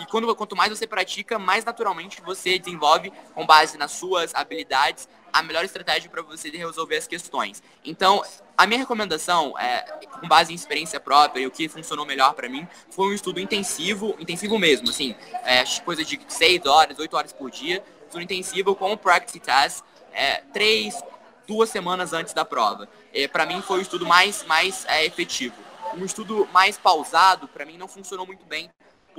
e 0.00 0.06
quando, 0.06 0.34
quanto 0.34 0.56
mais 0.56 0.70
você 0.70 0.86
pratica, 0.86 1.38
mais 1.38 1.64
naturalmente 1.64 2.22
você 2.22 2.58
desenvolve, 2.58 3.12
com 3.34 3.44
base 3.44 3.76
nas 3.76 3.92
suas 3.92 4.34
habilidades, 4.34 5.06
a 5.32 5.42
melhor 5.42 5.64
estratégia 5.64 6.10
para 6.10 6.22
você 6.22 6.48
resolver 6.50 6.96
as 6.96 7.06
questões. 7.06 7.62
Então, 7.84 8.22
a 8.56 8.66
minha 8.66 8.80
recomendação, 8.80 9.56
é, 9.58 9.82
com 10.20 10.26
base 10.26 10.52
em 10.52 10.54
experiência 10.54 10.98
própria 10.98 11.42
e 11.42 11.46
o 11.46 11.50
que 11.50 11.68
funcionou 11.68 12.06
melhor 12.06 12.34
para 12.34 12.48
mim, 12.48 12.66
foi 12.90 13.08
um 13.08 13.12
estudo 13.12 13.38
intensivo, 13.38 14.16
intensivo 14.18 14.58
mesmo, 14.58 14.88
assim, 14.88 15.14
é, 15.44 15.62
coisa 15.84 16.04
de 16.04 16.18
6 16.26 16.66
horas, 16.66 16.98
8 16.98 17.16
horas 17.16 17.32
por 17.32 17.50
dia, 17.50 17.84
estudo 18.06 18.22
intensivo 18.22 18.74
com 18.74 18.96
practice 18.96 19.38
test, 19.38 19.82
é, 20.12 20.42
três, 20.52 21.00
duas 21.46 21.68
semanas 21.68 22.12
antes 22.12 22.32
da 22.32 22.44
prova. 22.44 22.88
É, 23.12 23.28
para 23.28 23.44
mim 23.44 23.60
foi 23.60 23.78
o 23.78 23.82
estudo 23.82 24.06
mais, 24.06 24.44
mais 24.44 24.84
é, 24.86 25.04
efetivo. 25.04 25.54
Um 25.96 26.04
estudo 26.04 26.48
mais 26.52 26.78
pausado, 26.78 27.48
para 27.48 27.64
mim, 27.66 27.76
não 27.76 27.88
funcionou 27.88 28.24
muito 28.24 28.44
bem, 28.46 28.70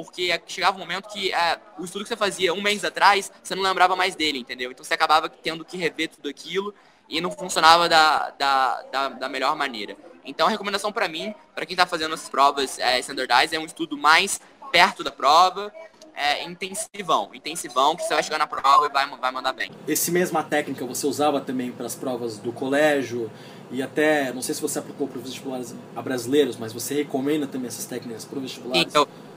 porque 0.03 0.41
chegava 0.47 0.77
um 0.77 0.79
momento 0.79 1.07
que 1.09 1.31
é, 1.31 1.59
o 1.77 1.85
estudo 1.85 2.03
que 2.03 2.09
você 2.09 2.17
fazia 2.17 2.53
um 2.53 2.61
mês 2.61 2.83
atrás, 2.83 3.31
você 3.43 3.53
não 3.55 3.63
lembrava 3.63 3.95
mais 3.95 4.15
dele, 4.15 4.39
entendeu? 4.39 4.71
Então 4.71 4.83
você 4.83 4.93
acabava 4.93 5.29
tendo 5.29 5.63
que 5.63 5.77
rever 5.77 6.09
tudo 6.09 6.27
aquilo 6.27 6.73
e 7.07 7.21
não 7.21 7.31
funcionava 7.31 7.87
da, 7.87 8.31
da, 8.31 8.81
da, 8.91 9.09
da 9.09 9.29
melhor 9.29 9.55
maneira. 9.55 9.95
Então 10.25 10.47
a 10.47 10.49
recomendação 10.49 10.91
para 10.91 11.07
mim, 11.07 11.33
para 11.53 11.65
quem 11.65 11.73
está 11.73 11.85
fazendo 11.85 12.13
essas 12.13 12.29
provas 12.29 12.79
é, 12.79 12.99
standardized, 12.99 13.55
é 13.55 13.59
um 13.59 13.65
estudo 13.65 13.97
mais 13.97 14.39
perto 14.71 15.03
da 15.03 15.11
prova, 15.11 15.71
é, 16.15 16.43
intensivão, 16.43 17.29
intensivão, 17.33 17.95
que 17.95 18.03
você 18.03 18.13
vai 18.13 18.23
chegar 18.23 18.37
na 18.37 18.47
prova 18.47 18.85
e 18.85 18.89
vai, 18.89 19.07
vai 19.07 19.31
mandar 19.31 19.53
bem. 19.53 19.71
Esse 19.87 20.11
mesma 20.11 20.43
técnica 20.43 20.85
você 20.85 21.05
usava 21.07 21.41
também 21.41 21.71
para 21.71 21.85
as 21.85 21.95
provas 21.95 22.37
do 22.37 22.51
colégio 22.51 23.31
e 23.71 23.81
até, 23.81 24.33
não 24.33 24.41
sei 24.41 24.53
se 24.53 24.61
você 24.61 24.79
aplicou 24.79 25.07
para 25.07 25.17
os 25.17 25.23
vestibulares 25.23 25.73
brasileiros, 26.03 26.57
mas 26.57 26.73
você 26.73 26.95
recomenda 26.95 27.47
também 27.47 27.67
essas 27.67 27.85
técnicas 27.85 28.25
para 28.25 28.37
os 28.37 28.43
vestibulares? 28.43 28.83
Então, 28.83 29.03
é. 29.03 29.30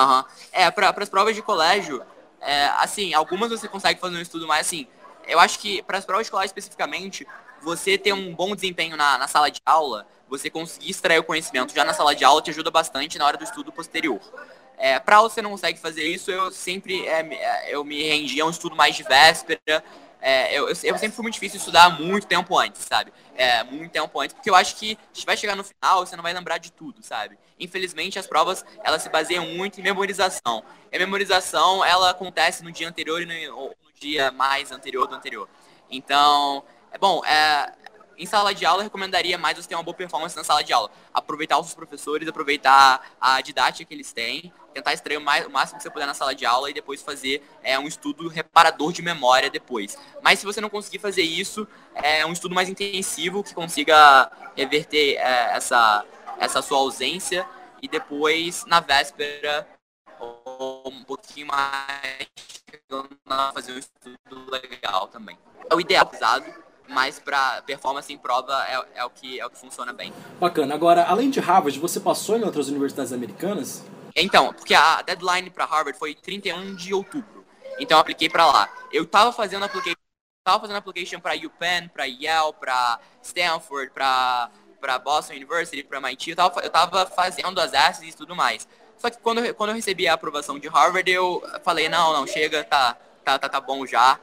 Uhum. 0.00 0.24
É, 0.52 0.70
para 0.70 0.94
as 0.96 1.08
provas 1.08 1.34
de 1.34 1.42
colégio, 1.42 2.02
é, 2.40 2.66
assim, 2.78 3.12
algumas 3.14 3.50
você 3.50 3.68
consegue 3.68 4.00
fazer 4.00 4.16
um 4.16 4.20
estudo 4.20 4.46
mais 4.46 4.66
assim. 4.66 4.86
Eu 5.26 5.38
acho 5.38 5.58
que 5.58 5.82
para 5.82 5.98
as 5.98 6.04
provas 6.04 6.26
de 6.26 6.30
colégio 6.30 6.48
especificamente, 6.48 7.26
você 7.62 7.98
ter 7.98 8.12
um 8.12 8.34
bom 8.34 8.54
desempenho 8.54 8.96
na, 8.96 9.18
na 9.18 9.28
sala 9.28 9.50
de 9.50 9.60
aula, 9.64 10.06
você 10.28 10.48
conseguir 10.48 10.90
extrair 10.90 11.18
o 11.18 11.24
conhecimento 11.24 11.74
já 11.74 11.84
na 11.84 11.92
sala 11.92 12.14
de 12.14 12.24
aula 12.24 12.40
te 12.40 12.50
ajuda 12.50 12.70
bastante 12.70 13.18
na 13.18 13.26
hora 13.26 13.36
do 13.36 13.44
estudo 13.44 13.70
posterior. 13.72 14.20
É, 14.78 14.98
para 14.98 15.20
você 15.20 15.42
não 15.42 15.50
consegue 15.50 15.78
fazer 15.78 16.04
isso, 16.04 16.30
eu 16.30 16.50
sempre 16.50 17.06
é, 17.06 17.20
é, 17.20 17.74
eu 17.74 17.84
me 17.84 18.02
rendi 18.02 18.40
a 18.40 18.46
um 18.46 18.50
estudo 18.50 18.74
mais 18.74 18.96
de 18.96 19.02
véspera, 19.02 19.84
é, 20.22 20.54
eu, 20.56 20.68
eu, 20.68 20.74
sempre 20.74 21.10
fui 21.10 21.22
muito 21.22 21.34
difícil 21.34 21.58
estudar 21.58 21.90
muito 22.00 22.26
tempo 22.26 22.58
antes, 22.58 22.82
sabe? 22.82 23.12
É, 23.34 23.62
muito 23.64 23.90
tempo 23.90 24.20
antes, 24.20 24.34
porque 24.34 24.50
eu 24.50 24.54
acho 24.54 24.76
que 24.76 24.98
gente 25.12 25.26
vai 25.26 25.36
chegar 25.36 25.56
no 25.56 25.64
final, 25.64 26.06
você 26.06 26.14
não 26.14 26.22
vai 26.22 26.32
lembrar 26.32 26.58
de 26.58 26.70
tudo, 26.72 27.02
sabe? 27.02 27.38
Infelizmente, 27.60 28.18
as 28.18 28.26
provas, 28.26 28.64
elas 28.82 29.02
se 29.02 29.08
baseiam 29.08 29.46
muito 29.46 29.78
em 29.78 29.82
memorização. 29.82 30.64
E 30.90 30.96
a 30.96 30.98
memorização, 30.98 31.84
ela 31.84 32.10
acontece 32.10 32.64
no 32.64 32.72
dia 32.72 32.88
anterior 32.88 33.20
e 33.22 33.26
no, 33.26 33.68
no 33.68 33.74
dia 34.00 34.32
mais 34.32 34.72
anterior 34.72 35.06
do 35.06 35.14
anterior. 35.14 35.48
Então, 35.90 36.64
é 36.90 36.98
bom, 36.98 37.24
é, 37.24 37.72
em 38.20 38.26
sala 38.26 38.54
de 38.54 38.66
aula, 38.66 38.80
eu 38.80 38.84
recomendaria 38.84 39.38
mais 39.38 39.56
você 39.56 39.66
ter 39.66 39.74
uma 39.74 39.82
boa 39.82 39.96
performance 39.96 40.36
na 40.36 40.44
sala 40.44 40.62
de 40.62 40.72
aula. 40.74 40.90
Aproveitar 41.12 41.58
os 41.58 41.72
professores, 41.72 42.28
aproveitar 42.28 43.16
a 43.18 43.40
didática 43.40 43.88
que 43.88 43.94
eles 43.94 44.12
têm, 44.12 44.52
tentar 44.74 44.92
extrair 44.92 45.16
o, 45.16 45.22
mais, 45.22 45.46
o 45.46 45.50
máximo 45.50 45.78
que 45.78 45.82
você 45.82 45.90
puder 45.90 46.04
na 46.04 46.12
sala 46.12 46.34
de 46.34 46.44
aula 46.44 46.68
e 46.68 46.74
depois 46.74 47.00
fazer 47.00 47.42
é, 47.62 47.78
um 47.78 47.88
estudo 47.88 48.28
reparador 48.28 48.92
de 48.92 49.00
memória 49.00 49.48
depois. 49.48 49.96
Mas 50.22 50.38
se 50.38 50.44
você 50.44 50.60
não 50.60 50.68
conseguir 50.68 50.98
fazer 50.98 51.22
isso, 51.22 51.66
é 51.94 52.24
um 52.26 52.32
estudo 52.32 52.54
mais 52.54 52.68
intensivo 52.68 53.42
que 53.42 53.54
consiga 53.54 54.30
reverter 54.54 55.16
é, 55.16 55.56
essa, 55.56 56.04
essa 56.40 56.60
sua 56.62 56.78
ausência 56.78 57.46
e 57.80 57.86
depois, 57.86 58.64
na 58.64 58.80
véspera, 58.80 59.68
ou 60.18 60.82
um 60.86 61.04
pouquinho 61.04 61.46
mais 61.46 62.28
fazer 63.54 63.72
um 63.72 63.78
estudo 63.78 64.50
legal 64.50 65.06
também. 65.08 65.38
É 65.70 65.74
o 65.74 65.80
ideal, 65.80 66.06
pesado, 66.06 66.44
mas 66.88 67.18
para 67.18 67.62
performance 67.62 68.12
em 68.12 68.18
prova 68.18 68.52
é, 68.66 69.00
é, 69.00 69.04
o 69.04 69.10
que, 69.10 69.38
é 69.38 69.46
o 69.46 69.50
que 69.50 69.58
funciona 69.58 69.92
bem. 69.92 70.12
Bacana. 70.40 70.74
Agora, 70.74 71.04
além 71.04 71.30
de 71.30 71.38
Harvard, 71.38 71.78
você 71.78 72.00
passou 72.00 72.36
em 72.36 72.42
outras 72.42 72.68
universidades 72.68 73.12
americanas? 73.12 73.84
Então, 74.16 74.52
porque 74.52 74.74
a 74.74 75.02
deadline 75.02 75.50
para 75.50 75.64
Harvard 75.64 75.96
foi 75.98 76.14
31 76.14 76.74
de 76.74 76.92
outubro. 76.92 77.44
Então 77.78 77.96
eu 77.96 78.00
apliquei 78.00 78.28
para 78.28 78.44
lá. 78.46 78.68
Eu 78.92 79.06
tava 79.06 79.32
fazendo 79.32 79.64
application, 79.64 79.96
tava 80.44 80.60
fazendo 80.60 80.76
application 80.76 81.20
para 81.20 81.34
UPenn, 81.34 81.88
para 81.88 82.04
Yale, 82.04 82.52
para 82.58 82.98
Stanford, 83.22 83.92
para 83.92 84.50
para 84.80 84.98
Boston 84.98 85.34
University, 85.34 85.82
para 85.82 85.98
MIT, 85.98 86.30
eu 86.30 86.36
tava, 86.36 86.60
eu 86.60 86.70
tava 86.70 87.06
fazendo 87.06 87.60
as 87.60 87.72
essays 87.72 88.14
e 88.14 88.16
tudo 88.16 88.34
mais. 88.34 88.66
Só 88.98 89.10
que 89.10 89.18
quando, 89.18 89.54
quando 89.54 89.70
eu 89.70 89.76
recebi 89.76 90.08
a 90.08 90.14
aprovação 90.14 90.58
de 90.58 90.68
Harvard, 90.68 91.10
eu 91.10 91.42
falei, 91.62 91.88
não, 91.88 92.12
não, 92.12 92.26
chega, 92.26 92.64
tá, 92.64 92.96
tá, 93.24 93.38
tá, 93.38 93.48
tá 93.48 93.60
bom 93.60 93.86
já. 93.86 94.18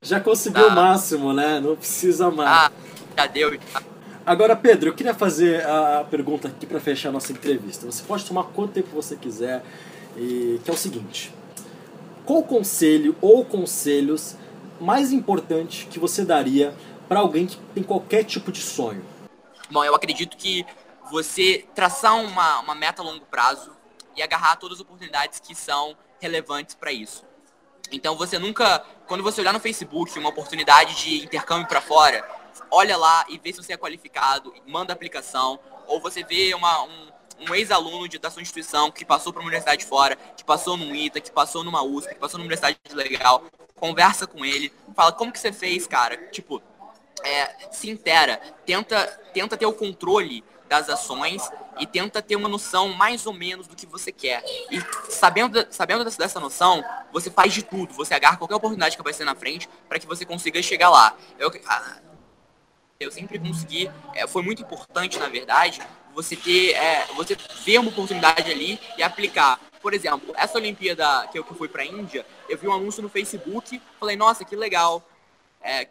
Já 0.00 0.20
conseguiu 0.20 0.66
tá. 0.66 0.72
o 0.72 0.74
máximo, 0.74 1.32
né? 1.32 1.60
Não 1.60 1.76
precisa 1.76 2.30
mais. 2.30 2.48
Ah, 2.48 2.72
já 3.16 3.26
deu. 3.26 3.58
Agora, 4.24 4.56
Pedro, 4.56 4.88
eu 4.88 4.94
queria 4.94 5.14
fazer 5.14 5.64
a 5.66 6.04
pergunta 6.10 6.48
aqui 6.48 6.66
para 6.66 6.80
fechar 6.80 7.10
a 7.10 7.12
nossa 7.12 7.30
entrevista. 7.30 7.86
Você 7.86 8.02
pode 8.02 8.24
tomar 8.24 8.44
quanto 8.44 8.72
tempo 8.72 8.88
você 8.94 9.16
quiser, 9.16 9.62
e 10.16 10.58
que 10.64 10.70
é 10.70 10.72
o 10.74 10.76
seguinte: 10.76 11.32
qual 12.24 12.42
conselho 12.42 13.14
ou 13.20 13.44
conselhos 13.44 14.34
mais 14.80 15.12
importante 15.12 15.86
que 15.90 15.98
você 15.98 16.24
daria 16.24 16.74
para 17.08 17.20
alguém 17.20 17.46
que 17.46 17.56
tem 17.74 17.82
qualquer 17.82 18.24
tipo 18.24 18.50
de 18.52 18.60
sonho? 18.60 19.04
Bom, 19.70 19.84
eu 19.84 19.94
acredito 19.94 20.36
que 20.36 20.64
você 21.10 21.66
traçar 21.74 22.16
uma, 22.16 22.60
uma 22.60 22.74
meta 22.74 23.02
a 23.02 23.04
longo 23.04 23.24
prazo 23.26 23.72
e 24.16 24.22
agarrar 24.22 24.56
todas 24.56 24.78
as 24.78 24.82
oportunidades 24.82 25.40
que 25.40 25.54
são 25.54 25.96
relevantes 26.20 26.74
para 26.74 26.92
isso. 26.92 27.24
Então 27.92 28.16
você 28.16 28.38
nunca, 28.38 28.84
quando 29.06 29.22
você 29.22 29.40
olhar 29.40 29.52
no 29.52 29.60
Facebook 29.60 30.18
uma 30.18 30.30
oportunidade 30.30 30.96
de 30.96 31.24
intercâmbio 31.24 31.68
para 31.68 31.80
fora, 31.80 32.26
olha 32.70 32.96
lá 32.96 33.24
e 33.28 33.38
vê 33.38 33.52
se 33.52 33.62
você 33.62 33.74
é 33.74 33.76
qualificado, 33.76 34.52
manda 34.66 34.92
aplicação, 34.92 35.60
ou 35.86 36.00
você 36.00 36.24
vê 36.24 36.52
uma, 36.54 36.82
um, 36.82 37.08
um 37.48 37.54
ex-aluno 37.54 38.08
da 38.18 38.30
sua 38.30 38.42
instituição 38.42 38.90
que 38.90 39.04
passou 39.04 39.32
para 39.32 39.40
uma 39.40 39.48
universidade 39.48 39.84
fora, 39.84 40.16
que 40.36 40.42
passou 40.42 40.76
num 40.76 40.94
ITA, 40.94 41.20
que 41.20 41.30
passou 41.30 41.62
numa 41.62 41.82
USP, 41.82 42.14
que 42.14 42.20
passou 42.20 42.38
numa 42.38 42.46
universidade 42.46 42.78
legal, 42.92 43.44
conversa 43.76 44.26
com 44.26 44.44
ele, 44.44 44.72
fala 44.94 45.12
como 45.12 45.30
que 45.30 45.38
você 45.38 45.52
fez, 45.52 45.86
cara, 45.86 46.16
tipo, 46.28 46.60
é, 47.24 47.70
se 47.70 47.90
intera, 47.90 48.40
tenta, 48.64 49.06
tenta 49.32 49.56
ter 49.56 49.66
o 49.66 49.72
controle 49.72 50.44
das 50.68 50.88
ações 50.88 51.48
e 51.78 51.86
tenta 51.86 52.22
ter 52.22 52.36
uma 52.36 52.48
noção 52.48 52.88
mais 52.88 53.26
ou 53.26 53.32
menos 53.32 53.66
do 53.66 53.76
que 53.76 53.86
você 53.86 54.10
quer. 54.10 54.42
E 54.70 54.80
sabendo, 55.10 55.66
sabendo 55.70 56.04
dessa, 56.04 56.40
noção, 56.40 56.84
você 57.12 57.30
faz 57.30 57.52
de 57.52 57.62
tudo, 57.62 57.94
você 57.94 58.14
agarra 58.14 58.36
qualquer 58.36 58.54
oportunidade 58.54 58.96
que 58.96 59.00
aparecer 59.00 59.24
na 59.24 59.34
frente 59.34 59.68
para 59.88 59.98
que 59.98 60.06
você 60.06 60.24
consiga 60.24 60.62
chegar 60.62 60.90
lá. 60.90 61.16
Eu, 61.38 61.50
eu 62.98 63.10
sempre 63.10 63.38
consegui, 63.38 63.90
é, 64.14 64.26
foi 64.26 64.42
muito 64.42 64.62
importante 64.62 65.18
na 65.18 65.28
verdade, 65.28 65.80
você 66.14 66.34
ter, 66.34 66.72
é, 66.72 67.06
você 67.14 67.36
ver 67.64 67.78
uma 67.78 67.90
oportunidade 67.90 68.50
ali 68.50 68.80
e 68.96 69.02
aplicar. 69.02 69.60
Por 69.82 69.92
exemplo, 69.92 70.34
essa 70.36 70.58
Olimpíada 70.58 71.28
que 71.30 71.38
eu 71.38 71.44
fui 71.44 71.68
para 71.68 71.82
a 71.82 71.86
Índia, 71.86 72.26
eu 72.48 72.56
vi 72.56 72.66
um 72.66 72.72
anúncio 72.72 73.02
no 73.02 73.08
Facebook, 73.08 73.80
falei, 74.00 74.16
nossa, 74.16 74.44
que 74.44 74.56
legal. 74.56 75.06
É, 75.60 75.86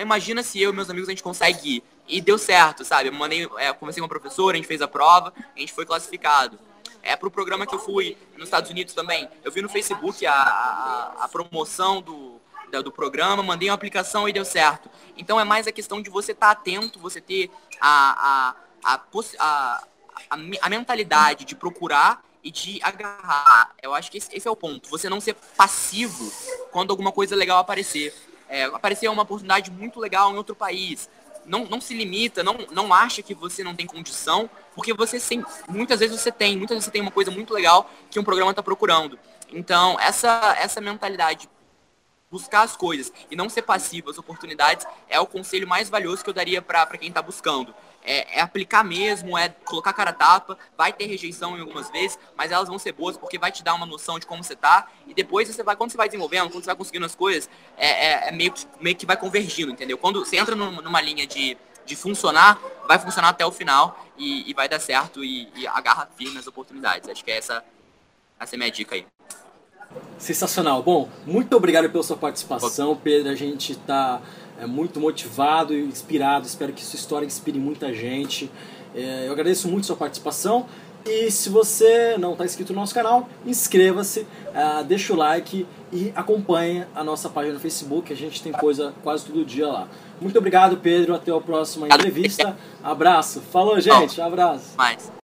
imagina 0.00 0.42
se 0.42 0.60
eu 0.60 0.70
e 0.70 0.74
meus 0.74 0.88
amigos 0.90 1.08
a 1.08 1.12
gente 1.12 1.22
consegue 1.22 1.76
ir. 1.76 1.84
E 2.08 2.20
deu 2.20 2.36
certo, 2.36 2.84
sabe? 2.84 3.08
Eu 3.08 3.12
mandei, 3.12 3.48
é, 3.58 3.72
conversei 3.72 4.00
com 4.00 4.04
uma 4.04 4.08
professora, 4.08 4.54
a 4.54 4.58
gente 4.58 4.66
fez 4.66 4.82
a 4.82 4.88
prova, 4.88 5.32
a 5.36 5.58
gente 5.58 5.72
foi 5.72 5.86
classificado. 5.86 6.58
É 7.02 7.16
pro 7.16 7.30
programa 7.30 7.66
que 7.66 7.74
eu 7.74 7.78
fui 7.78 8.16
nos 8.36 8.44
Estados 8.44 8.70
Unidos 8.70 8.94
também. 8.94 9.28
Eu 9.42 9.50
vi 9.50 9.62
no 9.62 9.68
Facebook 9.68 10.24
a, 10.26 10.32
a, 10.32 11.24
a 11.24 11.28
promoção 11.28 12.00
do, 12.00 12.40
do 12.82 12.92
programa, 12.92 13.42
mandei 13.42 13.68
uma 13.68 13.74
aplicação 13.74 14.28
e 14.28 14.32
deu 14.32 14.44
certo. 14.44 14.88
Então 15.16 15.40
é 15.40 15.44
mais 15.44 15.66
a 15.66 15.72
questão 15.72 16.00
de 16.00 16.08
você 16.08 16.32
estar 16.32 16.54
tá 16.54 16.60
atento, 16.60 16.98
você 16.98 17.20
ter 17.20 17.50
a, 17.80 18.54
a, 18.84 18.94
a, 18.94 19.00
a, 19.38 20.36
a, 20.62 20.68
mentalidade 20.68 21.44
de 21.44 21.56
procurar 21.56 22.24
e 22.42 22.50
de 22.50 22.80
agarrar. 22.82 23.74
Eu 23.82 23.94
acho 23.94 24.10
que 24.10 24.18
esse, 24.18 24.34
esse, 24.34 24.46
é 24.46 24.50
o 24.50 24.56
ponto. 24.56 24.88
Você 24.90 25.08
não 25.08 25.20
ser 25.20 25.34
passivo 25.56 26.32
quando 26.70 26.90
alguma 26.90 27.12
coisa 27.12 27.34
legal 27.34 27.58
aparecer 27.58 28.14
é, 28.52 28.64
aparecer 28.64 29.08
uma 29.08 29.22
oportunidade 29.22 29.70
muito 29.70 29.98
legal 29.98 30.30
em 30.30 30.36
outro 30.36 30.54
país. 30.54 31.08
Não, 31.46 31.64
não 31.64 31.80
se 31.80 31.94
limita, 31.94 32.44
não, 32.44 32.58
não 32.70 32.92
acha 32.92 33.22
que 33.22 33.34
você 33.34 33.64
não 33.64 33.74
tem 33.74 33.86
condição, 33.86 34.48
porque 34.74 34.92
você 34.92 35.18
sem, 35.18 35.42
muitas 35.66 35.98
vezes 35.98 36.20
você 36.20 36.30
tem, 36.30 36.56
muitas 36.56 36.76
vezes 36.76 36.84
você 36.84 36.90
tem 36.90 37.00
uma 37.00 37.10
coisa 37.10 37.30
muito 37.30 37.52
legal 37.54 37.90
que 38.10 38.20
um 38.20 38.22
programa 38.22 38.50
está 38.50 38.62
procurando. 38.62 39.18
Então, 39.50 39.98
essa, 39.98 40.54
essa 40.58 40.80
mentalidade 40.80 41.48
buscar 42.30 42.62
as 42.62 42.76
coisas 42.76 43.12
e 43.30 43.36
não 43.36 43.48
ser 43.48 43.62
passivo 43.62 44.10
às 44.10 44.18
oportunidades 44.18 44.86
é 45.08 45.18
o 45.18 45.26
conselho 45.26 45.66
mais 45.66 45.90
valioso 45.90 46.22
que 46.22 46.30
eu 46.30 46.34
daria 46.34 46.62
para 46.62 46.86
quem 46.98 47.08
está 47.08 47.20
buscando. 47.20 47.74
É, 48.04 48.38
é, 48.38 48.40
aplicar 48.40 48.82
mesmo, 48.82 49.38
é 49.38 49.48
colocar 49.64 49.92
cara 49.92 50.12
tapa, 50.12 50.58
vai 50.76 50.92
ter 50.92 51.06
rejeição 51.06 51.56
em 51.56 51.60
algumas 51.60 51.88
vezes, 51.90 52.18
mas 52.36 52.50
elas 52.50 52.68
vão 52.68 52.78
ser 52.78 52.92
boas 52.92 53.16
porque 53.16 53.38
vai 53.38 53.52
te 53.52 53.62
dar 53.62 53.74
uma 53.74 53.86
noção 53.86 54.18
de 54.18 54.26
como 54.26 54.42
você 54.42 54.56
tá, 54.56 54.88
e 55.06 55.14
depois 55.14 55.48
você 55.48 55.62
vai, 55.62 55.76
quando 55.76 55.92
você 55.92 55.96
vai 55.96 56.08
desenvolvendo, 56.08 56.50
quando 56.50 56.64
você 56.64 56.66
vai 56.66 56.76
conseguindo 56.76 57.06
as 57.06 57.14
coisas, 57.14 57.48
é, 57.76 58.06
é, 58.06 58.28
é 58.28 58.32
meio, 58.32 58.52
que, 58.52 58.66
meio 58.80 58.96
que 58.96 59.06
vai 59.06 59.16
convergindo, 59.16 59.70
entendeu? 59.70 59.96
Quando 59.96 60.24
você 60.24 60.36
entra 60.36 60.56
numa 60.56 61.00
linha 61.00 61.26
de, 61.26 61.56
de 61.86 61.94
funcionar, 61.96 62.60
vai 62.88 62.98
funcionar 62.98 63.28
até 63.28 63.46
o 63.46 63.52
final 63.52 64.04
e, 64.16 64.50
e 64.50 64.54
vai 64.54 64.68
dar 64.68 64.80
certo 64.80 65.22
e, 65.24 65.48
e 65.54 65.66
agarra 65.66 66.08
firme 66.16 66.38
as 66.38 66.46
oportunidades. 66.46 67.08
Acho 67.08 67.24
que 67.24 67.30
é 67.30 67.38
essa, 67.38 67.64
essa 68.40 68.54
é 68.54 68.56
a 68.56 68.58
minha 68.58 68.70
dica 68.70 68.94
aí. 68.94 69.06
Sensacional. 70.18 70.82
Bom, 70.82 71.08
muito 71.26 71.56
obrigado 71.56 71.90
pela 71.90 72.02
sua 72.02 72.16
participação, 72.16 72.96
Pedro. 72.96 73.30
A 73.30 73.34
gente 73.34 73.72
está 73.72 74.22
é, 74.62 74.66
muito 74.66 75.00
motivado 75.00 75.74
e 75.74 75.82
inspirado. 75.82 76.46
Espero 76.46 76.72
que 76.72 76.82
sua 76.84 76.96
história 76.96 77.26
inspire 77.26 77.58
muita 77.58 77.92
gente. 77.92 78.50
É, 78.94 79.26
eu 79.26 79.32
agradeço 79.32 79.68
muito 79.68 79.86
sua 79.86 79.96
participação. 79.96 80.66
E 81.04 81.30
se 81.30 81.48
você 81.48 82.16
não 82.16 82.32
está 82.32 82.44
inscrito 82.44 82.72
no 82.72 82.78
nosso 82.78 82.94
canal, 82.94 83.28
inscreva-se, 83.44 84.20
uh, 84.20 84.84
deixa 84.86 85.12
o 85.12 85.16
like 85.16 85.66
e 85.92 86.12
acompanhe 86.14 86.86
a 86.94 87.02
nossa 87.02 87.28
página 87.28 87.54
no 87.54 87.60
Facebook. 87.60 88.12
A 88.12 88.16
gente 88.16 88.40
tem 88.40 88.52
coisa 88.52 88.94
quase 89.02 89.24
todo 89.24 89.44
dia 89.44 89.66
lá. 89.66 89.88
Muito 90.20 90.38
obrigado, 90.38 90.76
Pedro. 90.76 91.12
Até 91.12 91.32
a 91.32 91.40
próxima 91.40 91.88
entrevista. 91.88 92.56
Abraço. 92.84 93.40
Falou, 93.40 93.80
gente. 93.80 94.20
Abraço. 94.20 94.76
Mais. 94.76 95.21